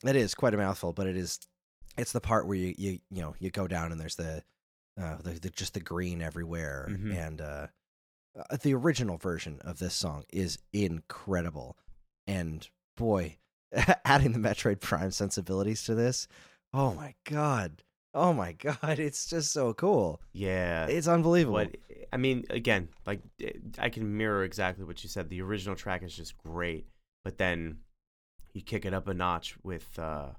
[0.06, 1.40] it is quite a mouthful, but it is.
[1.98, 4.44] It's the part where you you you know you go down and there's the
[5.02, 7.15] uh the, the just the green everywhere Mhm.
[7.15, 7.68] and uh,
[8.49, 11.77] uh the original version of this song is incredible
[12.27, 13.38] and boy
[14.06, 16.27] adding the Metroid Prime sensibilities to this
[16.73, 17.84] oh my god
[18.14, 20.88] oh my god it's just so cool Yeah.
[20.88, 21.76] it's unbelievable What
[22.14, 25.27] I mean, again, like eh, I can mirror exactly what you said.
[25.30, 26.88] The original track is just great,
[27.26, 27.80] but then
[28.53, 30.30] you kick it up a notch with, uh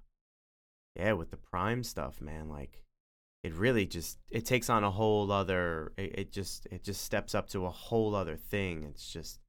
[0.95, 2.49] yeah, with the Prime stuff, man.
[2.49, 2.83] Like
[3.43, 5.93] it really just it takes on a whole other.
[5.99, 8.85] It, it just it just steps up to a whole other thing.
[8.85, 9.41] It's just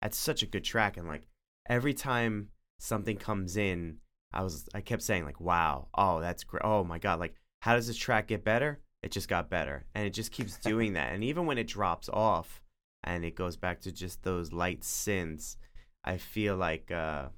[0.00, 1.26] that's such a good track, and like
[1.68, 2.48] every time
[2.80, 3.98] something comes in,
[4.32, 7.74] I was I kept saying like, wow, oh that's great, oh my god, like how
[7.74, 8.80] does this track get better?
[9.02, 11.12] It just got better, and it just keeps doing that.
[11.12, 12.60] And even when it drops off,
[13.04, 15.56] and it goes back to just those light synths,
[16.04, 17.28] I feel like uh,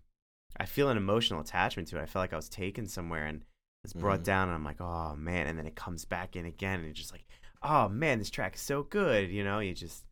[0.58, 2.02] I feel an emotional attachment to it.
[2.02, 3.44] I feel like I was taken somewhere and
[3.84, 4.24] it's brought Mhm.
[4.24, 6.98] down, and I'm like, oh man, and then it comes back in again, and it's
[7.00, 7.26] just like,
[7.62, 9.30] oh man, this track is so good.
[9.30, 10.04] You know, you just,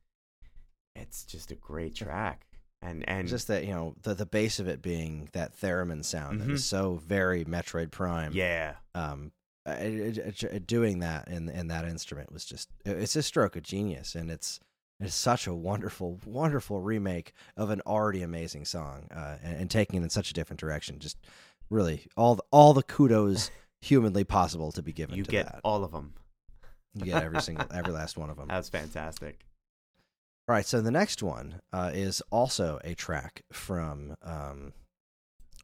[0.96, 2.46] it's just a great track,
[2.82, 6.40] and and just that you know the the base of it being that theremin sound
[6.40, 6.52] that Mhm.
[6.54, 9.32] is so very Metroid Prime yeah, um
[9.66, 13.62] it, it- it- doing that in in that instrument was just it's a stroke of
[13.62, 14.58] genius and it's
[14.98, 20.00] it's such a wonderful wonderful remake of an already amazing song uh, and, and taking
[20.00, 21.18] it in such a different direction just
[21.70, 23.50] really all the, all the kudos
[23.82, 26.14] humanly possible to be given you to get that all of them.
[26.94, 29.44] you get every single every last one of them That's fantastic.
[30.50, 34.72] All right so the next one uh, is also a track from um,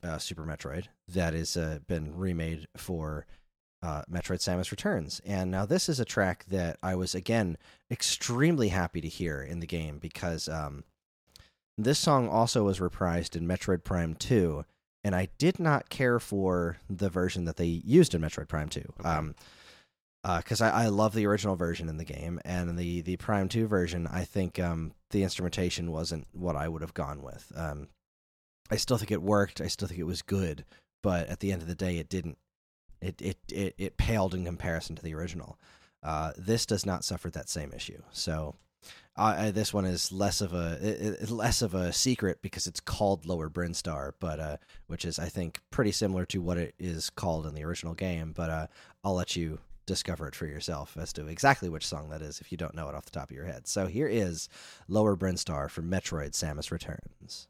[0.04, 3.26] uh, Super Metroid that has uh, been remade for
[3.82, 5.20] uh, Metroid Samus Returns.
[5.26, 7.58] And now this is a track that I was again
[7.90, 10.84] extremely happy to hear in the game because um,
[11.76, 14.64] this song also was reprised in Metroid Prime 2,
[15.02, 18.84] and I did not care for the version that they used in Metroid Prime 2.
[19.00, 19.08] Okay.
[19.08, 19.34] Um,
[20.38, 23.66] because I, I love the original version in the game, and the the Prime Two
[23.66, 27.52] version, I think um, the instrumentation wasn't what I would have gone with.
[27.54, 27.88] Um,
[28.70, 29.60] I still think it worked.
[29.60, 30.64] I still think it was good,
[31.02, 32.38] but at the end of the day, it didn't.
[33.00, 35.58] It it it, it paled in comparison to the original.
[36.02, 38.02] Uh, this does not suffer that same issue.
[38.12, 38.56] So.
[39.18, 42.66] Uh, uh, this one is less of a i- i- less of a secret because
[42.66, 44.56] it's called Lower Brinstar, but uh,
[44.88, 48.32] which is I think pretty similar to what it is called in the original game.
[48.36, 48.66] But uh,
[49.02, 52.50] I'll let you discover it for yourself as to exactly which song that is if
[52.50, 53.66] you don't know it off the top of your head.
[53.66, 54.48] So here is
[54.88, 57.48] Lower Brinstar from Metroid Samus Returns.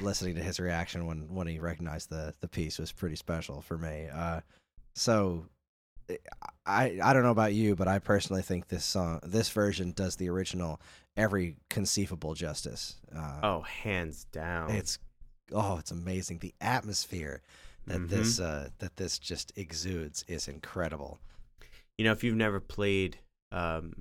[0.00, 3.78] Listening to his reaction when when he recognized the the piece was pretty special for
[3.78, 4.08] me.
[4.12, 4.40] Uh,
[4.94, 5.46] so
[6.66, 10.16] I I don't know about you, but I personally think this song, this version, does
[10.16, 10.80] the original
[11.16, 12.96] every conceivable justice.
[13.14, 14.70] Uh, oh, hands down!
[14.70, 14.98] It's
[15.52, 16.38] oh, it's amazing.
[16.38, 17.42] The atmosphere
[17.86, 18.16] that mm-hmm.
[18.16, 21.18] this uh, that this just exudes is incredible.
[21.98, 23.18] You know, if you've never played
[23.52, 23.94] um,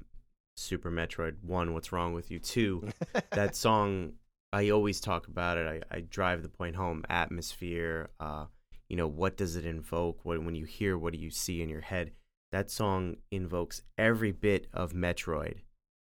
[0.55, 2.39] Super Metroid One, what's wrong with you?
[2.39, 2.89] Two,
[3.31, 4.13] that song
[4.51, 5.83] I always talk about it.
[5.91, 7.03] I, I drive the point home.
[7.09, 8.09] Atmosphere.
[8.19, 8.45] Uh,
[8.87, 10.25] you know, what does it invoke?
[10.25, 12.11] What when you hear, what do you see in your head?
[12.51, 15.59] That song invokes every bit of Metroid.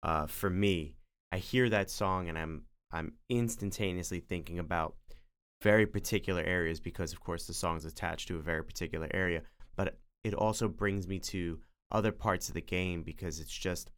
[0.02, 0.96] Uh, for me,
[1.32, 4.96] I hear that song and I'm I'm instantaneously thinking about
[5.62, 9.42] very particular areas because, of course, the song's attached to a very particular area.
[9.76, 11.60] But it also brings me to
[11.92, 13.90] other parts of the game because it's just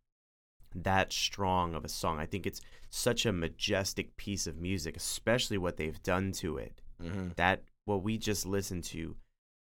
[0.74, 2.18] that strong of a song.
[2.18, 6.82] I think it's such a majestic piece of music, especially what they've done to it.
[7.02, 7.28] Mm-hmm.
[7.36, 9.16] That what we just listened to,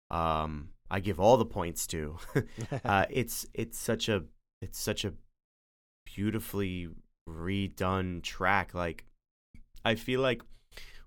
[0.09, 2.17] um, I give all the points to.
[2.85, 4.23] uh, it's it's such a
[4.61, 5.13] it's such a
[6.05, 6.89] beautifully
[7.29, 8.73] redone track.
[8.73, 9.05] Like
[9.85, 10.41] I feel like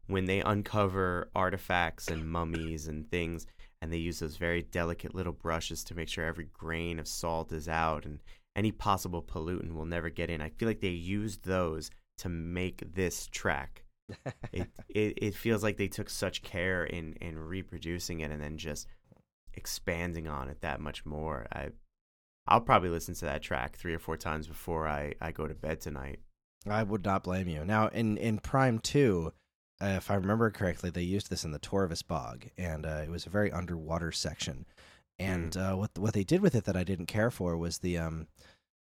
[0.06, 3.46] when they uncover artifacts and mummies and things,
[3.80, 7.52] and they use those very delicate little brushes to make sure every grain of salt
[7.52, 8.20] is out and
[8.56, 10.40] any possible pollutant will never get in.
[10.40, 13.84] I feel like they used those to make this track.
[14.52, 18.58] it, it it feels like they took such care in in reproducing it and then
[18.58, 18.86] just
[19.54, 21.46] expanding on it that much more.
[21.52, 21.70] I
[22.46, 25.54] I'll probably listen to that track three or four times before I I go to
[25.54, 26.20] bed tonight.
[26.68, 27.64] I would not blame you.
[27.64, 29.32] Now in in Prime 2,
[29.80, 33.10] uh, if I remember correctly, they used this in the Torvus Bog and uh, it
[33.10, 34.66] was a very underwater section.
[35.18, 35.72] And mm.
[35.72, 38.26] uh, what what they did with it that I didn't care for was the um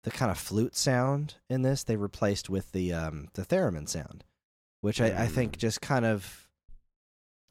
[0.03, 4.23] the kind of flute sound in this they replaced with the um the theremin sound,
[4.81, 5.05] which mm.
[5.05, 5.57] I, I think mm.
[5.59, 6.47] just kind of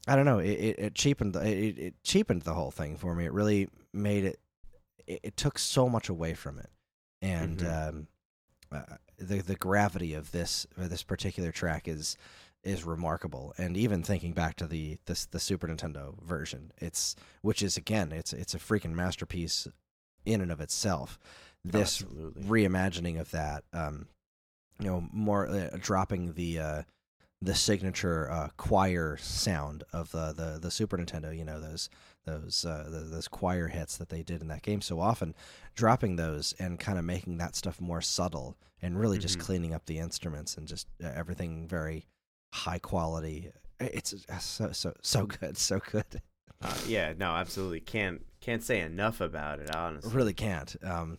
[0.07, 3.25] I don't know it, it, cheapened the, it, it cheapened the whole thing for me.
[3.25, 4.39] It really made it
[5.05, 6.69] it, it took so much away from it,
[7.21, 7.89] and mm-hmm.
[7.89, 8.07] um,
[8.71, 12.15] uh, the the gravity of this this particular track is
[12.63, 13.53] is remarkable.
[13.57, 18.11] And even thinking back to the this the Super Nintendo version, it's which is again
[18.11, 19.67] it's it's a freaking masterpiece
[20.25, 21.19] in and of itself.
[21.63, 22.43] This Absolutely.
[22.43, 24.07] reimagining of that, um,
[24.79, 26.83] you know, more uh, dropping the uh,
[27.41, 31.35] the signature uh, choir sound of the, the the Super Nintendo.
[31.35, 31.89] You know those
[32.25, 35.35] those uh, the, those choir hits that they did in that game so often,
[35.75, 39.23] dropping those and kind of making that stuff more subtle and really mm-hmm.
[39.23, 42.05] just cleaning up the instruments and just uh, everything very
[42.53, 43.51] high quality.
[43.79, 46.21] It's so so so good, so good.
[46.61, 49.73] Uh, yeah, no, absolutely can't can't say enough about it.
[49.75, 50.75] Honestly, really can't.
[50.83, 51.17] Um,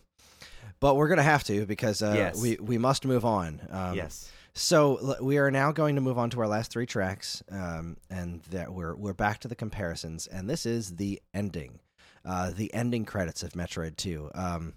[0.79, 2.41] but we're gonna have to because uh, yes.
[2.41, 3.61] we we must move on.
[3.69, 4.31] Um, yes.
[4.53, 8.41] So we are now going to move on to our last three tracks, um, and
[8.51, 11.79] that we're we're back to the comparisons, and this is the ending,
[12.25, 14.29] uh, the ending credits of Metroid Two.
[14.35, 14.73] Um,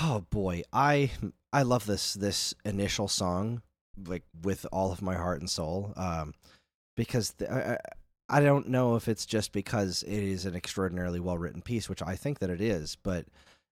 [0.00, 1.10] oh boy, I
[1.52, 3.62] I love this this initial song
[4.06, 6.34] like with all of my heart and soul um,
[6.96, 7.78] because I,
[8.28, 12.02] I don't know if it's just because it is an extraordinarily well written piece, which
[12.02, 13.26] I think that it is, but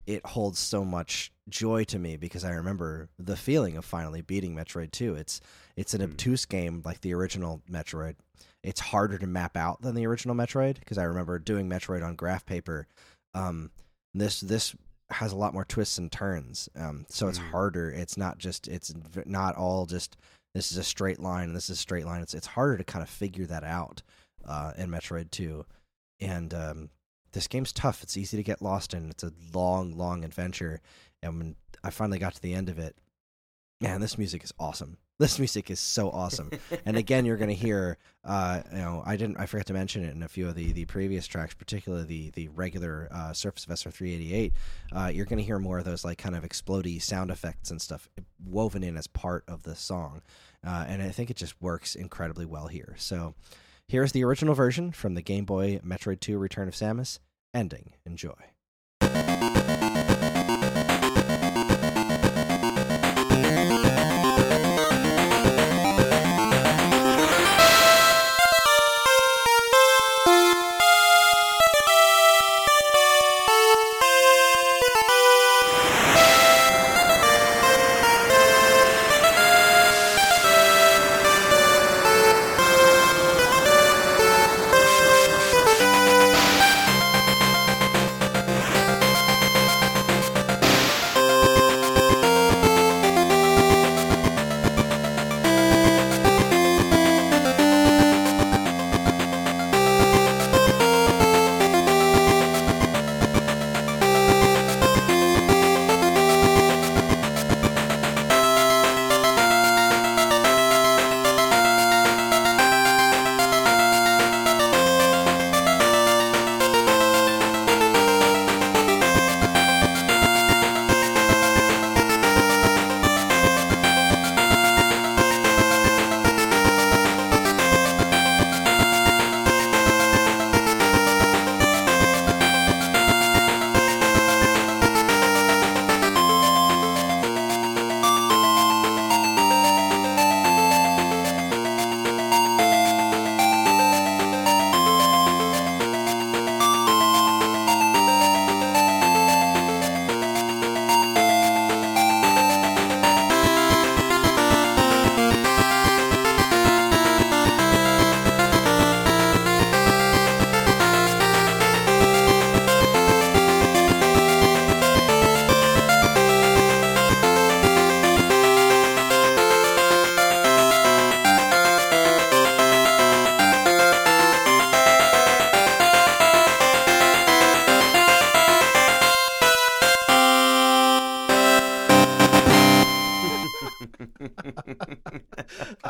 [0.08, 4.56] it holds so much joy to me because I remember the feeling of finally beating
[4.56, 5.16] Metroid 2.
[5.16, 5.40] It's
[5.76, 6.06] it's an mm.
[6.06, 8.16] obtuse game like the original Metroid.
[8.64, 12.16] It's harder to map out than the original Metroid because I remember doing Metroid on
[12.16, 12.88] graph paper.
[13.36, 13.70] Um,
[14.16, 14.76] this this
[15.12, 16.70] has a lot more twists and turns.
[16.76, 17.50] Um, so it's mm.
[17.50, 17.90] harder.
[17.92, 18.94] It's not just it's
[19.26, 20.18] not all just
[20.54, 22.22] this is a straight line and this is a straight line.
[22.22, 24.02] It's it's harder to kind of figure that out
[24.46, 25.66] uh, in Metroid Two,
[26.20, 26.90] and um,
[27.32, 28.04] this game's tough.
[28.04, 29.10] It's easy to get lost in.
[29.10, 30.82] It's a long, long adventure,
[31.22, 32.96] and when I finally got to the end of it,
[33.82, 34.98] man, this music is awesome.
[35.20, 36.50] This music is so awesome.
[36.86, 40.06] and again, you're going to hear, uh, you know, I didn't, I forgot to mention
[40.06, 43.66] it in a few of the, the previous tracks, particularly the the regular uh, Surface
[43.66, 44.54] of SR388.
[44.94, 47.82] Uh, you're going to hear more of those like kind of explody sound effects and
[47.82, 48.10] stuff
[48.46, 50.22] woven in as part of the song,
[50.66, 52.96] uh, and I think it just works incredibly well here.
[52.98, 53.36] So,
[53.90, 57.20] here's the original version from the Game Boy Metroid 2: Return of Samus.
[57.54, 57.92] Ending.
[58.06, 58.36] Enjoy.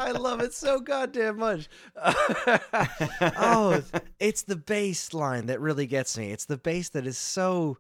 [0.10, 1.70] I love it so goddamn much.
[1.96, 3.84] oh,
[4.20, 6.32] it's the bass line that really gets me.
[6.32, 7.78] It's the bass that is so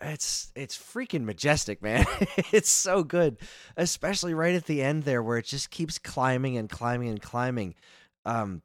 [0.00, 2.06] it's it's freaking majestic, man.
[2.52, 3.36] it's so good,
[3.76, 7.74] especially right at the end there where it just keeps climbing and climbing and climbing.
[8.24, 8.62] Um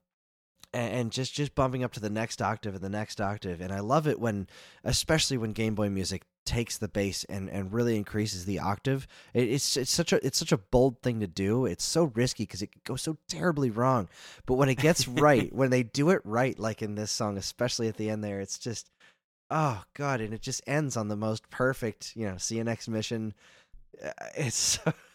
[0.74, 3.80] and just just bumping up to the next octave and the next octave and i
[3.80, 4.48] love it when
[4.84, 9.07] especially when game boy music takes the bass and and really increases the octave.
[9.34, 11.65] It, it's it's such a it's such a bold thing to do.
[11.65, 14.10] It's so risky because it goes so terribly wrong.
[14.45, 17.88] But when it gets right when they do it right like in this song especially
[17.88, 18.90] at the end there it's just
[19.49, 22.88] oh god and it just ends on the most perfect you know see you next
[22.88, 23.34] mission.
[24.03, 24.94] Uh, it's so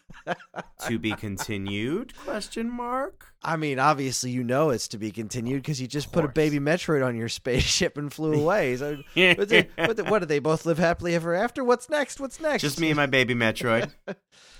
[0.87, 2.13] to be continued?
[2.17, 3.33] Question mark.
[3.43, 6.59] I mean, obviously, you know it's to be continued because you just put a baby
[6.59, 8.75] Metroid on your spaceship and flew away.
[8.77, 11.63] So, but they- what did they both live happily ever after?
[11.63, 12.19] What's next?
[12.19, 12.61] What's next?
[12.61, 13.91] Just me and my baby Metroid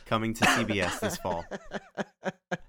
[0.06, 1.46] coming to CBS this fall.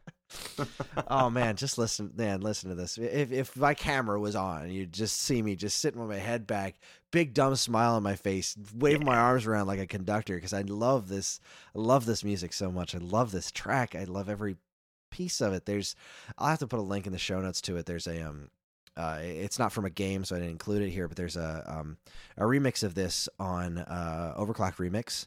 [1.09, 2.98] oh man, just listen, man, listen to this.
[2.98, 6.47] If if my camera was on, you'd just see me just sitting with my head
[6.47, 6.77] back,
[7.11, 10.62] big dumb smile on my face, waving my arms around like a conductor because I
[10.62, 11.40] love this.
[11.74, 12.94] I love this music so much.
[12.94, 13.94] I love this track.
[13.94, 14.57] I love every
[15.11, 15.66] piece of it.
[15.66, 15.97] There's,
[16.39, 17.86] I'll have to put a link in the show notes to it.
[17.86, 18.51] There's a um.
[18.97, 21.09] Uh, it's not from a game, so I didn't include it here.
[21.09, 21.97] But there's a um,
[22.36, 25.27] a remix of this on uh, Overclock Remix.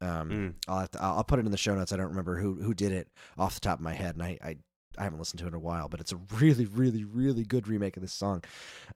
[0.00, 0.54] Um, Mm.
[0.68, 1.92] I'll have to, I'll I'll put it in the show notes.
[1.92, 4.38] I don't remember who who did it off the top of my head, and I,
[4.42, 4.56] I
[4.96, 7.66] I haven't listened to it in a while, but it's a really really really good
[7.68, 8.44] remake of this song.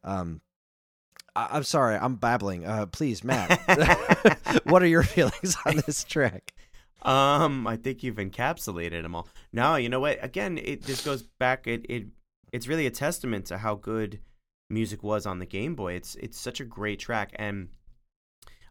[0.04, 0.40] Um,
[1.34, 2.64] I, I'm sorry, I'm babbling.
[2.66, 3.60] Uh, please, Matt,
[4.64, 6.52] what are your feelings on this track?
[7.02, 9.26] Um, I think you've encapsulated them all.
[9.52, 10.22] No, you know what?
[10.22, 11.66] Again, it this goes back.
[11.66, 12.06] It it
[12.52, 14.20] it's really a testament to how good
[14.70, 15.94] music was on the Game Boy.
[15.94, 17.70] It's it's such a great track, and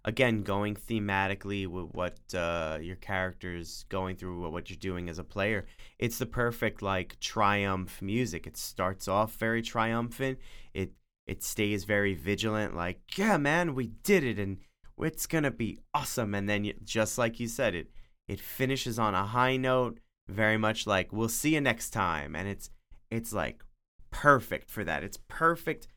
[0.03, 5.23] again, going thematically with what uh, your character's going through, what you're doing as a
[5.23, 5.65] player,
[5.99, 8.47] it's the perfect like triumph music.
[8.47, 10.39] It starts off very triumphant.
[10.73, 10.93] It
[11.27, 12.75] it stays very vigilant.
[12.75, 14.57] Like, yeah, man, we did it, and
[14.97, 16.33] it's gonna be awesome.
[16.33, 17.91] And then, you, just like you said, it
[18.27, 22.47] it finishes on a high note, very much like we'll see you next time, and
[22.47, 22.69] it's
[23.09, 23.63] it's like
[24.09, 25.03] perfect for that.
[25.03, 25.87] It's perfect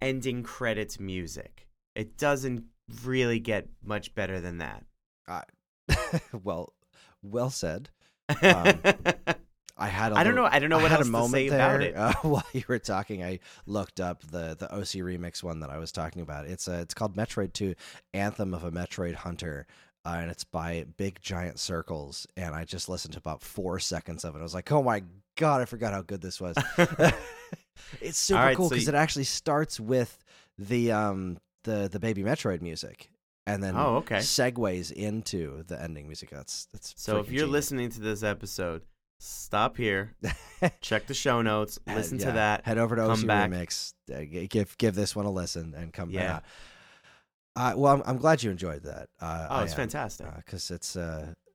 [0.00, 1.66] ending credits music.
[1.94, 2.64] It doesn't
[3.04, 4.84] really get much better than that.
[6.42, 6.72] well,
[7.22, 7.90] well said.
[8.28, 8.36] Um,
[9.80, 10.12] I had.
[10.12, 10.44] I I don't know.
[10.44, 11.96] I don't know what had else a moment to say there, about it.
[11.96, 15.78] Uh, while you were talking, I looked up the the OC remix one that I
[15.78, 16.46] was talking about.
[16.46, 17.74] It's a, it's called Metroid Two:
[18.12, 19.66] Anthem of a Metroid Hunter.
[20.04, 24.24] Uh, and it's by Big Giant Circles, and I just listened to about four seconds
[24.24, 24.38] of it.
[24.38, 25.02] I was like, "Oh my
[25.36, 26.56] god, I forgot how good this was."
[28.00, 30.18] it's super right, cool so because you- it actually starts with
[30.56, 31.38] the um
[31.68, 33.10] the the Baby Metroid music,
[33.46, 34.18] and then Oh, okay.
[34.18, 36.30] segues into the ending music.
[36.30, 37.52] That's that's So if you're genius.
[37.52, 38.82] listening to this episode,
[39.20, 40.14] stop here,
[40.80, 42.64] check the show notes, listen yeah, to that.
[42.64, 43.50] Head over to come OC back.
[43.50, 43.92] Remix.
[44.14, 46.32] uh, give give this one a listen and come Yeah.
[46.34, 46.44] back.
[47.56, 49.08] Uh, well, I'm, I'm glad you enjoyed that.
[49.20, 50.26] Uh, Oh, it's fantastic.
[50.36, 51.47] because it's uh it's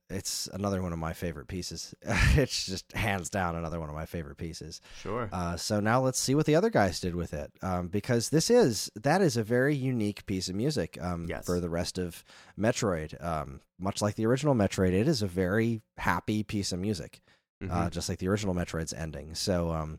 [0.52, 1.94] another one of my favorite pieces.
[2.36, 4.80] it's just hands down another one of my favorite pieces.
[5.00, 5.28] Sure.
[5.32, 8.50] Uh, so now let's see what the other guys did with it, um, because this
[8.50, 10.96] is that is a very unique piece of music.
[11.00, 11.46] Um, Yes.
[11.46, 12.22] for the rest of
[12.58, 17.20] Metroid, um, much like the original Metroid, it is a very happy piece of music
[17.62, 17.90] uh, Mhm.
[17.90, 19.34] just like the original Metroid's ending.
[19.34, 19.98] So um,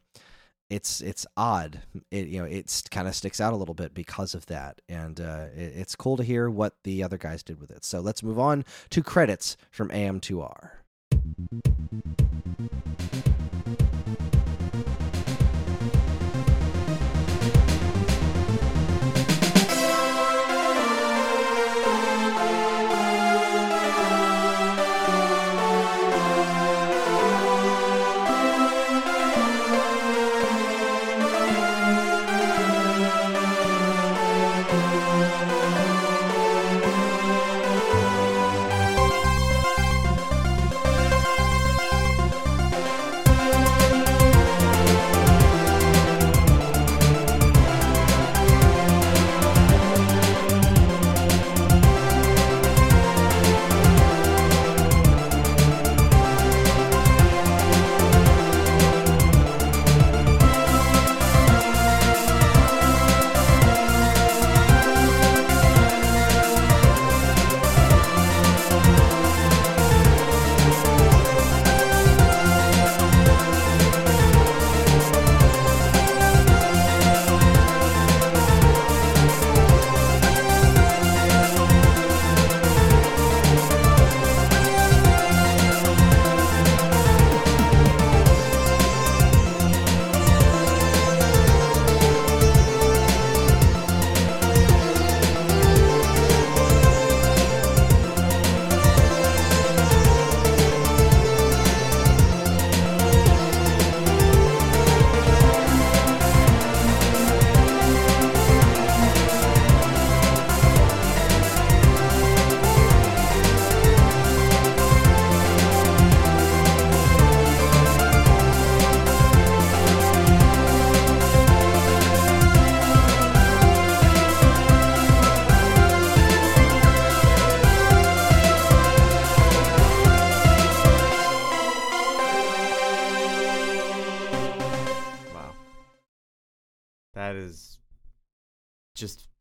[0.69, 1.81] it's it's odd.
[2.11, 5.19] It you know it kind of sticks out a little bit because of that, and
[5.19, 7.85] uh, it, it's cool to hear what the other guys did with it.
[7.85, 10.71] So let's move on to credits from AM2R.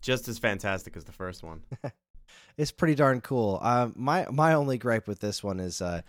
[0.05, 1.63] Just as fantastic as the first one.
[2.59, 3.59] it's pretty darn cool.
[3.61, 6.03] Uh, my my only gripe with this one is uh,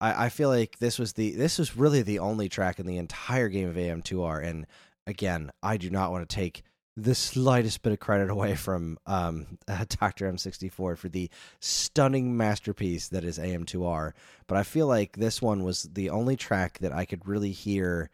[0.00, 2.96] I, I feel like this was the this was really the only track in the
[2.96, 4.66] entire game of AM2R, and
[5.06, 6.62] again, I do not want to take
[6.96, 10.30] the slightest bit of credit away from um, uh, Dr.
[10.30, 11.28] M64 for the
[11.60, 14.12] stunning masterpiece that is AM2R,
[14.46, 18.10] but I feel like this one was the only track that I could really hear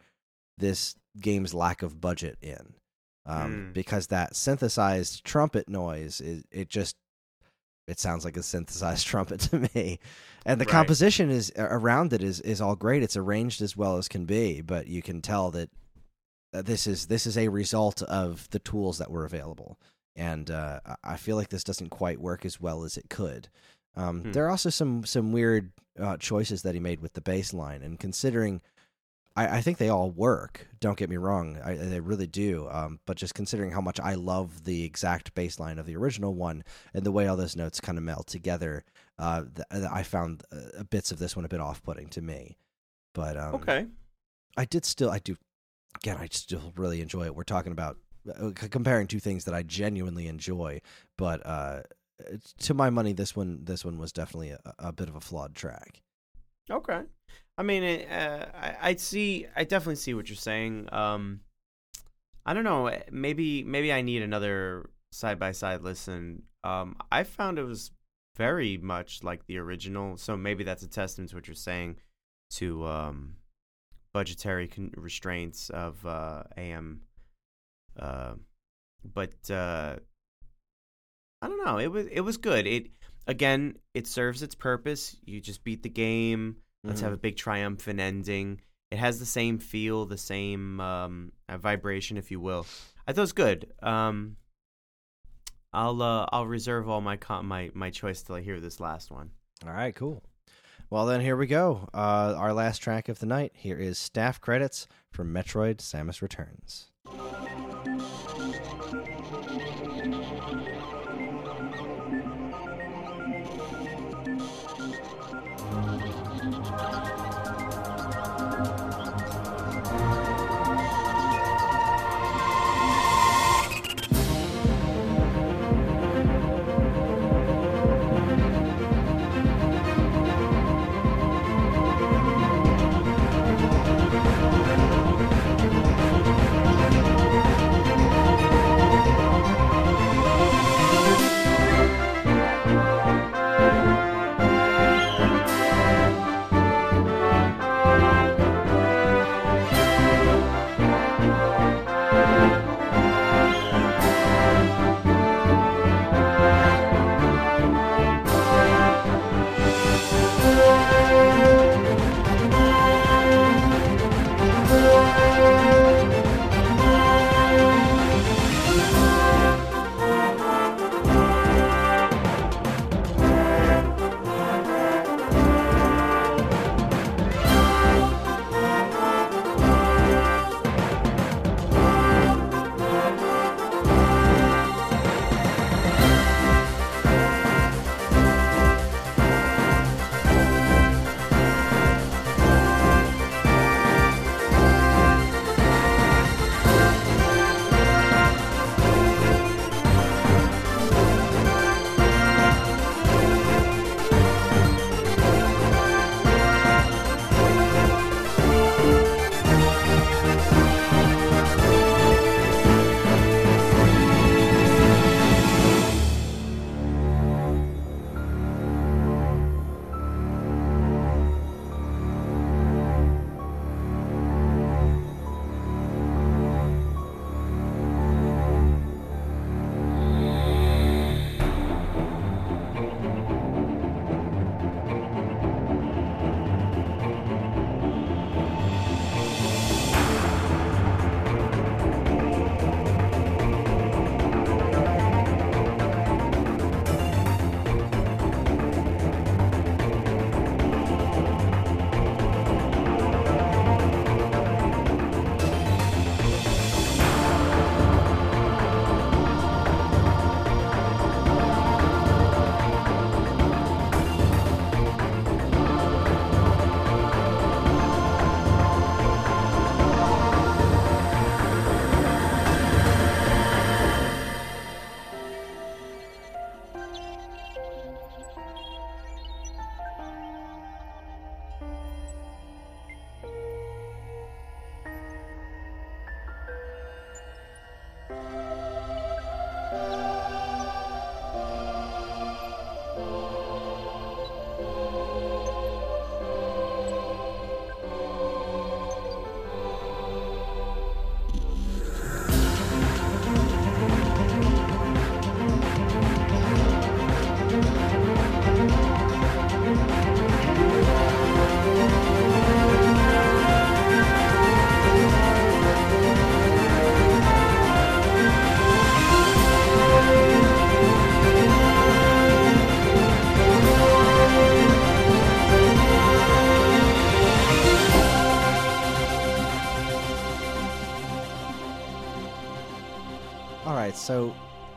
[0.57, 2.73] this game's lack of budget in.
[3.25, 3.73] Um, Mm.
[3.73, 6.95] because that synthesized trumpet noise it, it just
[7.87, 9.99] it sounds like a synthesized trumpet to me
[10.45, 10.71] and the Right.
[10.71, 14.61] composition is around it is is all great it's arranged as well as can be
[14.61, 15.69] but you can tell that
[16.53, 19.77] uh, this is this is a result of the tools that were available
[20.15, 23.49] and uh, I- i feel like this doesn't quite work as well as it could
[23.95, 24.31] um, Hmm.
[24.31, 27.83] there are also some some weird uh, choices that he made with the bass line
[27.83, 28.61] and considering
[29.35, 30.67] I, I think they all work.
[30.79, 32.67] Don't get me wrong, I, they really do.
[32.69, 36.33] Um, but just considering how much I love the exact bass line of the original
[36.35, 36.63] one
[36.93, 38.83] and the way all those notes kind of meld together,
[39.17, 42.57] uh, th- I found uh, bits of this one a bit off-putting to me.
[43.13, 43.87] But um, Okay.
[44.57, 45.37] I did still, I do,
[45.95, 47.35] again, I still really enjoy it.
[47.35, 47.97] We're talking about
[48.29, 50.81] uh, c- comparing two things that I genuinely enjoy,
[51.17, 51.81] but uh,
[52.59, 55.55] to my money, this one, this one was definitely a, a bit of a flawed
[55.55, 56.01] track.
[56.69, 57.01] Okay.
[57.61, 59.45] I mean, uh, I I see.
[59.55, 60.91] I definitely see what you're saying.
[60.91, 61.41] Um,
[62.43, 62.87] I don't know.
[62.87, 66.41] eh, Maybe maybe I need another side by side listen.
[66.63, 67.91] Um, I found it was
[68.35, 70.17] very much like the original.
[70.17, 71.97] So maybe that's a testament to what you're saying
[72.53, 73.35] to um,
[74.11, 77.01] budgetary con- restraints of uh, AM.
[77.95, 78.33] Uh,
[79.05, 79.97] but uh,
[81.43, 81.77] I don't know.
[81.77, 82.65] It was it was good.
[82.65, 82.87] It
[83.27, 85.15] again, it serves its purpose.
[85.25, 86.55] You just beat the game.
[86.83, 88.61] Let's have a big triumphant ending.
[88.89, 92.65] It has the same feel, the same um, uh, vibration, if you will.
[93.07, 93.71] I thought it was good.
[93.81, 94.37] Um,
[95.73, 99.11] I'll uh, I'll reserve all my co- my my choice till I hear this last
[99.11, 99.31] one.
[99.65, 100.23] All right, cool.
[100.89, 101.87] Well, then here we go.
[101.93, 103.53] Uh, our last track of the night.
[103.55, 106.91] Here is staff credits from Metroid Samus Returns.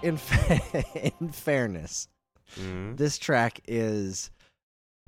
[0.04, 2.08] In fa- in fairness,
[2.58, 2.96] Mhm.
[2.96, 4.30] this track is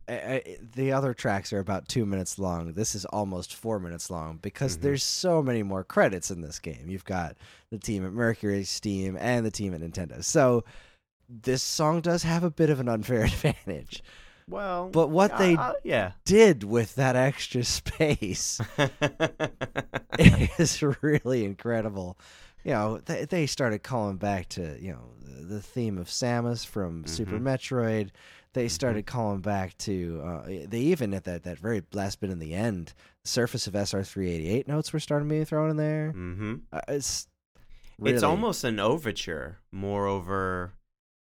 [0.09, 0.41] uh, uh,
[0.77, 2.73] the other tracks are about two minutes long.
[2.75, 4.81] This is almost four minutes long because Mhm.
[4.83, 6.89] there's so many more credits in this game.
[6.89, 7.37] You've got
[7.71, 10.23] the team at Mercury Steam and the team at Nintendo.
[10.23, 10.63] So
[11.29, 14.03] this song does have a bit of an unfair advantage.
[14.49, 16.13] Well, But what they uh, yeah.
[16.25, 18.61] did with that extra space
[20.59, 22.17] is really incredible.
[22.67, 27.07] You know, they, they started calling back to, you know, the theme of Samus from
[27.07, 27.43] Super Mhm.
[27.45, 28.11] Metroid.
[28.55, 28.71] They Mhm.
[28.71, 32.55] started calling back to, uh, they even at that, that very last bit in the
[32.55, 36.11] end, the surface of SR388 notes were starting being thrown in there.
[36.11, 37.29] hmm Uh, it's
[38.05, 40.73] It's almost an overture, more over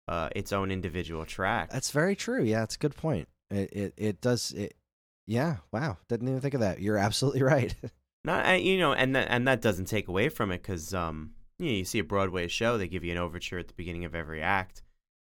[0.06, 1.70] uh, its own individual track.
[1.72, 2.44] That's very true.
[2.44, 3.26] Yeah, it's a good point.
[3.50, 4.76] It, it, it does, it,
[5.26, 5.96] yeah, wow.
[6.06, 6.80] Didn't even think of that.
[6.80, 7.74] You're absolutely right.
[8.24, 11.66] Not you know, and that and that doesn't take away from it because um, you
[11.66, 14.14] know, you see a Broadway show, they give you an overture at the beginning of
[14.14, 14.82] every act.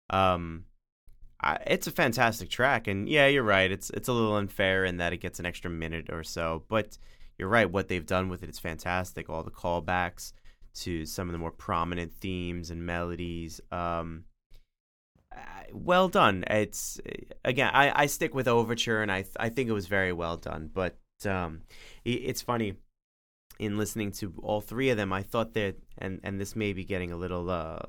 [0.10, 0.66] Um,
[1.42, 3.70] I, it's a fantastic track, and yeah, you're right.
[3.70, 6.98] It's it's a little unfair in that it gets an extra minute or so, but
[7.38, 7.70] you're right.
[7.70, 9.30] What they've done with it is fantastic.
[9.30, 10.32] All the callbacks
[10.76, 13.60] to some of the more prominent themes and melodies.
[13.72, 14.24] Um,
[15.74, 16.46] well done.
[16.50, 17.00] It's
[17.44, 20.70] again, I, I stick with overture, and I I think it was very well done.
[20.74, 21.62] But um,
[22.06, 22.76] it's funny
[23.60, 25.14] in listening to all three of them.
[25.14, 27.80] I thought that, and and this may be getting a little uh,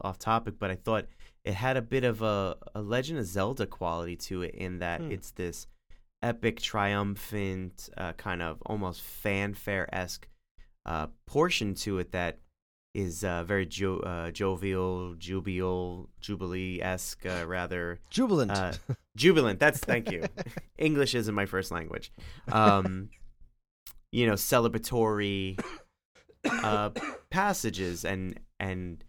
[0.00, 1.06] off topic, but I thought
[1.44, 5.00] it had a bit of a, a Legend of Zelda quality to it in that
[5.00, 5.10] Hmm.
[5.12, 5.66] it's this
[6.22, 10.28] epic, triumphant, uh, kind of almost fanfare esque
[10.86, 12.38] uh, portion to it that
[12.94, 18.80] is uh, very jo- uh, jovial, jubial, jubilee esque, uh, rather Jubilant.
[19.16, 19.60] jubilant.
[19.60, 20.24] That's thank you.
[20.78, 22.10] English isn't my first language.
[22.50, 23.10] Um,
[24.12, 25.60] you know, celebratory
[26.44, 26.90] uh,
[27.30, 29.04] passages, and and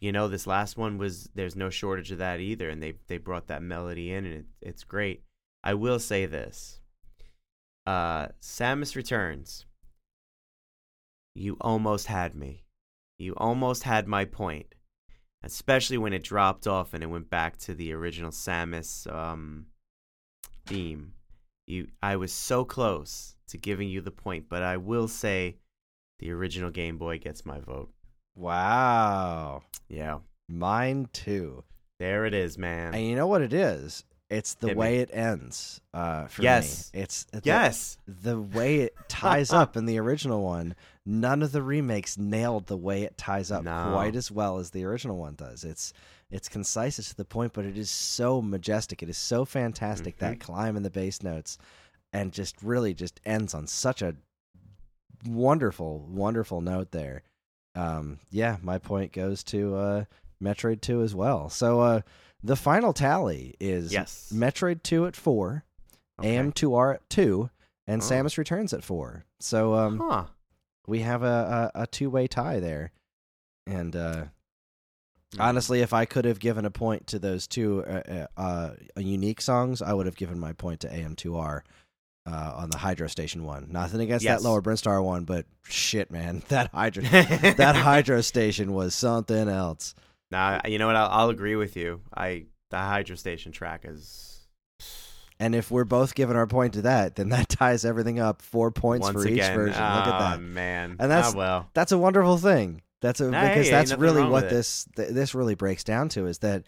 [0.00, 3.18] you know, this last one was there's no shortage of that either, and they they
[3.18, 5.22] brought that melody in, and it, it's great.
[5.62, 6.80] I will say this:
[7.86, 9.64] uh, Samus Returns.
[11.34, 12.64] You almost had me.
[13.18, 14.74] You almost had my point
[15.42, 19.66] especially when it dropped off and it went back to the original Samus um,
[20.66, 21.12] theme.
[21.66, 25.56] You, I was so close to giving you the point, but I will say
[26.18, 27.90] the original Game Boy gets my vote.
[28.36, 29.62] wow.
[29.88, 30.18] Yeah,
[30.48, 31.64] Mine too.
[31.98, 32.94] there it is, man.
[32.94, 34.04] And you know what it is?
[34.30, 34.80] It's the Hit me.
[34.80, 35.80] way it ends.
[35.94, 36.90] Uh, for Yes.
[36.92, 40.74] me, it's the, yes, the way it ties up in the original one.
[41.06, 43.90] None of the remakes nailed the way it ties up No.
[43.92, 45.64] quite as well as the original one does.
[45.64, 45.92] It's
[46.30, 49.02] it's concise, it's to the point, but it is so majestic.
[49.02, 51.56] It is so fantastic that climb in the bass notes,
[52.12, 54.16] and just really just ends on such a
[55.26, 57.22] wonderful, wonderful note there.
[57.74, 60.04] Um, yeah, my point goes to uh,
[60.42, 61.48] Metroid Two as well.
[61.48, 62.00] So uh,
[62.42, 64.30] the final tally is yes.
[64.34, 65.64] Metroid 2 at 4,
[66.20, 66.36] Okay.
[66.36, 67.50] AM2R at 2,
[67.86, 68.04] and Oh.
[68.04, 69.24] Samus Returns at 4.
[69.40, 70.24] So um, huh.
[70.86, 72.90] we have a, a, a two way tie there.
[73.66, 74.24] And uh,
[75.38, 79.40] honestly, if I could have given a point to those two uh, uh, uh, unique
[79.40, 81.62] songs, I would have given my point to AM2R.
[82.30, 84.42] Uh, on the Hydro Station one, nothing against Yes.
[84.42, 89.94] that Lower Brinstar one, but shit, man, that Hydro that Hydro Station was something else.
[90.30, 90.96] Nah, you know what?
[90.96, 92.02] I'll, I'll agree with you.
[92.14, 94.46] I the Hydro Station track is
[95.40, 98.42] And if we're both giving our point to that, then that ties everything up.
[98.42, 99.54] Four points once for each again.
[99.56, 99.72] version.
[99.80, 100.40] Look at that.
[100.40, 100.96] man.
[100.98, 101.70] And that's- ah, well.
[101.74, 102.82] That's a wonderful thing.
[103.00, 106.26] That's a Nah, because hey, that's really what this th- this really breaks down to
[106.26, 106.64] is that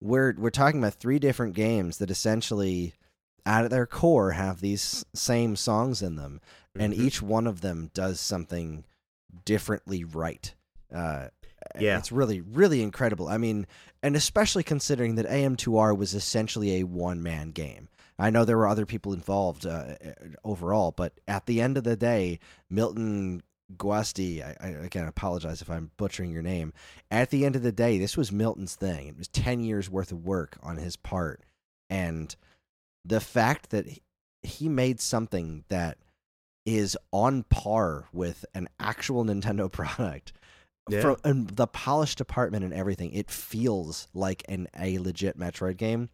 [0.00, 2.94] we're we're talking about three different games that essentially
[3.46, 6.40] at their core have these same songs in them
[6.78, 6.98] and Mhm.
[6.98, 8.84] each one of them does something
[9.44, 10.54] differently right.
[10.94, 11.28] Uh,
[11.80, 11.98] Yeah.
[11.98, 13.28] it's really really incredible.
[13.28, 13.66] I mean,
[14.02, 17.88] and especially considering that AM2R was essentially a one man game.
[18.18, 19.96] I know there were other people involved uh,
[20.44, 22.38] overall, but at the end of the day,
[22.70, 23.42] Milton
[23.76, 26.72] Guasti, I, I again apologize if I'm butchering your name.
[27.10, 29.08] At the end of the day, this was Milton's thing.
[29.08, 31.42] It was ten years worth of work on his part,
[31.90, 32.34] and
[33.06, 33.86] the fact that
[34.42, 35.98] he- made something that
[36.64, 40.32] is on par with an actual Nintendo product
[40.88, 41.00] Yeah.
[41.00, 46.10] from and the polished department and everything, it feels like an a legit Metroid game.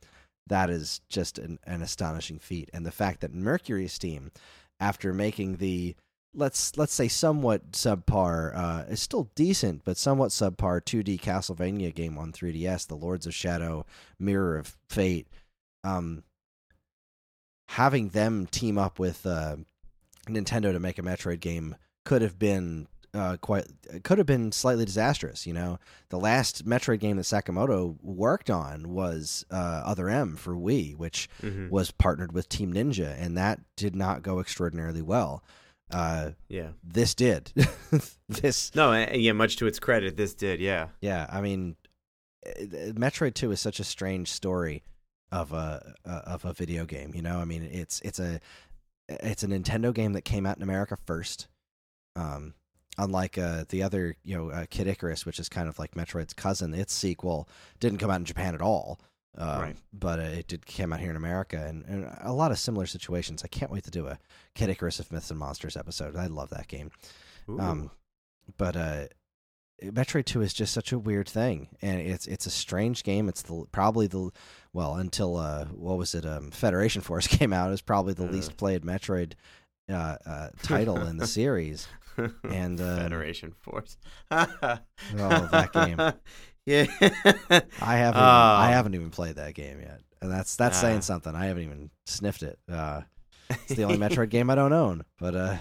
[0.48, 4.32] That is just an, an astonishing feat, and the fact that Mercury Steam,
[4.80, 5.94] after making the
[6.34, 12.18] let's let's say somewhat subpar, uh, is still decent, but somewhat subpar 2D Castlevania game
[12.18, 13.86] on 3DS, The Lords of Shadow,
[14.18, 15.28] Mirror of Fate,
[15.84, 16.24] um,
[17.68, 19.56] having them team up with uh,
[20.28, 23.66] Nintendo to make a Metroid game could have been uh, quite
[24.04, 25.46] could have been slightly disastrous.
[25.46, 25.78] You know,
[26.08, 31.28] the last Metroid game that Sakamoto worked on was uh, Other M for Wii, which
[31.42, 31.68] Mhm.
[31.70, 35.44] was partnered with Team Ninja, and that did not go extraordinarily well.
[35.90, 36.68] Uh, Yeah.
[36.82, 37.52] this did.
[38.30, 39.32] this, No, uh, yeah.
[39.32, 40.58] Much to its credit, this did.
[40.58, 40.88] Yeah.
[41.02, 41.26] yeah.
[41.30, 41.76] I mean,
[42.46, 42.50] uh,
[42.94, 44.82] Metroid Two is such a strange story
[45.32, 47.12] of a uh, of a video game.
[47.14, 48.38] You know, I mean, it's it's a
[49.08, 51.48] it's a Nintendo game that came out in America first.
[52.14, 52.54] Um,
[52.98, 56.34] unlike uh, the other, you know, uh, Kid Icarus, which is kind of like Metroid's
[56.34, 57.48] cousin, its sequel
[57.80, 59.00] didn't come out in Japan at all.
[59.38, 59.76] Um, Right.
[59.94, 62.84] But uh, it did came out here in America, and, and a lot of similar
[62.84, 63.42] situations.
[63.42, 64.18] I can't wait to do a
[64.54, 66.16] Kid Icarus of Myths and Monsters episode.
[66.16, 66.90] I love that game.
[67.48, 67.90] Um,
[68.58, 69.04] but uh,
[69.82, 73.28] Metroid Two is just such a weird thing, and it's it's a strange game.
[73.28, 74.30] It's the probably the
[74.72, 76.24] well until uh, what was it?
[76.24, 77.72] Um, Federation Force came out.
[77.72, 78.30] It's probably the Uh.
[78.30, 79.32] least played Metroid
[79.90, 81.88] uh, uh, title in the series.
[82.44, 83.96] and, um, Federation Force.
[84.30, 84.48] Oh,
[85.18, 85.98] that game.
[86.64, 86.84] Yeah.
[87.00, 88.72] I haven't even, I Oh.
[88.72, 90.80] haven't even played that game yet, and that's that's Ah.
[90.82, 91.34] saying something.
[91.34, 92.56] I haven't even sniffed it.
[92.70, 93.00] Uh,
[93.50, 95.56] it's the only Metroid game I don't own, but uh,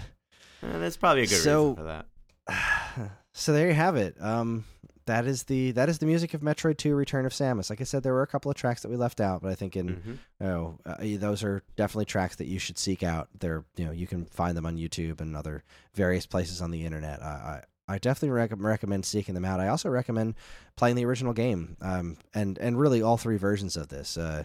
[0.62, 2.04] Uh, That's probably a good So- reason for
[2.46, 3.10] that.
[3.32, 4.16] so there you have it.
[4.20, 4.64] Um,
[5.06, 7.70] that is the that is the music of Metroid Two: Return of Samus.
[7.70, 9.54] Like I said, there were a couple of tracks that we left out, but I
[9.56, 10.46] think in Mhm.
[10.46, 13.28] oh, uh, those are definitely tracks that you should seek out.
[13.38, 15.64] They're you know you can find them on YouTube and other
[15.94, 17.20] various places on the internet.
[17.22, 19.58] I I, I definitely rec- recommend seeking them out.
[19.58, 20.34] I also recommend
[20.76, 21.76] playing the original game.
[21.80, 24.16] Um, and and really all three versions of this.
[24.16, 24.44] Uh,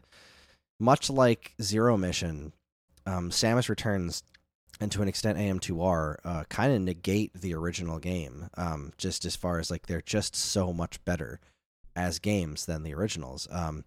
[0.79, 2.51] much like Zero Mission,
[3.05, 4.23] um, Samus Returns
[4.79, 9.35] and to an extent AM2R uh, kind of negate the original game um, just as
[9.35, 11.39] far as like they're just so much better
[11.95, 13.47] as games than the originals.
[13.51, 13.83] Um,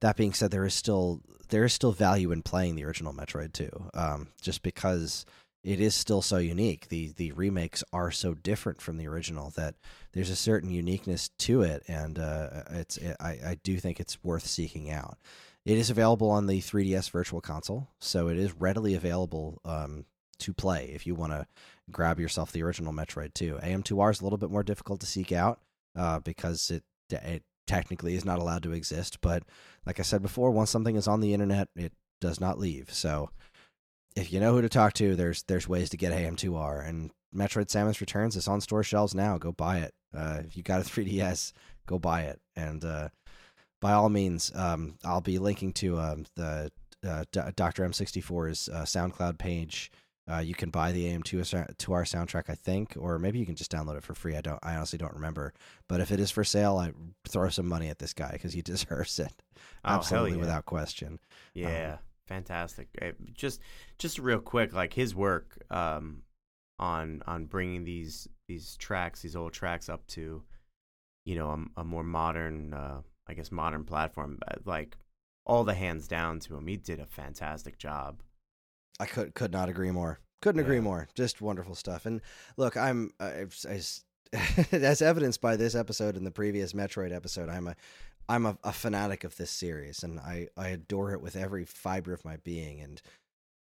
[0.00, 3.52] that being said there is still there is still value in playing the original Metroid
[3.52, 5.24] 2 um, just because
[5.64, 6.88] it is still so unique.
[6.88, 9.74] The the remakes are so different from the original that
[10.12, 14.22] there's a certain uniqueness to it and uh, it's it, I, I do think it's
[14.22, 15.18] worth seeking out.
[15.64, 20.04] It is available on the 3ds virtual console so it is readily available um,
[20.38, 21.46] to play if you want to
[21.90, 23.58] grab yourself the original Metroid 2.
[23.62, 25.60] AM2R is a little bit more difficult to seek out
[25.96, 29.20] uh, because it it technically is not allowed to exist.
[29.20, 29.42] But
[29.84, 32.92] like I said before, once something is on the internet, it does not leave.
[32.92, 33.30] So
[34.14, 37.66] if you know who to talk to, there's there's ways to get AM2R and Metroid
[37.66, 39.36] Samus Returns is on store shelves now.
[39.38, 39.94] Go buy it.
[40.16, 41.52] Uh, if you got a 3DS,
[41.86, 42.40] go buy it.
[42.54, 43.08] And uh,
[43.80, 46.70] by all means, um, I'll be linking to um, the
[47.06, 47.86] uh, D- Dr.
[47.86, 49.90] M64's uh, SoundCloud page.
[50.30, 51.42] Uh, you can buy the AM2
[51.78, 54.36] to our soundtrack, I think, or maybe you can just download it for free.
[54.36, 54.58] I don't.
[54.62, 55.52] I honestly don't remember.
[55.88, 56.92] But if it is for sale, I
[57.28, 59.32] throw some money at this guy because he deserves it,
[59.84, 60.38] Oh, absolutely yeah.
[60.38, 61.20] without question.
[61.54, 62.88] Yeah, fantastic.
[63.00, 63.60] Uh, just
[63.98, 66.22] just real quick, like his work um,
[66.78, 70.42] on on bringing these these tracks, these old tracks, up to
[71.24, 74.38] you know a, a more modern, uh, I guess, modern platform.
[74.48, 74.96] uh, Like
[75.44, 78.22] all the hands down to him, he did a fantastic job.
[79.00, 80.20] I could could not agree more.
[80.42, 80.82] Couldn't agree Yeah.
[80.82, 81.08] more.
[81.14, 82.06] Just wonderful stuff.
[82.06, 82.20] And
[82.56, 83.80] look, I'm I, I,
[84.72, 87.76] as evidenced by this episode and the previous Metroid episode, I'm a
[88.28, 92.12] I'm a, a fanatic of this series, and I I adore it with every fiber
[92.12, 92.80] of my being.
[92.80, 93.00] And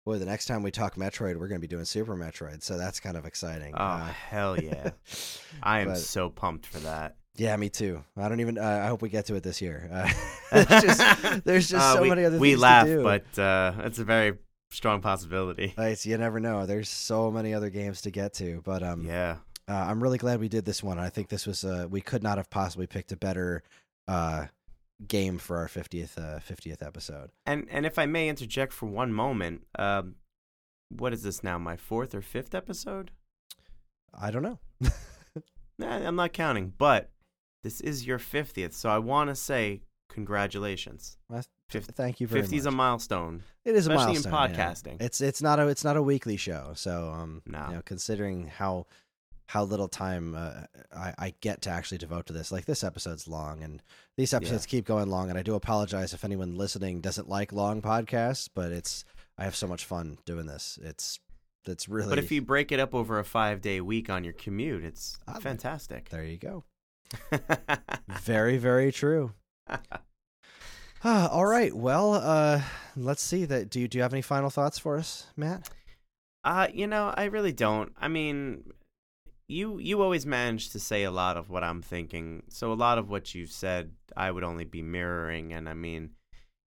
[0.06, 2.78] boy, the next time we talk Metroid, we're going to be doing Super Metroid, so
[2.78, 3.74] that's kind of exciting.
[3.76, 4.92] Oh Uh, hell yeah!
[5.64, 7.16] I am but- so pumped for that.
[7.36, 8.04] Yeah, me too.
[8.18, 8.58] I don't even.
[8.58, 9.88] Uh, I hope we get to it this year.
[9.90, 10.12] Uh,
[10.66, 12.42] there's just, there's just Uh, so we, many other things.
[12.42, 14.34] we laugh, but uh, it's a very
[14.72, 15.74] strong possibility.
[15.78, 16.66] It's, you never know.
[16.66, 20.40] There's so many other games to get to, but um, yeah, uh, I'm really glad
[20.40, 21.00] we did this one.
[21.00, 23.64] I think this was uh, we could not have possibly picked a better
[24.08, 24.46] uh
[25.08, 27.30] game for our 50th uh, 50th episode.
[27.46, 30.16] and and if I may interject for one moment, um,
[30.90, 31.58] what is this now?
[31.58, 33.12] My fourth or fifth episode?
[34.14, 34.60] I don't know.
[35.78, 37.10] Nah, I'm not counting, but
[37.64, 41.18] this is your fiftieth, so I want to say congratulations.
[41.30, 43.44] Well, Fif- Thank you very Fifty is a milestone.
[43.66, 44.16] it is a milestone.
[44.16, 44.72] especially in milestone, yeah.
[44.98, 45.02] podcasting.
[45.02, 47.66] It's it's not a it's not a weekly show, so um, No.
[47.70, 48.88] you know, considering how
[49.48, 50.64] how little time uh,
[50.96, 52.52] I, I get to actually devote to this.
[52.52, 53.82] Like this episode's long, and
[54.16, 55.30] these episodes keep going long.
[55.30, 59.06] And I do apologize if anyone listening doesn't like long podcasts, but it's
[59.40, 60.78] I have so much fun doing this.
[60.84, 61.20] It's
[61.66, 62.10] it's really.
[62.10, 65.18] But if you break it up over a five day week on your commute, it's
[65.28, 66.10] Ah, fantastic.
[66.10, 66.64] there you go.
[68.22, 69.34] Very very true.
[71.04, 71.74] Ah, all right.
[71.74, 72.62] Well, uh,
[72.96, 73.46] let's see.
[73.46, 75.70] That do you do you have any final thoughts for us, Matt?
[76.44, 77.94] Uh, you know, I really don't.
[77.98, 78.74] I mean,
[79.48, 82.44] you you always manage to say a lot of what I'm thinking.
[82.50, 85.54] So a lot of what you've said, I would only be mirroring.
[85.54, 86.12] And I mean,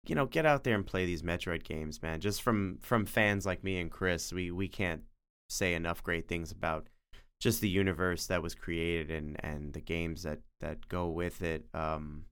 [0.06, 2.20] you know, get out there and play these Metroid games, man.
[2.20, 5.02] Just from from fans like me and Chris, we we can't
[5.48, 6.86] say enough great things about
[7.40, 11.64] just the universe that was created and and the games that that go with it.
[11.72, 12.24] Um,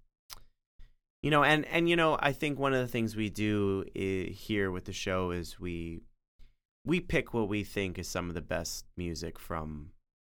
[1.26, 4.30] you know, and and you know, I think one of the things we do eh,
[4.30, 6.02] here with the show is we
[6.84, 9.88] we pick what we think is some of the best music from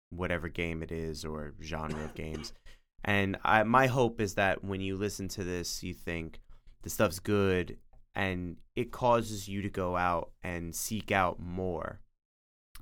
[0.08, 2.54] whatever game it is or genre of games.
[3.04, 6.40] And I, my hope is that when you listen to this, you think
[6.82, 7.76] the stuff's good,
[8.14, 12.00] and it causes you to go out and seek out more.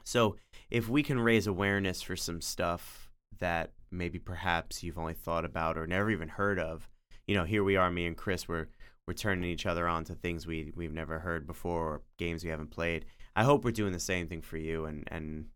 [0.05, 0.37] So
[0.71, 3.11] if we can raise awareness for some stuff
[3.41, 6.89] that maybe perhaps you've only thought about or never even heard of,
[7.27, 8.69] you know, here we are, me and Chris, we're
[9.07, 12.51] we're turning each other on to things we we've never heard before or games we
[12.51, 13.05] haven't played.
[13.37, 15.47] I hope we're doing the same thing for you, and and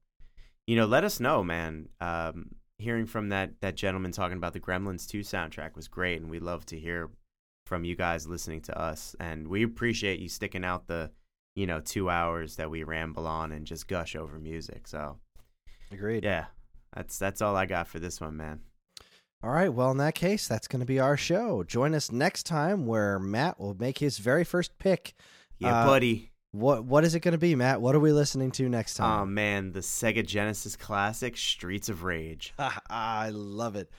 [0.67, 1.89] you know, let us know, man.
[2.01, 6.31] Um, hearing from that that gentleman talking about the Gremlins 2 soundtrack was great, and
[6.31, 7.11] we love to hear
[7.67, 11.11] from you guys listening to us, and we appreciate you sticking out the
[11.55, 14.87] you know two hours that we ramble on and just gush over music.
[14.87, 15.19] So
[15.91, 16.25] Agreed.
[16.25, 16.47] yeah,
[16.95, 18.61] that's that's all I got for this one, man.
[19.43, 19.73] All right.
[19.73, 21.63] Well, in that case, that's going to be our show.
[21.63, 25.15] Join us next time where Matt will make his very first pick.
[25.59, 26.33] Yeah, Uh, buddy.
[26.53, 27.81] What What is it going to be, Matt?
[27.81, 29.21] What are we listening to next time?
[29.21, 32.55] Oh man, the Sega Genesis classic Streets of Rage.
[32.91, 33.91] I love it.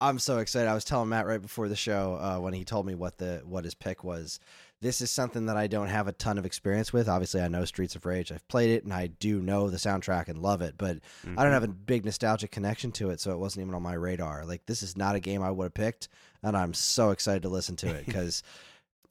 [0.00, 0.68] I'm so excited.
[0.68, 3.42] I was telling Matt right before the show uh, when he told me what the
[3.44, 4.40] what his pick was.
[4.80, 7.08] This is something that I don't have a ton of experience with.
[7.08, 8.30] Obviously, I know Streets of Rage.
[8.30, 10.98] I've played it and I do know the soundtrack and love it, but
[11.36, 11.84] I don't have a mm-hmm.
[11.84, 14.44] big nostalgic connection to it, so it wasn't even on my radar.
[14.44, 16.08] Like this is not a game I would have picked,
[16.44, 18.44] and I'm so excited to listen to it because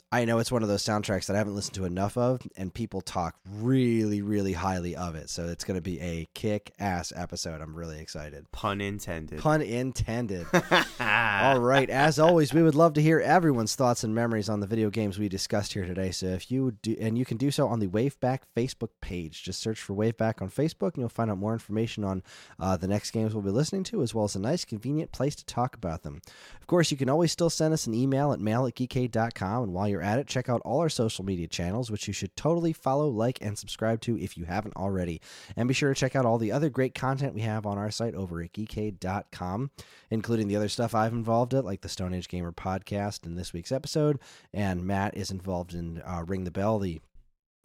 [0.10, 2.74] I know it's one of those soundtracks that I haven't listened to enough of, and
[2.74, 5.30] people talk really, really highly of it.
[5.30, 7.60] So it's going to be a kick ass episode.
[7.60, 8.50] I'm really excited.
[8.54, 9.40] Pun intended.
[9.40, 10.48] Pun intended.
[11.02, 11.90] All right.
[11.90, 15.20] As always, we would love to hear everyone's thoughts and memories on the video games
[15.20, 16.12] we discussed here today.
[16.12, 19.44] So if you do, and you can do so on the Waveback Facebook page.
[19.44, 22.24] Just search for Waveback on Facebook, and you'll find out more information on
[22.62, 25.36] uh, the next games we'll be listening to, as well as a nice, convenient place
[25.36, 26.22] to talk about them.
[26.62, 29.64] Of course, you can always still send us an email at mail at geekade.com.
[29.64, 32.36] And while you're at it, check out all our social media channels, which you should
[32.36, 35.22] totally follow, like, and subscribe to if you haven't already.
[35.56, 37.92] And be sure to check out all the other great content we have on our
[37.92, 39.72] site over at geekade.com,
[40.10, 43.54] including the other stuff I've involved in, like the Stone Age Gamer podcast in this
[43.54, 44.20] week's episode.
[44.54, 47.00] And Matt is involved in uh, Ring the Bell, the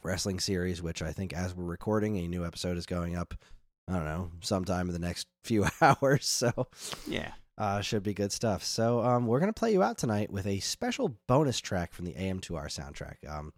[0.02, 3.34] wrestling series, which I think as we're recording, a new episode is going up.
[3.88, 6.26] I don't know, sometime in the next few hours.
[6.26, 6.68] So
[7.06, 7.32] yeah.
[7.58, 8.64] Uh, should be good stuff.
[8.64, 12.14] So um, we're gonna play you out tonight with a special bonus track from the
[12.14, 13.28] AM2R soundtrack.
[13.28, 13.52] Um,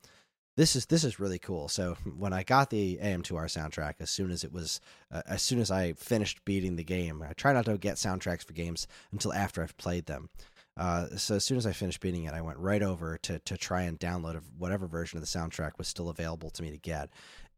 [0.57, 1.69] this is this is really cool.
[1.69, 5.61] So when I got the AM2R soundtrack, as soon as it was, uh, as soon
[5.61, 9.33] as I finished beating the game, I try not to get soundtracks for games until
[9.33, 10.29] after I've played them.
[10.77, 13.57] Uh, so as soon as I finished beating it, I went right over to to
[13.57, 17.11] try and download whatever version of the soundtrack was still available to me to get.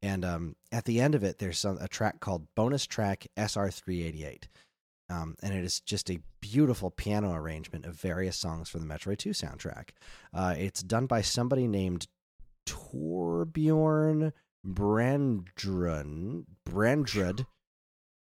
[0.03, 4.45] And um, at the end of it, there's some, a track called Bonus Track SR388.
[5.09, 9.19] Um, and it is just a beautiful piano arrangement of various songs from the Metroid
[9.19, 9.91] 2 soundtrack.
[10.35, 12.09] Uh, it's done by somebody named
[12.67, 14.33] Torbjorn
[14.67, 16.45] Brandrud.
[16.69, 17.47] Brandrud.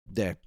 [0.07, 0.37] There.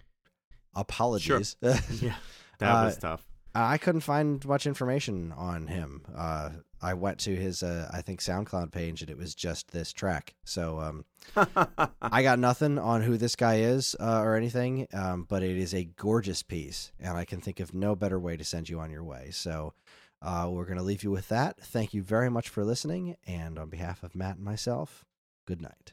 [0.74, 1.56] Apologies.
[1.62, 2.16] Yeah.
[2.58, 3.24] That Uh, was tough.
[3.54, 6.02] I couldn't find much information on him.
[6.14, 6.50] Uh,
[6.80, 10.34] I went to his, uh, I think, SoundCloud page, and it was just this track.
[10.44, 11.04] So um,
[12.02, 15.74] I got nothing on who this guy is uh, or anything, um, but it is
[15.74, 18.90] a gorgeous piece, and I can think of no better way to send you on
[18.90, 19.30] your way.
[19.32, 19.74] So
[20.22, 21.60] uh, we're going to leave you with that.
[21.60, 25.04] Thank you very much for listening, and on behalf of Matt and myself,
[25.46, 25.92] good night.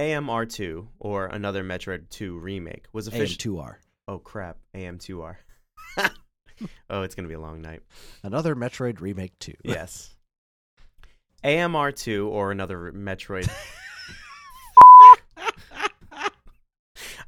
[0.00, 3.36] AMR2 or another Metroid 2 remake was officially.
[3.36, 3.74] AM2R.
[4.08, 4.56] Oh crap!
[4.74, 5.36] AM2R.
[6.88, 7.82] oh, it's gonna be a long night.
[8.22, 9.52] Another Metroid Remake 2.
[9.62, 10.16] Yes.
[11.44, 13.50] AMR2 or another Metroid.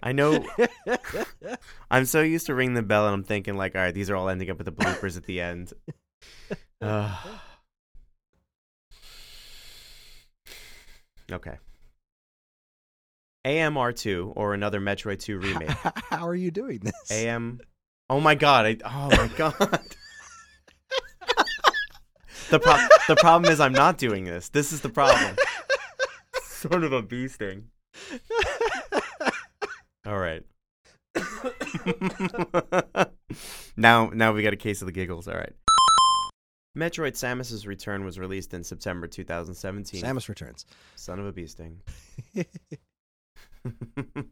[0.03, 0.43] I know.
[1.91, 4.17] I'm so used to ring the bell, and I'm thinking like, all right, these are
[4.17, 5.75] all ending up with the bloopers at the end.
[6.81, 7.29] Ugh.
[11.31, 11.59] okay.
[13.45, 15.69] AMR2 or another Metroid 2 remake.
[16.11, 17.11] How are you doing this?
[17.11, 17.61] AM.
[18.09, 18.67] Oh my god!
[18.67, 19.81] I, oh my god.
[22.51, 24.49] the pro- the problem is I'm not doing this.
[24.51, 25.37] This is the problem.
[26.45, 27.69] Sort of a bee sting.
[30.07, 30.45] All right.
[33.77, 35.27] now now we got a case of the giggles.
[35.27, 35.53] All right.
[36.77, 40.03] Metroid Samus's Return was released in September 2017.
[40.03, 40.65] Samus Returns.
[40.97, 41.81] Son of a bee sting.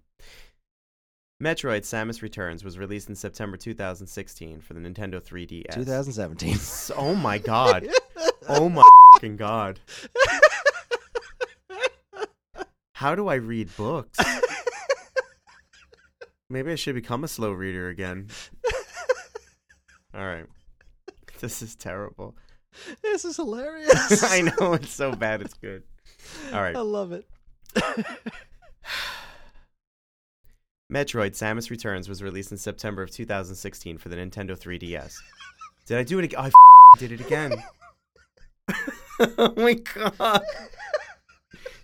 [1.42, 5.72] Metroid Samus Returns was released in September 2016 for the Nintendo 3DS.
[5.74, 6.52] 2017.
[6.54, 7.86] S- Oh my god.
[8.48, 8.82] Oh my
[9.14, 9.78] fucking god.
[12.94, 14.18] How do I read books?
[16.48, 18.26] Maybe I should become a slow reader again.
[20.14, 20.46] All right.
[21.40, 22.34] This is terrible.
[23.02, 24.24] this is hilarious.
[24.32, 25.84] I know it's so bad it's good.
[26.52, 26.74] All right.
[26.74, 27.26] I love it.
[30.90, 35.14] Metroid Samus Returns was released in September of 2016 for the Nintendo 3DS.
[35.86, 36.40] Did I do it again?
[36.40, 36.52] I f-
[36.98, 37.52] did it again.
[39.38, 40.42] oh my god.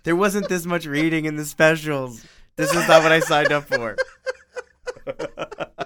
[0.03, 2.25] There wasn't this much reading in the specials.
[2.55, 3.95] This is not what I signed up for.